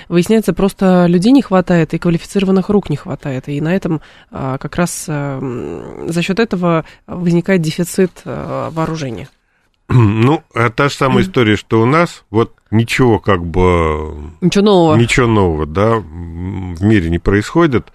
Выясняется, 0.09 0.53
просто 0.53 1.07
людей 1.07 1.33
не 1.33 1.43
хватает 1.43 1.95
и 1.95 1.99
квалифицированных 1.99 2.69
рук 2.69 2.91
не 2.91 2.97
хватает. 2.97 3.49
И 3.49 3.61
на 3.61 3.75
этом 3.75 4.01
а, 4.31 4.59
как 4.59 4.77
раз 4.77 5.07
а, 5.09 5.41
за 6.07 6.23
счет 6.23 6.39
этого 6.39 6.85
возникает 7.07 7.63
дефицит 7.63 8.23
а, 8.25 8.71
вооружения. 8.71 9.29
Ну, 9.89 10.43
а 10.55 10.71
та 10.71 10.89
же 10.89 10.95
самая 10.95 11.23
история, 11.23 11.57
что 11.57 11.81
у 11.81 11.87
нас, 11.87 12.25
вот 12.31 12.53
ничего 12.71 13.19
как 13.19 13.45
бы... 13.45 14.33
Ничего 14.41 14.65
нового. 14.65 14.97
Ничего 14.97 15.27
нового, 15.27 15.67
да, 15.67 15.97
в 15.97 16.83
мире 16.83 17.11
не 17.11 17.19
происходит. 17.19 17.87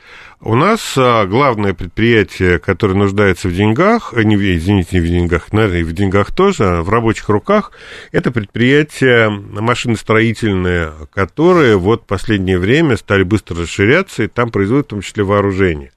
У 0.43 0.55
нас 0.55 0.95
а, 0.97 1.27
главное 1.27 1.75
предприятие, 1.75 2.57
которое 2.57 2.95
нуждается 2.95 3.47
в 3.47 3.53
деньгах, 3.53 4.11
э, 4.15 4.23
не, 4.23 4.35
извините, 4.35 4.97
не 4.97 4.99
в 4.99 5.07
деньгах, 5.07 5.53
наверное, 5.53 5.81
и 5.81 5.83
в 5.83 5.93
деньгах 5.93 6.31
тоже, 6.33 6.63
а 6.65 6.81
в 6.81 6.89
рабочих 6.89 7.29
руках, 7.29 7.71
это 8.11 8.31
предприятия 8.31 9.29
машиностроительные, 9.29 10.93
которые 11.13 11.77
вот 11.77 12.01
в 12.01 12.05
последнее 12.07 12.57
время 12.57 12.97
стали 12.97 13.21
быстро 13.21 13.61
расширяться, 13.61 14.23
и 14.23 14.27
там 14.27 14.49
производят 14.49 14.87
в 14.87 14.89
том 14.89 15.01
числе 15.01 15.23
вооружение. 15.23 15.91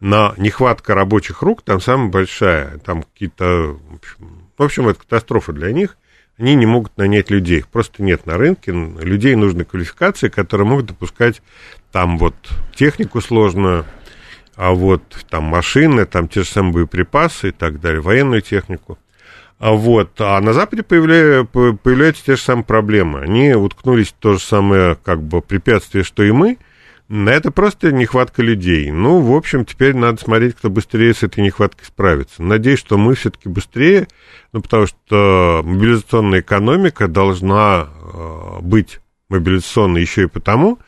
Но 0.00 0.34
нехватка 0.38 0.96
рабочих 0.96 1.42
рук 1.42 1.62
там 1.62 1.80
самая 1.80 2.08
большая. 2.08 2.78
Там 2.78 3.04
какие-то... 3.04 3.78
В 4.58 4.62
общем, 4.62 4.88
это 4.88 4.98
катастрофа 4.98 5.52
для 5.52 5.70
них 5.70 5.96
они 6.38 6.54
не 6.54 6.66
могут 6.66 6.96
нанять 6.96 7.30
людей. 7.30 7.64
Просто 7.70 8.02
нет 8.02 8.26
на 8.26 8.36
рынке. 8.36 8.72
Людей 8.72 9.36
нужны 9.36 9.64
квалификации, 9.64 10.28
которые 10.28 10.66
могут 10.66 10.86
допускать 10.86 11.42
там 11.92 12.18
вот 12.18 12.34
технику 12.74 13.20
сложную, 13.20 13.84
а 14.56 14.72
вот 14.72 15.02
там 15.30 15.44
машины, 15.44 16.06
там 16.06 16.28
те 16.28 16.42
же 16.42 16.48
самые 16.48 16.72
боеприпасы 16.72 17.48
и 17.48 17.52
так 17.52 17.80
далее, 17.80 18.00
военную 18.00 18.42
технику. 18.42 18.98
А 19.58 19.72
вот, 19.72 20.20
а 20.20 20.40
на 20.40 20.52
Западе 20.52 20.82
появля... 20.82 21.44
появляются 21.44 22.24
те 22.24 22.36
же 22.36 22.42
самые 22.42 22.64
проблемы. 22.64 23.20
Они 23.20 23.54
уткнулись 23.54 24.08
в 24.08 24.14
то 24.14 24.34
же 24.34 24.40
самое 24.40 24.96
как 24.96 25.22
бы 25.22 25.40
препятствие, 25.40 26.04
что 26.04 26.22
и 26.22 26.32
мы– 26.32 26.58
это 27.08 27.50
просто 27.50 27.92
нехватка 27.92 28.42
людей. 28.42 28.90
Ну, 28.90 29.20
в 29.20 29.34
общем, 29.34 29.64
теперь 29.64 29.94
надо 29.94 30.20
смотреть, 30.20 30.56
кто 30.56 30.70
быстрее 30.70 31.12
с 31.12 31.22
этой 31.22 31.44
нехваткой 31.44 31.86
справится. 31.86 32.42
Надеюсь, 32.42 32.78
что 32.78 32.96
мы 32.96 33.14
все-таки 33.14 33.48
быстрее, 33.48 34.08
ну, 34.52 34.62
потому 34.62 34.86
что 34.86 35.62
мобилизационная 35.64 36.40
экономика 36.40 37.06
должна 37.06 37.88
э, 37.88 38.60
быть 38.62 39.00
мобилизационной 39.28 40.00
еще 40.00 40.24
и 40.24 40.28
потому, 40.28 40.78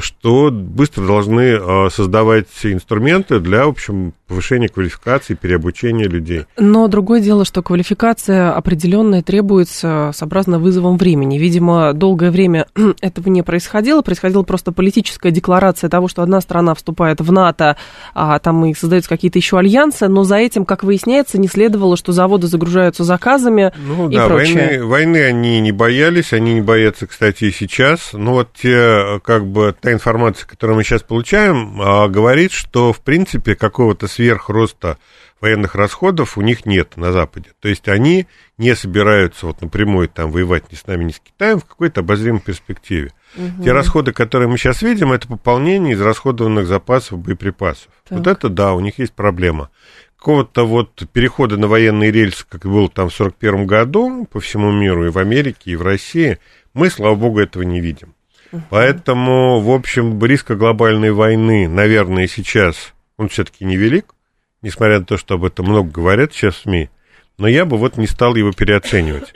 что 0.00 0.50
быстро 0.50 1.06
должны 1.06 1.40
э, 1.40 1.88
создавать 1.90 2.48
инструменты 2.62 3.40
для, 3.40 3.66
в 3.66 3.70
общем, 3.70 4.14
повышения 4.28 4.68
квалификации, 4.68 5.34
переобучения 5.34 6.06
людей. 6.06 6.44
Но 6.56 6.86
другое 6.86 7.20
дело, 7.20 7.44
что 7.44 7.62
квалификация 7.62 8.52
определенная 8.52 9.22
требуется 9.22 10.10
сообразно 10.14 10.58
вызовом 10.58 10.98
времени. 10.98 11.38
Видимо, 11.38 11.92
долгое 11.94 12.30
время 12.30 12.66
этого 13.00 13.28
не 13.28 13.42
происходило. 13.42 14.02
Происходила 14.02 14.42
просто 14.42 14.70
политическая 14.72 15.30
декларация 15.30 15.88
того, 15.90 16.08
что 16.08 16.22
одна 16.22 16.40
страна 16.40 16.74
вступает 16.74 17.20
в 17.20 17.32
НАТО, 17.32 17.76
а 18.14 18.38
там 18.38 18.64
и 18.66 18.74
создаются 18.74 19.08
какие-то 19.08 19.38
еще 19.38 19.58
альянсы, 19.58 20.08
но 20.08 20.24
за 20.24 20.36
этим, 20.36 20.64
как 20.64 20.84
выясняется, 20.84 21.38
не 21.38 21.48
следовало, 21.48 21.96
что 21.96 22.12
заводы 22.12 22.46
загружаются 22.46 23.04
заказами 23.04 23.72
ну, 23.76 24.10
и 24.10 24.16
да, 24.16 24.26
прочее. 24.26 24.82
Войны, 24.82 24.84
войны 24.84 25.24
они 25.24 25.60
не 25.60 25.72
боялись, 25.72 26.32
они 26.32 26.54
не 26.54 26.60
боятся, 26.60 27.06
кстати, 27.06 27.44
и 27.44 27.50
сейчас. 27.50 28.10
Но 28.12 28.32
вот 28.32 28.52
те, 28.52 29.20
как 29.24 29.46
бы, 29.46 29.74
та 29.80 29.92
информация, 29.92 30.46
которую 30.46 30.76
мы 30.76 30.84
сейчас 30.84 31.02
получаем, 31.02 31.80
а, 31.80 32.08
говорит, 32.08 32.52
что, 32.52 32.92
в 32.92 33.00
принципе, 33.00 33.54
какого-то 33.54 34.08
сверхроста 34.18 34.98
военных 35.40 35.76
расходов 35.76 36.36
у 36.36 36.40
них 36.40 36.66
нет 36.66 36.96
на 36.96 37.12
Западе. 37.12 37.50
То 37.60 37.68
есть 37.68 37.86
они 37.88 38.26
не 38.56 38.74
собираются 38.74 39.46
вот 39.46 39.62
напрямую 39.62 40.08
там 40.08 40.32
воевать 40.32 40.72
ни 40.72 40.76
с 40.76 40.86
нами, 40.88 41.04
ни 41.04 41.12
с 41.12 41.20
Китаем 41.20 41.60
в 41.60 41.64
какой-то 41.64 42.00
обозримой 42.00 42.40
перспективе. 42.40 43.12
Угу. 43.36 43.62
Те 43.62 43.72
расходы, 43.72 44.12
которые 44.12 44.48
мы 44.48 44.58
сейчас 44.58 44.82
видим, 44.82 45.12
это 45.12 45.28
пополнение 45.28 45.94
из 45.94 46.00
расходованных 46.00 46.66
запасов 46.66 47.20
боеприпасов. 47.20 47.90
Так. 48.08 48.18
Вот 48.18 48.26
это 48.26 48.48
да, 48.48 48.74
у 48.74 48.80
них 48.80 48.98
есть 48.98 49.12
проблема. 49.12 49.70
Какого-то 50.18 50.66
вот 50.66 51.04
перехода 51.12 51.56
на 51.56 51.68
военные 51.68 52.10
рельсы, 52.10 52.44
как 52.48 52.64
и 52.64 52.68
было 52.68 52.88
там 52.88 53.08
в 53.08 53.14
1941 53.14 53.66
году 53.68 54.26
по 54.32 54.40
всему 54.40 54.72
миру, 54.72 55.06
и 55.06 55.10
в 55.10 55.18
Америке, 55.18 55.70
и 55.70 55.76
в 55.76 55.82
России, 55.82 56.38
мы, 56.74 56.90
слава 56.90 57.14
богу, 57.14 57.38
этого 57.38 57.62
не 57.62 57.80
видим. 57.80 58.14
Угу. 58.50 58.62
Поэтому, 58.70 59.60
в 59.60 59.70
общем, 59.70 60.20
риска 60.24 60.56
глобальной 60.56 61.12
войны, 61.12 61.68
наверное, 61.68 62.26
сейчас 62.26 62.94
он 63.18 63.28
все-таки 63.28 63.66
невелик 63.66 64.14
несмотря 64.62 64.98
на 65.00 65.04
то, 65.04 65.16
что 65.16 65.34
об 65.34 65.44
этом 65.44 65.66
много 65.66 65.90
говорят 65.90 66.32
сейчас 66.32 66.56
в 66.56 66.62
СМИ, 66.62 66.90
но 67.38 67.46
я 67.48 67.64
бы 67.64 67.76
вот 67.76 67.96
не 67.96 68.06
стал 68.06 68.34
его 68.34 68.52
переоценивать. 68.52 69.34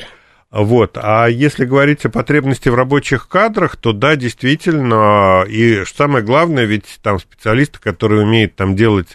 Вот. 0.51 0.99
А 1.01 1.29
если 1.29 1.65
говорить 1.65 2.05
о 2.05 2.11
потребности 2.11 2.69
в 2.69 2.75
рабочих 2.75 3.29
кадрах, 3.29 3.77
то 3.77 3.93
да, 3.93 4.17
действительно, 4.17 5.45
и 5.49 5.85
самое 5.87 6.23
главное, 6.23 6.65
ведь 6.65 6.99
там 7.03 7.19
специалисты, 7.19 7.79
которые 7.81 8.23
умеют 8.23 8.55
там 8.55 8.77
делать 8.77 9.15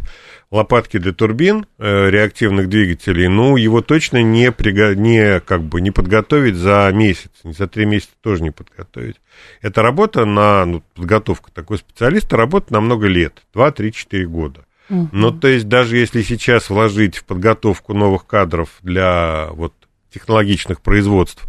лопатки 0.50 0.98
для 0.98 1.14
турбин 1.14 1.66
э, 1.78 2.10
реактивных 2.10 2.70
двигателей, 2.70 3.28
ну, 3.28 3.58
его 3.58 3.82
точно 3.82 4.24
не, 4.24 4.52
приго... 4.52 4.96
не, 4.96 5.40
как 5.42 5.64
бы, 5.64 5.82
не 5.82 5.92
подготовить 5.92 6.56
за 6.56 6.90
месяц, 6.94 7.32
за 7.44 7.68
три 7.68 7.86
месяца 7.86 8.14
тоже 8.22 8.44
не 8.44 8.52
подготовить. 8.52 9.18
Это 9.62 9.82
работа 9.82 10.26
на, 10.26 10.66
ну, 10.66 10.84
подготовка 10.96 11.52
такой 11.52 11.78
специалиста, 11.78 12.38
работа 12.38 12.74
на 12.74 12.82
много 12.82 13.08
лет, 13.08 13.44
2, 13.54 13.72
3, 13.72 13.92
4 13.92 14.28
года. 14.28 14.66
Угу. 14.90 15.10
Ну, 15.12 15.32
то 15.32 15.50
есть, 15.50 15.68
даже 15.68 15.98
если 15.98 16.22
сейчас 16.22 16.70
вложить 16.70 17.18
в 17.18 17.26
подготовку 17.26 17.94
новых 17.94 18.26
кадров 18.26 18.70
для 18.82 19.50
вот 19.52 19.74
технологичных 20.14 20.82
производств, 20.82 21.44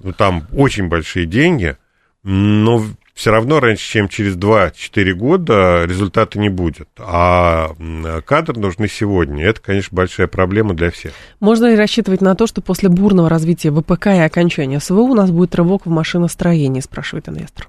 ну, 0.00 0.12
там 0.12 0.48
очень 0.52 0.88
большие 0.88 1.26
деньги, 1.26 1.76
но 2.24 2.84
все 3.14 3.30
равно 3.30 3.60
раньше, 3.60 3.88
чем 3.88 4.08
через 4.08 4.36
2-4 4.36 5.12
года 5.12 5.84
результата 5.84 6.38
не 6.38 6.48
будет. 6.48 6.88
А 6.98 7.70
кадр 8.26 8.58
нужны 8.58 8.88
сегодня. 8.88 9.44
Это, 9.44 9.60
конечно, 9.60 9.90
большая 9.92 10.26
проблема 10.26 10.74
для 10.74 10.90
всех. 10.90 11.12
Можно 11.38 11.66
ли 11.70 11.76
рассчитывать 11.76 12.20
на 12.20 12.34
то, 12.34 12.46
что 12.46 12.60
после 12.60 12.88
бурного 12.88 13.28
развития 13.28 13.70
ВПК 13.70 14.08
и 14.08 14.18
окончания 14.18 14.80
СВО 14.80 15.00
у 15.00 15.14
нас 15.14 15.30
будет 15.30 15.54
рывок 15.54 15.86
в 15.86 15.90
машиностроении, 15.90 16.80
спрашивает 16.80 17.28
инвестор? 17.28 17.68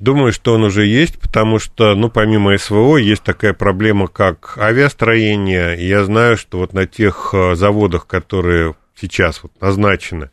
Думаю, 0.00 0.32
что 0.32 0.54
он 0.54 0.62
уже 0.62 0.86
есть, 0.86 1.18
потому 1.18 1.58
что, 1.58 1.94
ну, 1.96 2.08
помимо 2.08 2.56
СВО, 2.56 2.98
есть 2.98 3.22
такая 3.22 3.52
проблема, 3.52 4.06
как 4.06 4.56
авиастроение. 4.56 5.76
И 5.76 5.88
я 5.88 6.04
знаю, 6.04 6.36
что 6.36 6.58
вот 6.58 6.72
на 6.72 6.86
тех 6.86 7.30
э, 7.32 7.56
заводах, 7.56 8.06
которые 8.06 8.76
сейчас 8.94 9.42
вот 9.42 9.52
назначены 9.60 10.30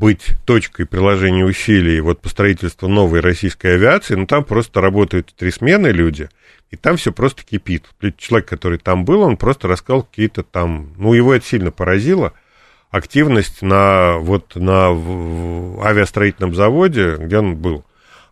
быть 0.00 0.32
точкой 0.46 0.86
приложения 0.86 1.44
усилий 1.44 2.00
вот 2.00 2.22
по 2.22 2.30
строительству 2.30 2.88
новой 2.88 3.20
российской 3.20 3.74
авиации, 3.74 4.14
ну, 4.14 4.26
там 4.26 4.44
просто 4.44 4.80
работают 4.80 5.34
три 5.36 5.50
смены 5.50 5.88
люди, 5.88 6.30
и 6.70 6.76
там 6.76 6.96
все 6.96 7.12
просто 7.12 7.44
кипит. 7.44 7.84
Человек, 8.16 8.48
который 8.48 8.78
там 8.78 9.04
был, 9.04 9.20
он 9.20 9.36
просто 9.36 9.68
рассказал 9.68 10.02
какие-то 10.02 10.42
там... 10.42 10.94
Ну, 10.96 11.12
его 11.12 11.34
это 11.34 11.44
сильно 11.44 11.70
поразило, 11.70 12.32
активность 12.90 13.60
на, 13.60 14.16
вот, 14.18 14.56
на 14.56 14.88
авиастроительном 15.84 16.54
заводе, 16.54 17.16
где 17.16 17.38
он 17.38 17.56
был. 17.56 17.84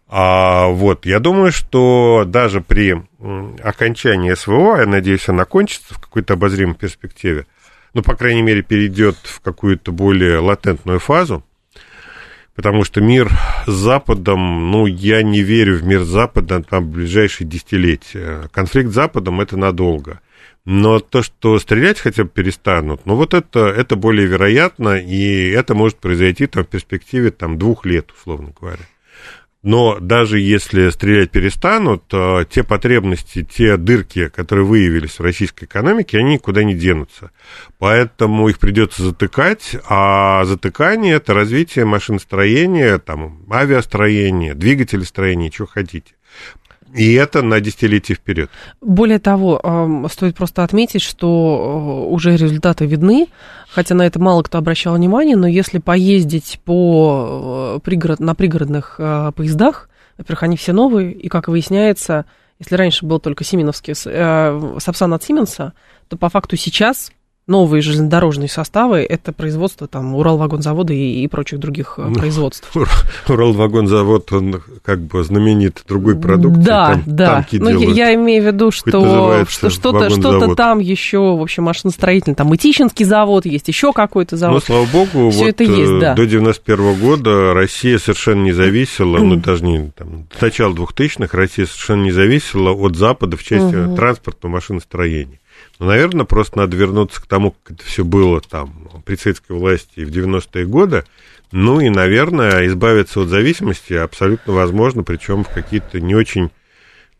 А, 0.09 0.68
вот, 0.68 1.04
я 1.04 1.20
думаю, 1.20 1.52
что 1.52 2.24
даже 2.26 2.62
при 2.62 2.96
окончании 3.62 4.33
СВО, 4.33 4.78
я 4.78 4.87
надеюсь, 4.87 5.28
она 5.28 5.44
кончится 5.44 5.92
в 5.92 6.00
какой-то 6.00 6.33
обозримой 6.33 6.76
перспективе, 6.76 7.46
ну, 7.92 8.02
по 8.02 8.16
крайней 8.16 8.42
мере, 8.42 8.62
перейдет 8.62 9.16
в 9.22 9.40
какую-то 9.40 9.92
более 9.92 10.38
латентную 10.38 10.98
фазу, 10.98 11.44
потому 12.59 12.83
что 12.83 13.01
мир 13.01 13.31
с 13.68 13.71
Западом, 13.71 14.73
ну, 14.73 14.87
я 14.87 15.23
не 15.23 15.42
верю 15.42 15.77
в 15.77 15.85
мир 15.85 16.03
с 16.03 16.09
Западом 16.09 16.64
там, 16.64 16.87
в 16.87 16.88
ближайшие 16.88 17.47
десятилетия. 17.47 18.49
Конфликт 18.51 18.90
с 18.90 18.94
Западом– 18.94 19.40
это 19.42 19.57
надолго. 19.57 20.18
Но 20.64 20.99
то, 20.99 21.23
что 21.23 21.57
стрелять 21.61 22.01
хотя 22.01 22.25
бы 22.25 22.31
перестанут, 22.31 23.07
ну, 23.07 23.14
вот 23.14 23.33
это, 23.33 23.61
это 23.61 23.94
более 23.94 24.27
вероятно, 24.27 24.99
и 24.99 25.51
это 25.51 25.77
может 25.77 25.99
произойти 25.99 26.49
там, 26.49 26.64
в 26.64 26.66
перспективе 26.66 27.31
там, 27.31 27.59
двух 27.59 27.87
лет, 27.87 28.11
условно 28.11 28.53
говоря. 28.61 28.83
Но 29.62 29.99
даже 29.99 30.38
если 30.38 30.88
стрелять 30.90 31.33
перестанут, 31.33 32.05
те 32.49 32.62
потребности, 32.62 33.42
те 33.42 33.77
дырки, 33.77 34.29
которые 34.29 34.64
выявились 34.64 35.18
в 35.18 35.23
российской 35.23 35.64
экономике, 35.64 36.18
они 36.18 36.35
никуда 36.35 36.62
не 36.62 36.75
денутся. 36.75 37.33
Поэтому 37.79 38.49
их 38.49 38.61
придется 38.61 39.03
затыкать, 39.03 39.77
а 39.88 40.44
затыкание– 40.44 41.14
это 41.16 41.35
развитие 41.35 41.87
машиностроения, 41.87 42.99
там, 42.99 43.44
авиастроения, 43.51 44.55
двигателестроения, 44.55 45.51
чего 45.51 45.66
хотите. 45.66 46.14
И 46.94 47.12
это 47.14 47.42
на 47.42 47.61
десятилетие 47.61 48.16
вперед. 48.16 48.51
Более 48.81 49.18
того, 49.18 50.09
стоит 50.11 50.37
просто 50.37 50.64
отметить, 50.64 51.03
что 51.03 52.07
э, 52.07 52.12
уже 52.12 52.37
результаты 52.37 52.87
видны, 52.87 53.27
хотя 53.68 53.94
на 53.94 54.07
это 54.07 54.18
мало 54.18 54.42
кто 54.42 54.59
обращал 54.59 54.94
внимание, 54.94 55.37
но 55.37 55.46
если 55.46 55.79
поездить 55.79 56.61
по 56.64 57.77
э, 57.77 57.81
пригород, 57.85 58.20
на 58.20 58.35
пригородных 58.35 58.96
э, 58.98 59.33
поездах, 59.35 59.88
во-первых, 60.16 60.42
они 60.42 60.57
все 60.57 60.72
новые, 60.72 61.12
и, 61.12 61.29
как 61.29 61.48
выясняется, 61.48 62.25
если 62.58 62.75
раньше 62.75 63.06
был 63.06 63.21
только 63.21 63.44
Сименовский, 63.44 63.94
Сапсан 63.94 65.15
от 65.15 65.23
Сименса, 65.23 65.75
то 66.08 66.17
по 66.17 66.29
факту 66.29 66.56
сейчас 66.56 67.13
новые 67.49 67.83
железнодорожные 67.83 68.49
составы, 68.49 68.99
это 68.99 69.33
производство 69.33 69.88
там 69.88 70.15
Уралвагонзавода 70.15 70.92
и, 70.92 71.23
и 71.23 71.29
прочих 71.29 71.59
других 71.59 71.94
э, 71.96 72.03
ну, 72.03 72.15
производств. 72.15 72.71
Уралвагонзавод, 73.29 74.33
он 74.33 74.63
как 74.85 75.01
бы 75.01 75.25
знаменит 75.25 75.83
другой 75.88 76.17
продукцией. 76.17 76.65
Да, 76.65 76.92
там, 76.92 77.03
да. 77.07 77.46
Ну, 77.53 77.71
я, 77.71 78.09
я 78.11 78.15
имею 78.15 78.42
в 78.42 78.46
виду, 78.46 78.71
что, 78.71 79.44
что 79.49 79.71
что-то, 79.71 80.11
что-то 80.11 80.55
там 80.55 80.79
еще, 80.79 81.19
в 81.19 81.42
общем, 81.42 81.65
машиностроительный, 81.65 82.37
там 82.37 82.49
Мытищинский 82.49 83.05
завод 83.05 83.46
есть, 83.46 83.69
еще 83.69 83.92
какой-то 83.92 84.37
завод. 84.37 84.63
Ну, 84.69 84.75
слава 84.75 84.87
богу, 84.87 85.31
Все 85.31 85.44
вот 85.44 85.49
это 85.49 85.65
есть, 85.65 85.92
э, 85.92 86.01
да. 86.01 86.15
до 86.15 86.27
91 86.27 86.94
года 87.01 87.55
Россия 87.55 87.99
совершенно 87.99 88.44
не 88.44 88.53
зависела, 88.53 89.19
ну, 89.19 89.37
даже 89.37 89.65
не 89.65 89.90
там, 89.96 90.27
до 90.38 90.44
начала 90.44 90.75
2000-х 90.75 91.37
Россия 91.37 91.67
совершенно 91.67 92.03
не 92.03 92.13
зависела 92.13 92.73
от 92.73 92.96
Запада 92.96 93.37
в 93.37 93.42
части 93.42 93.75
угу. 93.75 93.96
транспортного 93.96 94.53
машиностроения. 94.53 95.40
Ну, 95.79 95.87
наверное, 95.87 96.27
просто 96.27 96.59
надо 96.59 96.77
вернуться 96.77 97.23
к 97.23 97.27
тому, 97.27 97.52
как 97.52 97.77
это 97.77 97.85
все 97.85 98.04
было 98.04 98.40
там 98.40 98.88
при 99.04 99.17
советской 99.17 99.52
власти 99.52 100.00
в 100.00 100.11
90-е 100.11 100.67
годы. 100.67 101.04
Ну 101.52 101.81
и, 101.81 101.88
наверное, 101.88 102.67
избавиться 102.67 103.21
от 103.21 103.29
зависимости 103.29 103.94
абсолютно 103.94 104.52
возможно, 104.52 105.02
причем 105.02 105.44
в 105.44 105.48
какие-то 105.48 106.00
не 106.00 106.15
очень 106.15 106.50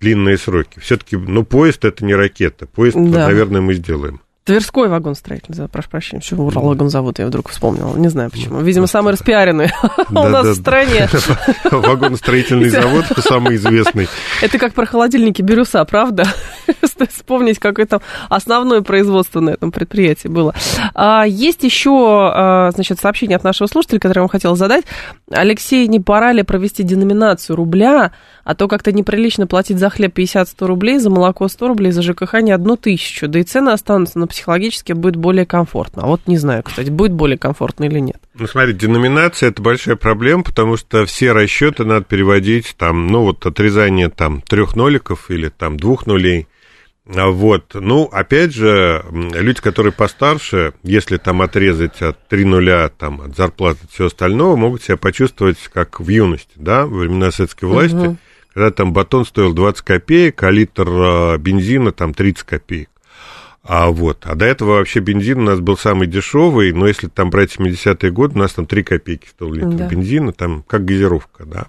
длинные 0.01 0.39
сроки. 0.39 0.79
Все-таки, 0.81 1.17
ну, 1.17 1.45
поезд 1.45 1.85
это 1.85 2.05
не 2.05 2.15
ракета. 2.15 2.67
Поезд, 2.67 2.97
да. 2.97 3.27
наверное, 3.27 3.61
мы 3.61 3.75
сделаем. 3.75 4.21
Тверской 4.49 4.89
вагоностроитель, 4.89 5.69
прошу 5.69 5.91
прощения, 5.91 6.23
что 6.23 6.37
Уралвагонзавод 6.37 7.19
я 7.19 7.27
вдруг 7.27 7.51
вспомнила, 7.51 7.95
не 7.99 8.09
знаю 8.09 8.31
почему. 8.31 8.63
Видимо, 8.63 8.87
самый 8.87 9.13
распиаренный 9.13 9.71
у 10.09 10.15
нас 10.15 10.47
в 10.47 10.55
стране. 10.55 11.07
Вагоностроительный 11.71 12.71
завод 12.71 13.05
самый 13.19 13.57
известный. 13.57 14.09
Это 14.41 14.57
как 14.59 14.73
про 14.73 14.87
холодильники 14.87 15.43
Бирюса, 15.43 15.85
правда? 15.85 16.25
Вспомнить, 17.11 17.59
какое 17.59 17.85
там 17.85 18.01
основное 18.31 18.81
производство 18.81 19.41
на 19.41 19.51
этом 19.51 19.71
предприятии 19.71 20.29
было. 20.29 20.55
А, 20.95 21.27
есть 21.27 21.63
еще, 21.63 22.31
а, 22.33 22.71
значит, 22.73 23.01
сообщение 23.01 23.37
от 23.37 23.45
нашего 23.45 23.67
слушателя, 23.67 23.99
которое 23.99 24.21
я 24.21 24.23
вам 24.23 24.31
хотела 24.31 24.57
задать. 24.57 24.85
Алексей, 25.31 25.87
не 25.89 26.01
пора 26.01 26.33
ли 26.33 26.43
провести 26.43 26.85
деноминацию 26.85 27.55
рубля, 27.55 28.13
а 28.45 28.55
то 28.55 28.67
как-то 28.67 28.93
неприлично 28.93 29.47
платить 29.47 29.79
за 29.79 29.91
хлеб 29.91 30.19
50-100 30.19 30.67
рублей, 30.67 30.99
за 30.99 31.11
молоко 31.11 31.49
100 31.49 31.69
рублей, 31.69 31.93
за 31.93 32.01
ЖКХ 32.01 32.41
не 32.41 32.51
одну 32.51 32.77
тысячу, 32.77 33.29
да 33.29 33.41
и 33.41 33.43
цены 33.43 33.71
останутся 33.71 34.19
на 34.19 34.27
психологически 34.39 34.93
будет 34.93 35.17
более 35.17 35.45
комфортно. 35.45 36.05
А 36.05 36.07
вот 36.07 36.21
не 36.27 36.39
знаю, 36.39 36.63
кстати, 36.63 36.91
будет 36.91 37.13
более 37.13 37.37
комфортно 37.37 37.85
или 37.85 37.99
нет. 37.99 38.19
Ну, 38.35 38.47
смотри, 38.47 38.73
деноминация– 38.73 39.49
это 39.51 39.61
большая 39.61 39.97
проблема, 39.97 40.45
потому 40.45 40.77
что 40.77 41.07
все 41.07 41.33
расчеты 41.33 41.85
надо 41.85 42.05
переводить, 42.05 42.77
там, 42.79 43.09
ну, 43.09 43.23
вот 43.23 43.45
отрезание 43.45 44.11
там 44.11 44.41
трех 44.41 44.77
ноликов 44.77 45.29
или 45.33 45.49
там 45.49 45.77
двух 45.77 46.07
нулей. 46.07 46.47
А 47.13 47.31
вот, 47.31 47.75
ну, 47.75 48.05
опять 48.05 48.55
же, 48.55 49.05
люди, 49.11 49.61
которые 49.61 49.93
постарше, 49.93 50.73
если 50.85 51.17
там 51.17 51.43
отрезать 51.43 52.01
от 52.01 52.29
три 52.29 52.45
нуля, 52.45 52.91
там, 52.91 53.23
от 53.23 53.37
зарплаты 53.37 53.81
и 53.85 53.93
всего 53.93 54.07
остального, 54.07 54.55
могут 54.55 54.85
себя 54.85 54.99
почувствовать 54.99 55.59
как 55.73 55.99
в 55.99 56.09
юности, 56.09 56.53
да, 56.55 56.87
во 56.87 56.99
времена 56.99 57.33
советской 57.33 57.65
власти, 57.65 57.97
угу. 57.97 58.17
когда 58.55 58.71
там 58.71 58.93
батон 58.93 59.25
стоил 59.25 59.53
20 59.53 59.83
копеек, 59.83 60.41
а 60.45 60.51
литр 60.51 60.87
а, 60.89 61.39
бензина 61.39 61.91
там 61.91 62.15
30 62.15 62.45
копеек. 62.45 62.91
А 63.63 63.91
вот, 63.91 64.25
а 64.25 64.35
до 64.35 64.47
этого 64.47 64.77
вообще 64.77 65.01
бензин 65.01 65.41
у 65.41 65.43
нас 65.43 65.61
был 65.61 65.77
самый 65.77 66.07
дешевый, 66.07 66.73
но 66.73 66.87
если 66.87 67.09
там 67.09 67.29
брать 67.29 67.57
70-е 67.59 68.11
годы, 68.11 68.35
у 68.37 68.39
нас 68.39 68.53
там 68.53 68.67
3 68.67 68.83
копейки 68.83 69.27
стоил 69.27 69.53
литр 69.53 69.77
да. 69.77 69.89
бензина, 69.89 70.33
там 70.33 70.63
как 70.67 70.85
газировка, 70.85 71.45
да. 71.45 71.67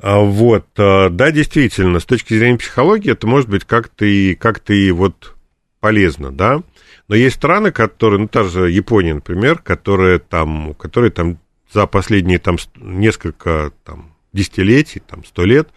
А 0.00 0.20
вот, 0.20 0.66
а, 0.78 1.10
да, 1.10 1.30
действительно, 1.30 2.00
с 2.00 2.04
точки 2.06 2.34
зрения 2.34 2.56
психологии 2.56 3.12
это 3.12 3.26
может 3.26 3.50
быть 3.50 3.64
как-то 3.64 4.04
и, 4.04 4.34
как-то 4.34 4.72
и 4.72 4.90
вот 4.92 5.34
полезно, 5.80 6.30
да. 6.30 6.62
Но 7.08 7.16
есть 7.16 7.36
страны, 7.36 7.72
которые, 7.72 8.20
ну, 8.20 8.28
та 8.28 8.44
же 8.44 8.70
Япония, 8.70 9.14
например, 9.14 9.58
которые 9.58 10.20
там, 10.20 10.74
которые 10.74 11.10
там 11.10 11.38
за 11.72 11.86
последние 11.86 12.38
там 12.38 12.56
несколько 12.76 13.72
там 13.84 14.14
десятилетий, 14.32 15.00
там, 15.00 15.24
сто 15.24 15.44
лет, 15.44 15.68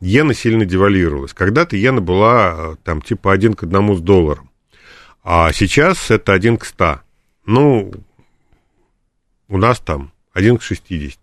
иена 0.00 0.34
сильно 0.34 0.64
девальвировалась. 0.64 1.32
Когда-то 1.32 1.76
иена 1.76 2.00
была 2.00 2.76
там 2.84 3.00
типа 3.00 3.32
один 3.32 3.54
к 3.54 3.62
одному 3.62 3.94
с 3.96 4.00
долларом. 4.00 4.50
А 5.22 5.52
сейчас 5.52 6.10
это 6.10 6.32
1 6.32 6.58
к 6.58 6.64
100. 6.64 7.00
Ну, 7.46 7.92
у 9.48 9.56
нас 9.56 9.78
там 9.80 10.12
1 10.32 10.58
к 10.58 10.62
60. 10.62 11.18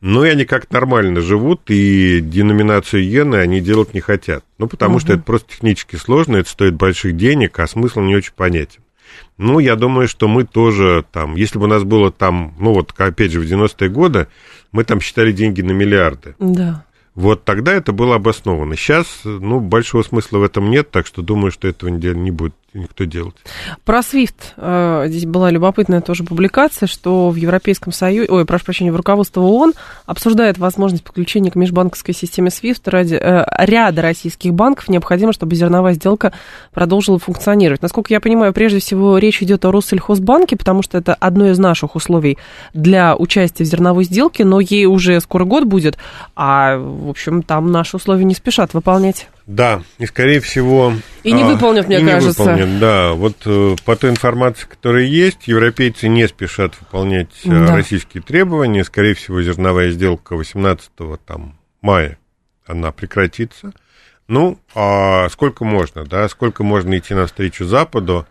Но 0.00 0.24
и 0.24 0.30
они 0.30 0.44
как 0.44 0.70
нормально 0.70 1.20
живут, 1.20 1.62
и 1.70 2.20
деноминацию 2.20 3.02
иены 3.02 3.36
они 3.36 3.60
делать 3.60 3.94
не 3.94 4.00
хотят. 4.00 4.44
Ну, 4.58 4.66
потому 4.66 4.94
угу. 4.94 5.00
что 5.00 5.12
это 5.14 5.22
просто 5.22 5.52
технически 5.52 5.96
сложно, 5.96 6.36
это 6.36 6.50
стоит 6.50 6.74
больших 6.74 7.16
денег, 7.16 7.58
а 7.58 7.66
смысл 7.66 8.00
не 8.00 8.14
очень 8.14 8.32
понятен. 8.34 8.82
Ну, 9.38 9.58
я 9.58 9.76
думаю, 9.76 10.06
что 10.06 10.28
мы 10.28 10.44
тоже 10.44 11.04
там, 11.12 11.34
если 11.34 11.58
бы 11.58 11.64
у 11.64 11.68
нас 11.68 11.82
было 11.82 12.12
там, 12.12 12.54
ну, 12.58 12.74
вот 12.74 12.92
опять 12.98 13.32
же 13.32 13.40
в 13.40 13.44
90-е 13.44 13.88
годы, 13.88 14.28
мы 14.70 14.84
там 14.84 15.00
считали 15.00 15.32
деньги 15.32 15.62
на 15.62 15.72
миллиарды. 15.72 16.34
Да. 16.38 16.84
Вот 17.14 17.44
тогда 17.44 17.72
это 17.72 17.92
было 17.92 18.16
обосновано. 18.16 18.76
Сейчас, 18.76 19.20
ну, 19.24 19.60
большого 19.60 20.02
смысла 20.02 20.38
в 20.38 20.42
этом 20.42 20.70
нет, 20.70 20.90
так 20.90 21.06
что 21.06 21.22
думаю, 21.22 21.50
что 21.50 21.68
этого 21.68 21.88
не 21.88 22.30
будет 22.30 22.54
никто 22.74 23.04
делать. 23.04 23.34
Про 23.84 24.00
SWIFT. 24.00 24.34
Э, 24.56 25.04
здесь 25.08 25.26
была 25.26 25.50
любопытная 25.50 26.00
тоже 26.00 26.24
публикация, 26.24 26.86
что 26.86 27.30
в 27.30 27.36
Европейском 27.36 27.92
Союзе, 27.92 28.30
ой, 28.30 28.44
прошу 28.44 28.64
прощения, 28.64 28.92
в 28.92 28.96
руководство 28.96 29.40
ООН 29.40 29.74
обсуждает 30.06 30.58
возможность 30.58 31.04
подключения 31.04 31.50
к 31.50 31.56
межбанковской 31.56 32.14
системе 32.14 32.48
SWIFT 32.48 32.90
ради 32.90 33.14
э, 33.14 33.44
ряда 33.58 34.02
российских 34.02 34.54
банков. 34.54 34.88
Необходимо, 34.88 35.32
чтобы 35.32 35.56
зерновая 35.56 35.94
сделка 35.94 36.32
продолжила 36.72 37.18
функционировать. 37.18 37.82
Насколько 37.82 38.14
я 38.14 38.20
понимаю, 38.20 38.52
прежде 38.52 38.78
всего 38.78 39.18
речь 39.18 39.42
идет 39.42 39.64
о 39.64 39.72
Россельхозбанке, 39.72 40.56
потому 40.56 40.82
что 40.82 40.98
это 40.98 41.14
одно 41.14 41.48
из 41.48 41.58
наших 41.58 41.96
условий 41.96 42.38
для 42.74 43.16
участия 43.16 43.64
в 43.64 43.66
зерновой 43.66 44.04
сделке, 44.04 44.44
но 44.44 44.60
ей 44.60 44.86
уже 44.86 45.20
скоро 45.20 45.44
год 45.44 45.64
будет, 45.64 45.98
а, 46.36 46.76
в 46.78 47.08
общем, 47.08 47.42
там 47.42 47.70
наши 47.72 47.96
условия 47.96 48.24
не 48.24 48.34
спешат 48.34 48.74
выполнять. 48.74 49.28
Да, 49.50 49.82
и 49.98 50.06
скорее 50.06 50.38
всего... 50.38 50.92
И 51.24 51.32
не 51.32 51.42
а, 51.42 51.46
выполнят, 51.46 51.88
мне 51.88 51.98
и 51.98 52.06
кажется. 52.06 52.44
Не 52.44 52.48
выполнят, 52.50 52.78
да. 52.78 53.12
Вот 53.14 53.34
э, 53.46 53.74
по 53.84 53.96
той 53.96 54.10
информации, 54.10 54.64
которая 54.64 55.02
есть, 55.02 55.48
европейцы 55.48 56.06
не 56.06 56.28
спешат 56.28 56.78
выполнять 56.78 57.32
э, 57.44 57.48
да. 57.48 57.74
российские 57.74 58.22
требования. 58.22 58.84
Скорее 58.84 59.14
всего, 59.14 59.42
зерновая 59.42 59.90
сделка 59.90 60.36
18 60.36 60.92
там, 61.26 61.58
мая, 61.82 62.16
она 62.64 62.92
прекратится. 62.92 63.72
Ну, 64.28 64.56
а 64.72 65.28
сколько 65.30 65.64
можно, 65.64 66.04
да, 66.04 66.28
сколько 66.28 66.62
можно 66.62 66.96
идти 66.96 67.14
навстречу 67.14 67.64
Западу, 67.64 68.28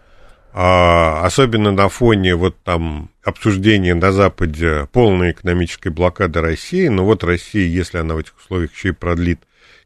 а, 0.54 1.26
особенно 1.26 1.74
на 1.74 1.90
фоне 1.90 2.36
вот 2.36 2.56
там 2.64 3.10
обсуждения 3.26 3.94
на 3.94 4.14
Западе 4.14 4.88
полной 4.94 5.32
экономической 5.32 5.90
блокады 5.90 6.40
России. 6.40 6.88
Но 6.88 7.04
вот 7.04 7.26
Россия, 7.26 7.68
если 7.68 7.98
она 7.98 8.16
в 8.16 8.20
этих 8.20 8.38
условиях 8.38 8.74
еще 8.74 8.90
и 8.90 8.94
продлит 8.94 9.42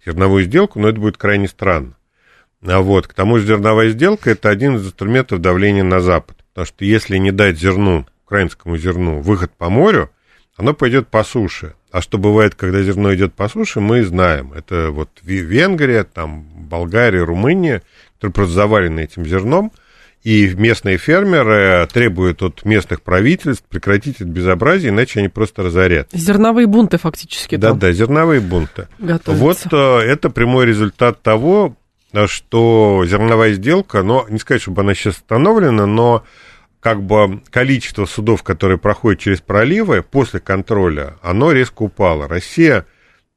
зерновую 0.05 0.43
сделку, 0.43 0.79
но 0.79 0.89
это 0.89 0.99
будет 0.99 1.17
крайне 1.17 1.47
странно. 1.47 1.95
А 2.65 2.79
вот, 2.79 3.07
к 3.07 3.13
тому 3.13 3.39
же 3.39 3.45
зерновая 3.45 3.89
сделка– 3.89 4.29
это 4.31 4.49
один 4.49 4.77
из 4.77 4.85
инструментов 4.85 5.41
давления 5.41 5.83
на 5.83 5.99
Запад. 5.99 6.37
Потому 6.53 6.65
что 6.65 6.85
если 6.85 7.17
не 7.17 7.31
дать 7.31 7.59
зерну, 7.59 8.05
украинскому 8.25 8.77
зерну, 8.77 9.19
выход 9.19 9.51
по 9.57 9.69
морю, 9.69 10.09
оно 10.55 10.73
пойдет 10.73 11.09
по 11.09 11.23
суше. 11.23 11.75
А 11.91 12.01
что 12.01 12.17
бывает, 12.17 12.55
когда 12.55 12.81
зерно 12.81 13.13
идет 13.13 13.33
по 13.33 13.49
суше, 13.49 13.79
мы 13.79 14.03
знаем. 14.03 14.53
Это 14.53 14.91
вот 14.91 15.09
Венгрия, 15.23 16.03
там 16.03 16.43
Болгария, 16.43 17.23
Румыния, 17.23 17.81
которые 18.15 18.33
просто 18.33 18.53
завалены 18.53 19.01
этим 19.01 19.25
зерном– 19.25 19.71
и 20.23 20.53
местные 20.55 20.97
фермеры 20.97 21.87
требуют 21.91 22.41
от 22.41 22.63
местных 22.63 23.01
правительств 23.01 23.65
прекратить 23.67 24.21
это 24.21 24.25
безобразие, 24.25 24.89
иначе 24.89 25.19
они 25.19 25.29
просто 25.29 25.63
разорят. 25.63 26.07
Зерновые 26.13 26.65
бунты 26.65 26.97
фактически. 26.97 27.57
Да, 27.57 27.69
там. 27.69 27.79
да, 27.79 27.91
зерновые 27.91 28.39
бунты. 28.39 28.87
Готовятся. 28.99 29.31
Вот 29.33 29.73
э, 29.73 30.05
это 30.05 30.29
прямой 30.29 30.65
результат 30.65 31.21
того, 31.21 31.75
что 32.27 33.03
зерновая 33.05 33.53
сделка, 33.53 34.03
но 34.03 34.25
не 34.29 34.39
сказать, 34.39 34.61
чтобы 34.61 34.81
она 34.81 34.93
сейчас 34.93 35.15
остановлена, 35.15 35.85
но 35.85 36.23
как 36.79 37.01
бы 37.01 37.41
количество 37.49 38.05
судов, 38.05 38.43
которые 38.43 38.77
проходят 38.77 39.19
через 39.19 39.41
проливы 39.41 40.03
после 40.03 40.39
контроля, 40.39 41.15
оно 41.21 41.51
резко 41.51 41.83
упало. 41.83 42.27
Россия 42.27 42.85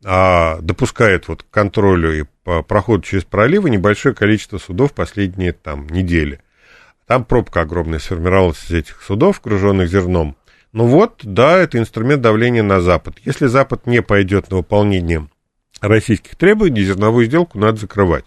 а, 0.05 0.59
допускает 0.61 1.29
вот 1.29 1.43
к 1.43 1.51
контролю 1.51 2.21
и 2.21 2.25
по 2.45 2.63
проходу 2.63 3.03
через 3.03 3.25
проливы 3.25 3.71
небольшое 3.71 4.15
количество 4.15 4.59
судов 4.59 4.93
последние 4.93 5.53
там 5.53 5.87
недели. 5.89 6.41
Там 7.07 7.25
пробка 7.25 7.61
огромная 7.63 7.99
сформировалась 7.99 8.65
из 8.65 8.73
этих 8.73 9.03
судов, 9.03 9.41
груженных 9.43 9.89
зерном. 9.89 10.37
Ну 10.73 10.87
вот, 10.87 11.21
да, 11.23 11.57
это 11.57 11.79
инструмент 11.79 12.21
давления 12.21 12.63
на 12.63 12.81
Запад. 12.81 13.17
Если 13.25 13.47
Запад 13.47 13.87
не 13.87 14.03
пойдет 14.03 14.51
на 14.51 14.59
выполнение 14.59 15.29
российских 15.81 16.37
требований, 16.37 16.83
зерновую 16.83 17.27
сделку 17.27 17.59
надо 17.59 17.79
закрывать. 17.79 18.25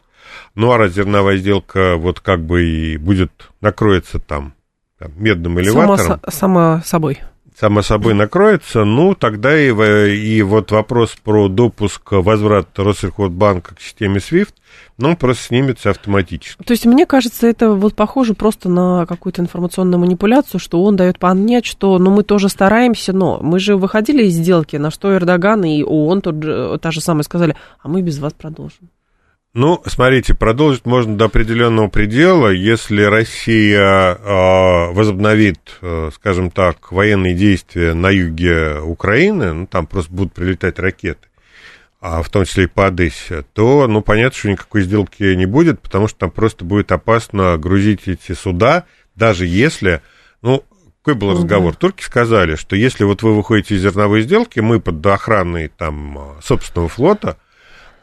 Ну, 0.56 0.72
а 0.72 0.78
раз 0.78 0.94
зерновая 0.94 1.38
сделка 1.38 1.96
вот 1.98 2.20
как 2.22 2.42
бы 2.42 2.64
и 2.64 2.98
будет, 2.98 3.32
накроется 3.62 4.20
там, 4.20 4.54
там 4.98 5.12
медным 5.16 5.60
элеватором. 5.60 5.98
Само, 5.98 6.20
само 6.30 6.82
собой 6.86 7.20
само 7.60 7.82
собой 7.82 8.14
накроется, 8.14 8.86
ну, 8.86 9.16
тогда 9.16 9.60
и, 9.60 9.70
и 10.16 10.42
вот 10.42 10.72
вопрос 10.72 11.18
про 11.22 11.50
допуск, 11.50 12.12
возврат 12.12 12.68
Россельхозбанка 12.78 13.76
к 13.76 13.82
системе 13.82 14.20
SWIFT, 14.20 14.54
ну, 14.98 15.18
просто 15.18 15.44
снимется 15.44 15.90
автоматически. 15.90 16.64
То 16.64 16.72
есть, 16.72 16.86
мне 16.86 17.06
кажется, 17.06 17.48
это 17.48 17.72
вот 17.72 17.96
похоже 17.96 18.34
просто 18.34 18.70
на 18.70 19.06
какую-то 19.06 19.42
информационную 19.42 20.00
манипуляцию, 20.00 20.60
что 20.60 20.82
он 20.84 20.96
дает 20.96 21.20
понять, 21.20 21.66
что, 21.66 21.98
ну, 22.00 22.12
мы 22.12 22.24
тоже 22.24 22.48
стараемся, 22.48 23.12
но 23.12 23.40
мы 23.42 23.60
же 23.60 23.76
выходили 23.76 24.24
из 24.24 24.36
сделки, 24.36 24.78
на 24.78 24.90
что 24.90 25.14
Эрдоган 25.14 25.66
и 25.66 25.84
ООН 25.84 26.22
тот 26.22 26.42
же, 26.42 26.80
та 26.82 26.92
же 26.92 27.02
самая 27.02 27.24
сказали, 27.24 27.56
а 27.82 27.90
мы 27.90 28.02
без 28.02 28.20
вас 28.20 28.32
продолжим. 28.34 28.90
Ну, 29.54 29.82
смотрите, 29.88 30.36
продолжить 30.36 30.86
можно 30.86 31.18
до 31.18 31.26
определенного 31.26 31.88
предела, 31.88 32.50
если 32.50 33.02
Россия 33.02 34.14
э, 34.14 34.92
возобновит, 34.92 35.60
э, 35.82 36.12
скажем 36.14 36.52
так, 36.52 36.92
военные 36.92 37.34
действия 37.34 37.96
на 37.96 38.12
юге 38.12 38.80
Украины, 38.80 39.54
ну, 39.54 39.68
там 39.68 39.88
просто 39.88 40.14
будут 40.14 40.34
прилетать 40.34 40.78
ракеты, 40.78 41.30
а 42.00 42.22
в 42.22 42.30
том 42.30 42.46
числе 42.46 42.66
и 42.66 42.68
по 42.68 42.86
Одессе, 42.86 43.44
то, 43.54 43.88
ну, 43.88 44.04
понятно, 44.04 44.38
что 44.38 44.52
никакой 44.52 44.84
сделки 44.84 45.34
не 45.34 45.48
будет, 45.48 45.82
потому 45.82 46.08
что 46.08 46.20
там 46.20 46.32
просто 46.32 46.64
будет 46.64 46.92
опасно 46.92 47.58
грузить 47.58 48.08
эти 48.08 48.34
суда, 48.34 48.86
даже 49.16 49.48
если, 49.48 50.04
ну, 50.44 50.64
какой 51.02 51.16
был 51.16 51.32
разговор? 51.32 51.72
Угу. 51.72 51.80
Турки 51.80 52.04
сказали, 52.04 52.54
что 52.54 52.76
если 52.76 53.04
вот 53.04 53.24
вы 53.24 53.36
выходите 53.36 53.74
из 53.74 53.82
зерновой 53.82 54.22
сделки, 54.22 54.60
мы 54.60 54.80
под 54.80 55.04
охраной 55.08 55.70
там 55.70 56.38
собственного 56.40 56.88
флота– 56.88 57.38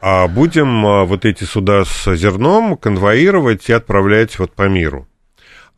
а 0.01 0.27
будем 0.27 0.85
а, 0.85 1.05
вот 1.05 1.25
эти 1.25 1.43
суда 1.43 1.85
с 1.85 2.15
зерном 2.15 2.77
конвоировать 2.77 3.69
и 3.69 3.73
отправлять 3.73 4.37
вот 4.39 4.53
по 4.53 4.67
миру. 4.67 5.07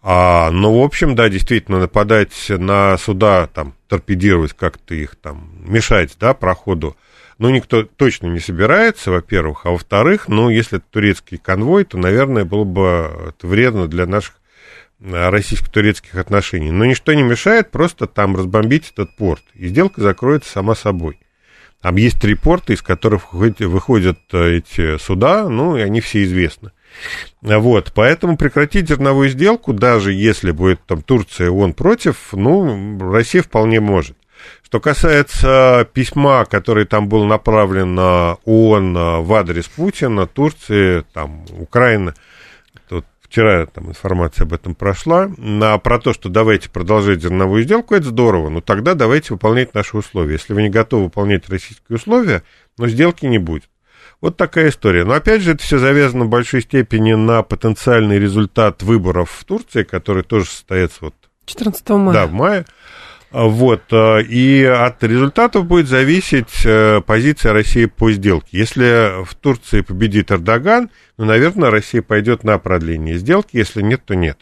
А, 0.02 0.50
ну, 0.52 0.80
в 0.80 0.84
общем, 0.84 1.16
да, 1.16 1.30
действительно, 1.30 1.80
нападать 1.80 2.34
на 2.50 2.98
суда, 2.98 3.48
там, 3.54 3.76
торпедировать 3.88 4.54
как-то 4.54 4.96
их, 4.96 5.16
там, 5.18 5.52
мешать, 5.66 6.16
да, 6.20 6.34
проходу, 6.34 6.96
ну, 7.38 7.50
никто 7.50 7.84
точно 7.84 8.28
не 8.28 8.40
собирается, 8.40 9.12
во-первых, 9.12 9.66
а 9.66 9.72
во-вторых, 9.72 10.28
ну, 10.28 10.50
если 10.50 10.78
это 10.78 10.86
турецкий 10.90 11.38
конвой, 11.38 11.86
то, 11.86 11.98
наверное, 11.98 12.46
было 12.46 12.64
бы 12.64 13.34
вредно 13.42 13.88
для 13.88 14.06
наших 14.06 14.36
а, 15.02 15.32
российско-турецких 15.32 16.16
отношений. 16.16 16.72
Но 16.72 16.86
ничто 16.86 17.14
не 17.14 17.24
мешает 17.24 17.72
просто 17.72 18.08
там 18.08 18.36
разбомбить 18.36 18.92
этот 18.92 19.16
порт, 19.16 19.44
и 19.54 19.68
сделка 19.68 20.02
закроется 20.02 20.52
сама 20.52 20.76
собой. 20.76 21.20
Там 21.82 21.96
есть 21.96 22.20
три 22.20 22.36
порта, 22.36 22.74
из 22.74 22.82
которых 22.82 23.34
выходят 23.34 24.20
э, 24.34 24.58
эти 24.58 24.98
суда, 24.98 25.48
ну, 25.48 25.78
и 25.78 25.82
они 25.82 26.02
все 26.02 26.24
известны. 26.24 26.72
Вот, 27.42 27.94
поэтому 27.96 28.36
прекратить 28.36 28.90
зерновую 28.90 29.30
сделку, 29.30 29.72
даже 29.72 30.12
если 30.12 30.52
будет 30.52 30.84
там 30.86 31.02
Турция, 31.02 31.52
он 31.52 31.74
против, 31.74 32.34
ну, 32.34 33.00
Россия 33.12 33.42
вполне 33.42 33.80
может. 33.80 34.18
Что 34.64 34.80
касается 34.80 35.88
письма, 35.94 36.46
которое 36.46 36.86
там 36.86 37.08
было 37.08 37.26
направлено 37.26 38.40
ООН 38.46 38.98
э, 38.98 39.20
в 39.22 39.34
адрес 39.34 39.68
Путина, 39.68 40.28
Турции, 40.28 41.06
там, 41.14 41.46
Украины, 41.58 42.14
Вчера 43.30 43.68
там 43.68 43.90
информация 43.90 44.46
об 44.46 44.54
этом 44.54 44.74
прошла. 44.74 45.30
На, 45.38 45.78
про 45.78 46.00
то, 46.00 46.14
что 46.14 46.30
давайте 46.30 46.68
продолжать 46.68 47.22
зерновую 47.22 47.62
сделку, 47.62 47.94
это 47.94 48.08
здорово. 48.08 48.50
Но 48.50 48.60
тогда 48.60 48.96
давайте 48.96 49.34
выполнять 49.34 49.76
наши 49.76 49.96
условия. 49.96 50.34
Если 50.34 50.54
вы 50.54 50.64
не 50.64 50.70
готовы 50.70 51.04
выполнять 51.04 51.48
российские 51.48 51.98
условия, 51.98 52.42
но 52.80 52.88
сделки 52.88 53.28
не 53.28 53.38
будет. 53.38 53.70
Вот 54.20 54.36
такая 54.36 54.70
история. 54.70 55.06
Но 55.06 55.14
опять 55.14 55.44
же, 55.44 55.52
это 55.52 55.64
все 55.64 55.78
завязано 55.78 56.26
в 56.26 56.30
большой 56.30 56.64
степени 56.64 57.14
на 57.14 57.44
потенциальный 57.44 58.18
результат 58.18 58.82
выборов 58.82 59.30
в 59.30 59.46
Турции, 59.46 59.84
которые 59.84 60.24
тоже 60.24 60.48
состоятся 60.48 60.98
вот 61.02 61.14
14 61.46 61.88
мая. 61.90 62.14
Да, 62.14 62.26
в 62.26 62.34
мае. 62.34 62.66
А, 63.32 63.46
вот, 63.46 63.82
а, 63.92 64.18
и 64.20 64.64
от 64.64 65.04
результатов 65.04 65.66
будет 65.66 65.88
зависеть 65.88 66.66
э, 66.66 67.02
позиция 67.02 67.54
России 67.54 67.86
по 67.86 68.12
сделке. 68.12 68.58
Если 68.58 69.24
в 69.24 69.36
Турции 69.36 69.82
победит 69.82 70.32
Эрдоган, 70.32 70.90
ну, 71.18 71.26
наверное, 71.26 71.70
Россия 71.70 72.02
пойдет 72.02 72.44
на 72.44 72.58
продление 72.58 73.18
сделки, 73.18 73.58
если 73.58 73.82
нет, 73.82 74.02
то 74.04 74.16
нет. 74.16 74.40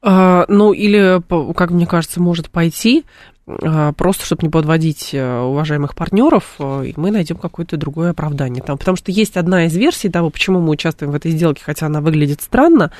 А, 0.00 0.44
ну, 0.48 0.72
или, 0.72 1.20
как 1.54 1.70
мне 1.70 1.86
кажется, 1.86 2.20
может 2.20 2.50
пойти 2.50 3.04
просто 3.44 4.24
чтобы 4.24 4.42
не 4.44 4.50
подводить 4.50 5.10
э, 5.12 5.40
уважаемых 5.40 5.94
партнеров, 5.94 6.54
э, 6.58 6.92
мы 6.96 7.10
найдем 7.10 7.36
какое-то 7.36 7.76
другое 7.76 8.10
оправдание. 8.10 8.62
Там, 8.62 8.78
потому 8.78 8.96
что 8.96 9.10
есть 9.10 9.36
одна 9.36 9.66
из 9.66 9.76
версий 9.76 10.08
того, 10.08 10.30
почему 10.30 10.60
мы 10.60 10.70
участвуем 10.70 11.12
в 11.12 11.16
этой 11.16 11.32
сделке, 11.32 11.62
хотя 11.64 11.86
она 11.86 12.00
выглядит 12.00 12.40
странно, 12.40 12.92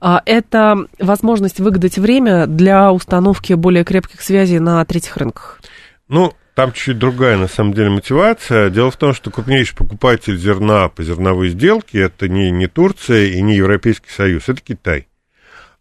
а, 0.00 0.22
это 0.24 0.86
возможность 0.98 1.60
выгадать 1.60 1.98
время 1.98 2.46
для 2.46 2.92
установки 2.92 3.52
более 3.52 3.84
крепких 3.84 4.22
связей 4.22 4.58
на 4.58 4.82
третьих 4.86 5.16
рынках. 5.18 5.60
Ну, 6.08 6.32
там 6.54 6.72
чуть-чуть 6.72 6.98
другая, 6.98 7.36
на 7.36 7.48
самом 7.48 7.74
деле, 7.74 7.90
мотивация. 7.90 8.70
Дело 8.70 8.90
в 8.90 8.96
том, 8.96 9.14
что 9.14 9.30
крупнейший 9.30 9.76
покупатель 9.76 10.36
зерна 10.36 10.88
по 10.88 11.02
зерновой 11.02 11.50
сделке 11.50 12.00
это 12.00 12.28
не, 12.28 12.50
не 12.50 12.66
Турция 12.66 13.26
и 13.26 13.40
не 13.42 13.54
Европейский 13.56 14.10
Союз, 14.10 14.48
это 14.48 14.60
Китай. 14.60 15.08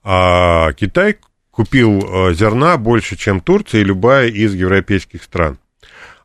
А 0.03 0.72
Китай 0.74 1.17
купил 1.60 1.99
э, 1.99 2.34
зерна 2.36 2.78
больше, 2.78 3.18
чем 3.18 3.41
Турция 3.41 3.82
и 3.82 3.84
любая 3.84 4.30
из 4.30 4.53
европейских 4.53 5.22
стран. 5.22 5.57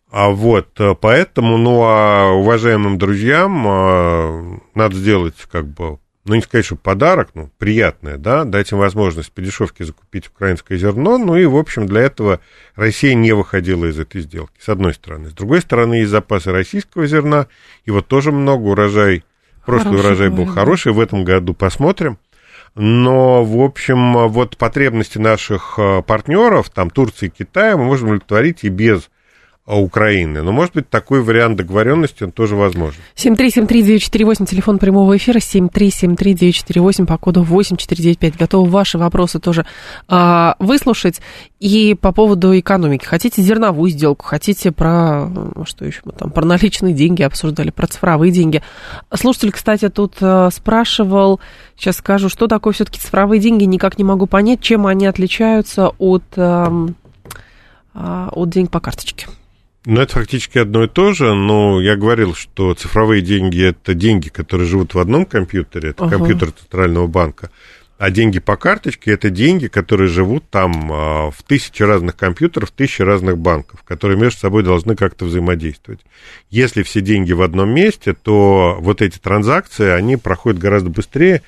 А 0.09 0.29
вот, 0.29 0.69
э, 0.79 0.95
поэтому, 0.95 1.59
ну, 1.59 1.83
а 1.83 2.31
уважаемым 2.31 2.99
друзьям 2.99 3.67
э, 3.67 4.59
надо 4.77 4.95
сделать, 4.95 5.35
как 5.51 5.67
бы, 5.67 5.99
ну, 6.25 6.37
не 6.37 6.41
сказать, 6.41 6.65
что 6.65 6.77
подарок, 6.77 7.31
ну, 7.35 7.51
приятное, 7.59 8.17
да, 8.17 8.45
дать 8.45 8.71
им 8.71 8.79
возможность 8.79 9.33
по 9.33 9.43
дешевке 9.43 9.85
закупить 9.85 10.29
украинское 10.29 10.79
зерно, 10.79 11.19
ну, 11.19 11.35
и, 11.35 11.47
в 11.47 11.57
общем, 11.57 11.87
для 11.87 12.03
этого 12.03 12.39
Россия 12.77 13.15
не 13.15 13.33
выходила 13.33 13.87
из 13.87 13.99
этой 13.99 14.21
сделки, 14.21 14.55
с 14.61 14.69
одной 14.69 14.95
стороны. 14.95 15.31
С 15.31 15.33
другой 15.33 15.63
стороны, 15.63 15.95
есть 15.95 16.13
запасы 16.13 16.53
российского 16.53 17.09
зерна, 17.09 17.49
вот 17.89 18.07
тоже 18.07 18.31
много 18.31 18.67
урожай, 18.67 19.25
прошлый 19.67 19.97
Хороший 19.97 20.07
урожай 20.07 20.29
был 20.29 20.47
хороший, 20.47 20.93
в 20.93 21.01
этом 21.01 21.25
году 21.25 21.55
посмотрим. 21.55 22.19
Но, 22.75 23.45
в 23.45 23.61
общем, 23.63 24.29
вот 24.29 24.57
потребности 24.57 25.19
наших 25.19 25.79
э, 25.79 26.03
партнеров, 26.03 26.71
там, 26.71 26.91
Турции 26.91 27.29
Китая, 27.29 27.77
мы 27.77 27.85
можем 27.85 28.09
удовлетворить 28.09 28.65
и 28.65 28.69
без 28.69 29.11
Украины. 29.67 30.43
Но, 30.43 30.53
может 30.53 30.75
быть, 30.75 30.91
такой 30.91 31.23
вариант 31.23 31.57
договоренности 31.57 32.23
он 32.23 32.33
тоже 32.33 32.55
возможен. 32.55 33.01
7373948, 33.17 34.45
телефон 34.45 34.79
прямого 34.79 35.17
эфира, 35.17 35.39
7373948 35.39 37.07
по 37.07 37.17
коду 37.17 37.43
8495. 37.43 38.37
Готовы 38.37 38.69
ваши 38.69 38.99
вопросы 38.99 39.39
тоже 39.39 39.65
а, 40.07 40.57
выслушать. 40.59 41.23
И 41.61 41.97
по 41.99 42.13
поводу 42.13 42.59
экономики. 42.59 43.07
Хотите 43.07 43.41
зерновую 43.41 43.91
сделку, 43.91 44.27
хотите 44.27 44.71
про, 44.71 45.31
что 45.65 45.87
еще 45.87 46.03
мы 46.05 46.13
там, 46.13 46.31
про 46.31 46.45
наличные 46.45 46.93
деньги 46.93 47.23
обсуждали, 47.23 47.71
про 47.71 47.87
цифровые 47.87 48.33
деньги. 48.33 48.63
Слушатель, 49.15 49.53
кстати, 49.53 49.89
тут 49.89 50.17
а, 50.21 50.51
спрашивал, 50.51 51.41
сейчас 51.75 51.97
скажу, 51.97 52.29
что 52.29 52.49
такое 52.49 52.75
все-таки 52.75 53.01
цифровые 53.01 53.41
деньги, 53.41 53.65
никак 53.65 53.97
не 53.97 54.05
могу 54.05 54.27
понять, 54.27 54.61
чем 54.61 54.87
они 54.87 55.07
отличаются 55.07 55.89
от, 55.97 56.25
а, 56.37 56.91
от 57.95 58.51
денег 58.51 58.71
по 58.71 58.81
карточке. 58.81 59.27
Ну, 59.87 60.01
это 60.01 60.15
фактически 60.15 60.59
одно 60.59 60.85
и 60.85 60.89
то 60.89 61.13
же, 61.13 61.35
но 61.35 61.81
я 61.81 61.97
говорил, 61.97 62.35
что 62.35 62.75
цифровые 62.75 63.21
деньги– 63.21 63.63
это 63.69 63.93
деньги, 63.93 64.29
которые 64.29 64.67
живут 64.67 64.95
в 64.95 64.99
одном 64.99 65.27
компьютере, 65.27 65.91
это 65.91 66.05
ага. 66.05 66.17
компьютер 66.17 66.53
Центрального 66.53 67.07
банка, 67.07 67.51
а 67.99 68.11
деньги 68.11 68.39
по 68.39 68.57
карточке– 68.57 69.11
это 69.13 69.29
деньги, 69.29 69.67
которые 69.67 70.09
живут 70.09 70.45
там 70.49 70.91
а, 70.91 71.31
в 71.31 71.43
тысячи 71.43 71.83
разных 71.83 72.17
компьютеров, 72.17 72.71
в 72.71 72.73
тысячи 72.73 73.03
разных 73.03 73.37
банков, 73.37 73.83
которые 73.83 74.19
между 74.19 74.41
собой 74.41 74.63
должны 74.63 74.97
как-то 74.97 75.27
взаимодействовать. 75.27 76.01
Если 76.51 76.83
все 76.83 77.03
деньги 77.03 77.33
в 77.33 77.43
одном 77.43 77.69
месте, 77.71 78.15
то 78.15 78.79
вот 78.81 79.03
эти 79.03 79.19
транзакции, 79.19 79.89
они 79.91 80.17
проходят 80.17 80.59
гораздо 80.59 80.89
быстрее, 80.89 81.43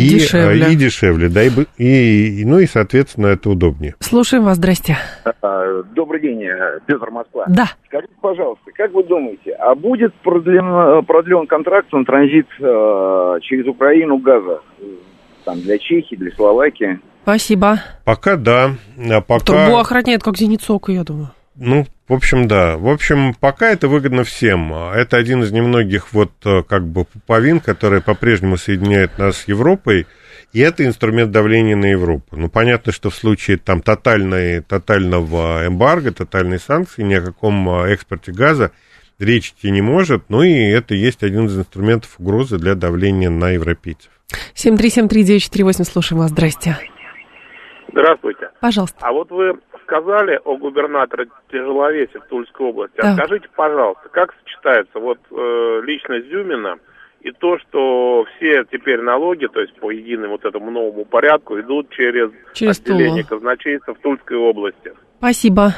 и, 0.00 0.08
дешевле. 0.08 0.72
И 0.72 0.76
дешевле, 0.76 1.28
да, 1.28 1.42
и, 1.42 1.50
и, 1.78 2.44
ну 2.44 2.58
и, 2.58 2.66
соответственно, 2.66 3.28
это 3.28 3.50
удобнее. 3.50 3.94
Слушаем 4.00 4.44
вас, 4.44 4.56
здрасте. 4.56 4.96
А, 5.24 5.82
добрый 5.94 6.20
день, 6.20 6.42
Петр 6.86 7.10
Москва. 7.10 7.46
Да. 7.48 7.70
Скажите, 7.86 8.12
пожалуйста, 8.20 8.70
как 8.74 8.92
вы 8.92 9.04
думаете, 9.04 9.52
а 9.52 9.74
будет 9.74 10.14
продлен, 10.16 11.04
продлен 11.04 11.46
контракт 11.46 11.92
на 11.92 12.04
транзит 12.04 12.46
э, 12.60 13.38
через 13.42 13.66
Украину 13.66 14.18
газа? 14.18 14.60
Там 15.44 15.60
для 15.60 15.78
Чехии, 15.78 16.16
для 16.16 16.32
Словакии? 16.32 16.98
Спасибо. 17.22 17.80
Пока 18.04 18.36
да. 18.36 18.70
А 19.10 19.20
пока... 19.20 19.44
Трубу 19.44 19.78
охраняет, 19.78 20.22
как 20.22 20.36
Зеницока, 20.36 20.92
я 20.92 21.04
думаю. 21.04 21.30
Ну, 21.58 21.86
в 22.08 22.12
общем, 22.12 22.48
да. 22.48 22.76
В 22.76 22.88
общем, 22.88 23.34
пока 23.34 23.70
это 23.70 23.88
выгодно 23.88 24.24
всем. 24.24 24.72
Это 24.72 25.16
один 25.16 25.42
из 25.42 25.52
немногих 25.52 26.12
вот 26.12 26.32
э, 26.44 26.62
как 26.62 26.86
бы 26.86 27.04
пуповин, 27.04 27.60
который 27.60 28.02
по-прежнему 28.02 28.56
соединяет 28.56 29.18
нас 29.18 29.38
с 29.38 29.48
Европой, 29.48 30.06
и 30.52 30.60
это 30.60 30.84
инструмент 30.84 31.30
давления 31.30 31.74
на 31.74 31.86
Европу. 31.86 32.36
Ну, 32.36 32.48
понятно, 32.48 32.92
что 32.92 33.10
в 33.10 33.14
случае 33.14 33.56
там 33.56 33.80
тотальной, 33.80 34.60
тотального 34.60 35.66
эмбарго, 35.66 36.12
тотальной 36.12 36.58
санкции, 36.58 37.02
ни 37.02 37.14
о 37.14 37.22
каком 37.22 37.68
э, 37.68 37.92
экспорте 37.92 38.32
газа 38.32 38.72
речь 39.18 39.50
идти 39.50 39.70
не 39.70 39.80
может, 39.80 40.24
ну 40.28 40.42
и 40.42 40.52
это 40.52 40.94
есть 40.94 41.22
один 41.22 41.46
из 41.46 41.58
инструментов 41.58 42.16
угрозы 42.18 42.58
для 42.58 42.74
давления 42.74 43.30
на 43.30 43.50
европейцев. 43.50 44.10
7373948, 44.54 45.84
слушаем 45.84 46.20
вас, 46.20 46.30
здрасте. 46.30 46.76
Здравствуйте. 47.90 48.50
Пожалуйста. 48.60 48.98
А 49.00 49.12
вот 49.12 49.30
вы 49.30 49.54
сказали 49.86 50.38
о 50.44 50.56
губернаторе 50.56 51.28
тяжеловесе 51.50 52.18
в 52.18 52.26
Тульской 52.26 52.66
области. 52.66 52.96
Да. 53.00 53.12
А 53.12 53.14
скажите, 53.14 53.48
пожалуйста, 53.54 54.08
как 54.10 54.34
сочетается 54.42 54.98
вот 54.98 55.18
э, 55.30 55.80
личность 55.84 56.28
Зюмина 56.28 56.76
и 57.20 57.30
то, 57.30 57.58
что 57.58 58.24
все 58.36 58.64
теперь 58.70 59.00
налоги, 59.00 59.46
то 59.46 59.60
есть 59.60 59.74
по 59.80 59.90
единому 59.90 60.32
вот 60.32 60.44
этому 60.44 60.70
новому 60.70 61.04
порядку, 61.04 61.58
идут 61.58 61.90
через, 61.90 62.30
Через 62.52 62.78
отделение 62.80 63.24
Тулу. 63.24 63.40
казначейства 63.40 63.94
в 63.94 63.98
Тульской 63.98 64.36
области? 64.36 64.92
Спасибо. 65.18 65.72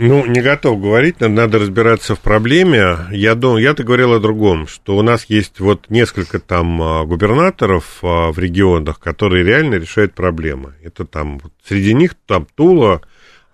Ну, 0.00 0.24
не 0.26 0.40
готов 0.40 0.80
говорить, 0.80 1.20
нам 1.20 1.34
надо 1.34 1.58
разбираться 1.58 2.14
в 2.14 2.20
проблеме. 2.20 2.98
Я 3.10 3.34
думаю, 3.34 3.60
я-то 3.60 3.82
говорил 3.82 4.12
о 4.12 4.20
другом, 4.20 4.68
что 4.68 4.96
у 4.96 5.02
нас 5.02 5.24
есть 5.24 5.58
вот 5.58 5.90
несколько 5.90 6.38
там 6.38 6.80
а, 6.80 7.04
губернаторов 7.04 7.98
а, 8.04 8.30
в 8.30 8.38
регионах, 8.38 9.00
которые 9.00 9.44
реально 9.44 9.74
решают 9.74 10.14
проблемы. 10.14 10.74
Это 10.84 11.04
там, 11.04 11.38
вот 11.38 11.52
среди 11.64 11.94
них 11.94 12.14
там 12.26 12.46
Тула, 12.54 13.00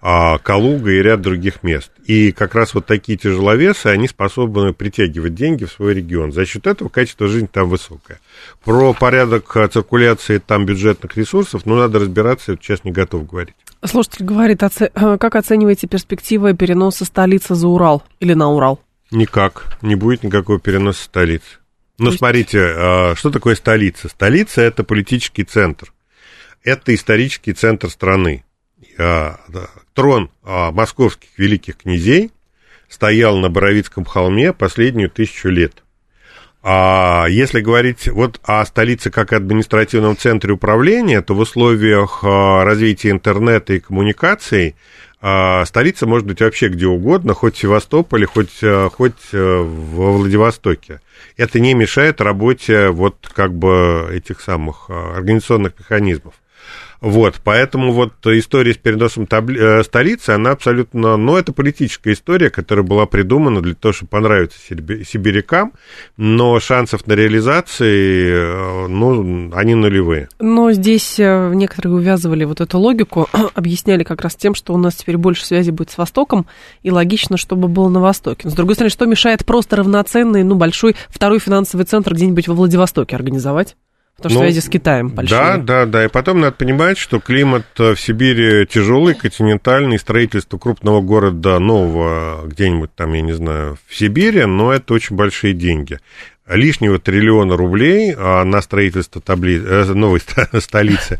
Калуга 0.04 0.90
и 0.90 1.02
ряд 1.02 1.22
других 1.22 1.62
мест. 1.62 1.90
И 2.04 2.30
как 2.32 2.54
раз 2.54 2.74
вот 2.74 2.84
такие 2.84 3.16
тяжеловесы, 3.16 3.86
они 3.86 4.06
способны 4.06 4.74
притягивать 4.74 5.34
деньги 5.34 5.64
в 5.64 5.72
свой 5.72 5.94
регион. 5.94 6.30
За 6.30 6.44
счет 6.44 6.66
этого 6.66 6.90
качество 6.90 7.26
жизни 7.26 7.48
там 7.50 7.70
высокое. 7.70 8.20
Про 8.64 8.92
порядок 8.92 9.56
а, 9.56 9.66
циркуляции 9.66 10.36
там 10.38 10.66
бюджетных 10.66 11.16
ресурсов, 11.16 11.62
ну, 11.64 11.76
надо 11.76 12.00
разбираться, 12.00 12.56
сейчас 12.60 12.84
не 12.84 12.92
готов 12.92 13.26
говорить. 13.26 13.54
Слушатель 13.82 14.26
говорит, 14.26 14.62
оце- 14.62 14.90
э, 14.94 15.16
как 15.18 15.36
оцениваете 15.36 15.86
перспективы 15.86 16.52
переноса 16.54 17.06
столицы 17.06 17.54
за 17.54 17.66
Урал 17.68 18.02
или 18.20 18.34
на 18.34 18.50
Урал? 18.50 18.80
Никак. 19.10 19.78
Не 19.80 19.94
будет 19.94 20.22
никакого 20.22 20.60
переноса 20.60 21.02
столицы. 21.04 21.46
Ну, 21.96 22.06
есть- 22.06 22.18
смотрите, 22.18 22.60
а, 22.62 23.14
что 23.16 23.30
такое 23.30 23.54
столица? 23.54 24.10
Столица– 24.10 24.60
это 24.62 24.84
политический 24.84 25.44
центр. 25.44 25.94
Это 26.62 26.94
исторический 26.94 27.54
центр 27.54 27.88
страны. 27.88 28.44
Трон 29.94 30.30
а, 30.42 30.72
московских 30.72 31.30
великих 31.38 31.78
князей 31.78 32.32
стоял 32.88 33.36
на 33.38 33.48
Боровицком 33.48 34.04
холме 34.04 34.52
последнюю 34.52 35.10
тысячу 35.10 35.48
лет. 35.48 35.84
А 36.66 37.26
если 37.28 37.60
говорить 37.60 38.08
вот 38.08 38.40
о 38.42 38.64
столице 38.64 39.10
как 39.10 39.34
административном 39.34 40.16
центре 40.16 40.54
управления, 40.54 41.20
то 41.20 41.34
в 41.34 41.40
условиях 41.40 42.20
а, 42.22 42.64
развития 42.64 43.10
интернета 43.10 43.74
и 43.74 43.80
коммуникаций 43.80 44.74
а, 45.20 45.64
столица 45.66 46.06
может 46.06 46.26
быть 46.26 46.40
вообще 46.40 46.68
где 46.68 46.86
угодно, 46.86 47.34
хоть 47.34 47.56
в 47.56 47.58
Севастополе, 47.58 48.26
хоть, 48.26 48.62
а, 48.62 48.88
хоть 48.88 49.32
во 49.32 50.12
Владивостоке. 50.12 51.02
Это 51.36 51.60
не 51.60 51.74
мешает 51.74 52.22
работе 52.22 52.88
вот 52.88 53.30
как 53.34 53.52
бы 53.52 54.08
этих 54.10 54.40
самых 54.40 54.88
организационных 54.88 55.78
механизмов. 55.78 56.32
Вот, 57.04 57.34
поэтому 57.44 57.92
вот 57.92 58.14
история 58.24 58.72
с 58.72 58.78
переносом 58.78 59.24
табли- 59.24 59.60
э, 59.60 59.82
столицы, 59.84 60.30
она 60.30 60.52
абсолютно, 60.52 61.18
ну, 61.18 61.36
это 61.36 61.52
политическая 61.52 62.14
история, 62.14 62.48
которая 62.48 62.82
была 62.82 63.04
придумана 63.04 63.60
для 63.60 63.74
того, 63.74 63.92
чтобы 63.92 64.08
понравиться 64.08 64.56
сибиря- 64.66 65.04
сибирякам, 65.04 65.74
но 66.16 66.58
шансов 66.60 67.06
на 67.06 67.12
реализации, 67.12 68.30
э, 68.32 68.86
ну, 68.88 69.52
они 69.52 69.74
нулевые. 69.74 70.30
Но 70.38 70.72
здесь 70.72 71.20
э, 71.20 71.52
некоторые 71.54 71.94
увязывали 71.94 72.44
вот 72.44 72.62
эту 72.62 72.78
логику, 72.78 73.28
объясняли 73.54 74.02
как 74.02 74.22
раз 74.22 74.34
тем, 74.34 74.54
что 74.54 74.72
у 74.72 74.78
нас 74.78 74.94
теперь 74.94 75.18
больше 75.18 75.44
связи 75.44 75.72
будет 75.72 75.90
с 75.90 75.98
Востоком, 75.98 76.46
и 76.82 76.90
логично, 76.90 77.36
чтобы 77.36 77.68
было 77.68 77.90
на 77.90 78.00
Востоке. 78.00 78.40
Но, 78.44 78.50
с 78.50 78.54
другой 78.54 78.76
стороны, 78.76 78.90
что 78.90 79.04
мешает 79.04 79.44
просто 79.44 79.76
равноценный, 79.76 80.42
ну, 80.42 80.54
большой 80.54 80.96
второй 81.10 81.38
финансовый 81.38 81.82
центр 81.82 82.14
где-нибудь 82.14 82.48
во 82.48 82.54
Владивостоке 82.54 83.14
организовать? 83.14 83.76
Потому 84.16 84.30
что 84.30 84.40
Ну, 84.40 84.46
связи 84.46 84.60
с 84.60 84.68
Китаем 84.68 85.08
большие. 85.08 85.38
Да, 85.38 85.56
да, 85.56 85.86
да. 85.86 86.04
И 86.04 86.08
потом 86.08 86.40
надо 86.40 86.52
понимать, 86.52 86.98
что 86.98 87.18
климат 87.18 87.66
э, 87.78 87.94
в 87.94 88.00
Сибири 88.00 88.64
тяжелый, 88.66 89.14
континентальный, 89.14 89.98
строительство 89.98 90.56
крупного 90.56 91.00
города 91.00 91.58
нового 91.58 92.46
где-нибудь 92.46 92.94
там, 92.94 93.12
я 93.12 93.22
не 93.22 93.32
знаю, 93.32 93.76
в 93.88 93.94
Сибири, 93.96 94.44
но 94.44 94.72
это 94.72 94.94
очень 94.94 95.16
большие 95.16 95.52
деньги. 95.52 95.98
Лишнего 96.46 96.98
триллиона 96.98 97.56
рублей 97.56 98.14
а, 98.16 98.44
на 98.44 98.60
строительство 98.60 99.22
табли... 99.22 99.58
э, 99.64 99.84
новой 99.94 100.20
столицы, 100.60 101.18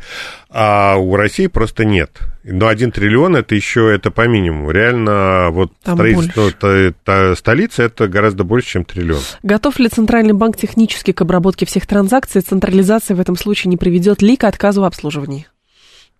а 0.51 0.97
у 0.97 1.16
России 1.16 1.47
просто 1.47 1.87
нет. 1.87 2.18
Но 2.45 2.68
один 2.68 2.93
триллион 2.93 3.35
это 3.37 3.55
еще 3.55 3.91
это 3.91 4.11
по 4.11 4.29
минимуму. 4.29 4.70
Реально 4.70 5.49
вот 5.51 5.72
Там 5.83 5.97
строительство 5.97 6.51
та- 6.53 6.93
та- 7.05 7.37
столицы 7.37 7.85
это 7.85 8.07
гораздо 8.07 8.45
больше, 8.45 8.68
чем 8.68 8.85
триллион. 8.85 9.22
Готов 9.43 9.79
ли 9.79 9.89
Центральный 9.89 10.35
банк 10.35 10.59
технически 10.59 11.12
к 11.12 11.22
обработке 11.22 11.64
всех 11.64 11.87
транзакций? 11.87 12.43
Централизация 12.43 13.14
в 13.16 13.20
этом 13.20 13.37
случае 13.37 13.70
не 13.70 13.79
приведет 13.79 14.20
ли 14.20 14.37
к 14.37 14.45
отказу 14.45 14.83
в 14.83 14.85
обслуживании? 14.85 15.47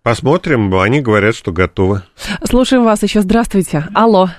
Посмотрим, 0.01 0.73
они 0.75 1.01
говорят, 1.01 1.35
что 1.35 1.51
готовы. 1.51 2.01
Слушаем 2.43 2.83
вас 2.83 3.03
еще. 3.03 3.21
Здравствуйте. 3.21 3.87
Алло. 3.93 4.29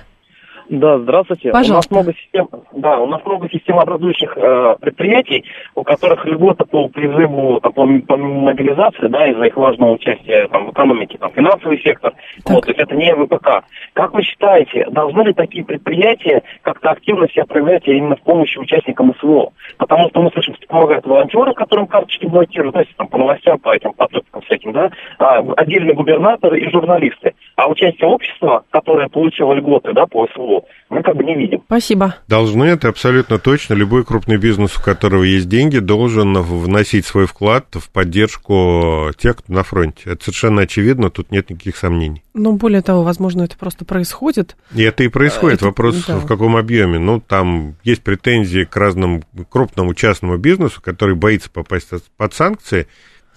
Да, 0.69 0.99
здравствуйте. 0.99 1.51
Пожалуйста. 1.51 1.93
У 1.93 1.97
нас 1.97 2.05
много 2.05 2.17
систем, 2.17 2.49
да, 2.73 2.99
у 2.99 3.07
нас 3.07 3.25
много 3.25 3.49
системообразующих 3.49 4.37
э, 4.37 4.75
предприятий, 4.81 5.45
у 5.75 5.83
которых 5.83 6.25
льгота 6.25 6.65
по 6.65 6.89
призыву 6.89 7.59
там, 7.61 7.71
по, 7.73 7.87
по 8.07 8.17
мобилизации, 8.17 9.07
да, 9.07 9.27
из-за 9.27 9.45
их 9.45 9.55
важного 9.55 9.93
участия 9.93 10.47
там, 10.49 10.67
в 10.67 10.71
экономике, 10.71 11.17
там, 11.19 11.31
финансовый 11.31 11.81
сектор. 11.81 12.13
Так. 12.43 12.53
Вот, 12.53 12.65
то 12.65 12.71
есть 12.71 12.81
это 12.81 12.95
не 12.95 13.15
ВПК. 13.15 13.63
Как 13.93 14.13
вы 14.13 14.23
считаете, 14.23 14.87
должны 14.91 15.21
ли 15.21 15.33
такие 15.33 15.63
предприятия 15.63 16.43
как-то 16.63 16.91
активно 16.91 17.29
себя 17.29 17.45
проявлять 17.45 17.87
именно 17.87 18.15
в 18.15 18.21
помощи 18.21 18.57
участникам 18.57 19.13
СВО? 19.19 19.53
Потому 19.77 20.09
что 20.09 20.21
мы 20.21 20.31
слышим, 20.31 20.55
что 20.55 20.67
помогают 20.67 21.05
волонтеры, 21.05 21.53
которым 21.53 21.87
карточки 21.87 22.25
блокируют, 22.25 22.75
есть 22.75 22.95
там 22.97 23.07
по 23.07 23.17
новостям, 23.17 23.57
по 23.59 23.73
этим 23.73 23.93
потокам 23.93 24.41
всяким, 24.41 24.73
да, 24.73 24.91
а, 25.19 25.39
отдельные 25.55 25.93
губернаторы 25.93 26.59
и 26.59 26.69
журналисты. 26.69 27.33
А 27.57 27.67
участие 27.67 28.07
общества, 28.07 28.63
которое 28.69 29.09
получило 29.09 29.51
льготы, 29.53 29.91
да, 29.91 30.05
по 30.05 30.27
СВО, 30.27 30.61
мы 30.91 31.01
как 31.01 31.15
бы 31.15 31.23
не 31.23 31.35
видим. 31.35 31.63
Спасибо. 31.65 32.13
Должны, 32.27 32.65
это 32.65 32.87
абсолютно 32.87 33.39
точно. 33.39 33.73
Любой 33.73 34.05
крупный 34.05 34.37
бизнес, 34.37 34.77
у 34.77 34.81
которого 34.83 35.23
есть 35.23 35.49
деньги, 35.49 35.79
должен 35.79 36.37
вносить 36.39 37.07
свой 37.07 37.25
вклад 37.25 37.65
в 37.73 37.89
поддержку 37.91 39.11
тех, 39.17 39.37
кто 39.37 39.51
на 39.51 39.63
фронте. 39.63 40.03
Это 40.11 40.25
совершенно 40.25 40.61
очевидно, 40.61 41.09
тут 41.09 41.31
нет 41.31 41.49
никаких 41.49 41.77
сомнений. 41.77 42.21
Но 42.35 42.53
более 42.53 42.83
того, 42.83 43.01
возможно, 43.01 43.41
это 43.41 43.57
просто 43.57 43.85
происходит. 43.85 44.55
И 44.75 44.83
это 44.83 45.03
и 45.03 45.07
происходит. 45.07 45.57
Это- 45.57 45.65
Вопрос, 45.65 46.05
да. 46.05 46.17
в 46.17 46.27
каком 46.27 46.55
объеме. 46.57 46.99
Ну, 46.99 47.19
там 47.19 47.73
есть 47.83 48.03
претензии 48.03 48.65
к 48.65 48.75
разному 48.75 49.23
крупному 49.49 49.95
частному 49.95 50.37
бизнесу, 50.37 50.79
который 50.79 51.15
боится 51.15 51.49
попасть 51.49 51.89
под 52.17 52.33
санкции 52.35 52.85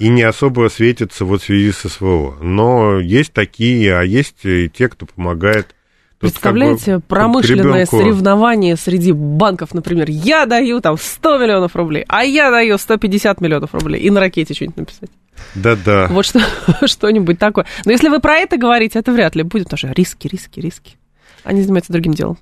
и 0.01 0.09
не 0.09 0.23
особо 0.23 0.69
светится 0.71 1.27
вот 1.27 1.43
в 1.43 1.45
связи 1.45 1.71
с 1.73 1.89
СВО. 1.89 2.39
Но 2.41 2.99
есть 2.99 3.35
такие, 3.35 3.97
а 3.97 4.03
есть 4.03 4.45
и 4.45 4.69
те, 4.69 4.89
кто 4.89 5.05
помогает. 5.07 5.75
Тут 6.19 6.39
как 6.39 6.55
бы 6.55 6.61
Представляете, 6.61 7.01
промышленное 7.07 7.87
соревнование 7.87 8.77
среди 8.77 9.13
банков, 9.13 9.75
например, 9.75 10.07
я 10.09 10.47
даю 10.47 10.81
там 10.81 10.97
100 10.99 11.39
миллионов 11.39 11.77
рублей, 11.77 12.05
а 12.09 12.25
я 12.25 12.51
даю 12.51 12.79
150 12.79 13.41
миллионов 13.41 13.75
рублей, 13.75 14.01
и 14.01 14.11
на 14.11 14.21
ракете 14.21 14.55
что-нибудь 14.55 14.79
написать. 14.79 15.11
Да-да. 15.55 16.09
Вот 16.11 16.25
что, 16.25 16.41
что-нибудь 16.87 17.39
такое. 17.39 17.67
Но 17.85 17.93
если 17.93 18.09
вы 18.09 18.21
про 18.21 18.37
это 18.37 18.57
говорите, 18.57 18.99
это 18.99 19.13
вряд 19.13 19.37
ли 19.37 19.43
будет, 19.43 19.69
тоже 19.69 19.93
риски, 19.95 20.29
риски, 20.29 20.61
риски. 20.61 20.97
Они 21.45 21.63
занимаются 21.63 21.93
другим 21.93 22.15
делом. 22.15 22.39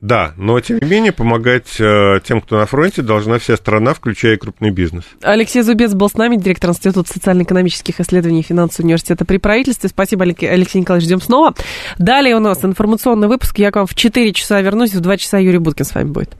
Да, 0.00 0.34
но 0.36 0.60
тем 0.60 0.78
не 0.82 0.86
менее 0.88 1.12
помогать 1.12 1.80
э, 1.80 2.20
тем, 2.24 2.42
кто 2.42 2.58
на 2.58 2.66
фронте, 2.66 3.00
должна 3.00 3.38
вся 3.38 3.56
страна, 3.56 3.94
включая 3.94 4.34
и 4.34 4.36
крупный 4.36 4.70
бизнес. 4.70 5.04
Алексей 5.22 5.62
Зубец 5.62 5.94
был 5.94 6.10
с 6.10 6.14
нами, 6.14 6.36
директор 6.36 6.70
Института 6.70 7.10
социально-экономических 7.10 8.00
исследований 8.00 8.40
и 8.40 8.42
финансового 8.42 8.86
университета 8.86 9.24
при 9.24 9.38
правительстве. 9.38 9.88
Спасибо, 9.88 10.24
Алек- 10.26 10.46
Алексей 10.46 10.78
Николаевич, 10.80 11.06
ждем 11.06 11.22
снова. 11.22 11.54
Далее 11.98 12.36
у 12.36 12.40
нас 12.40 12.62
информационный 12.64 13.28
выпуск. 13.28 13.58
Я 13.58 13.70
к 13.70 13.76
вам 13.76 13.86
в 13.86 13.94
4 13.94 14.32
часа 14.34 14.60
вернусь, 14.60 14.92
в 14.92 15.00
2 15.00 15.16
часа 15.16 15.38
Юрий 15.38 15.58
Буткин 15.58 15.86
с 15.86 15.94
вами 15.94 16.08
будет. 16.10 16.30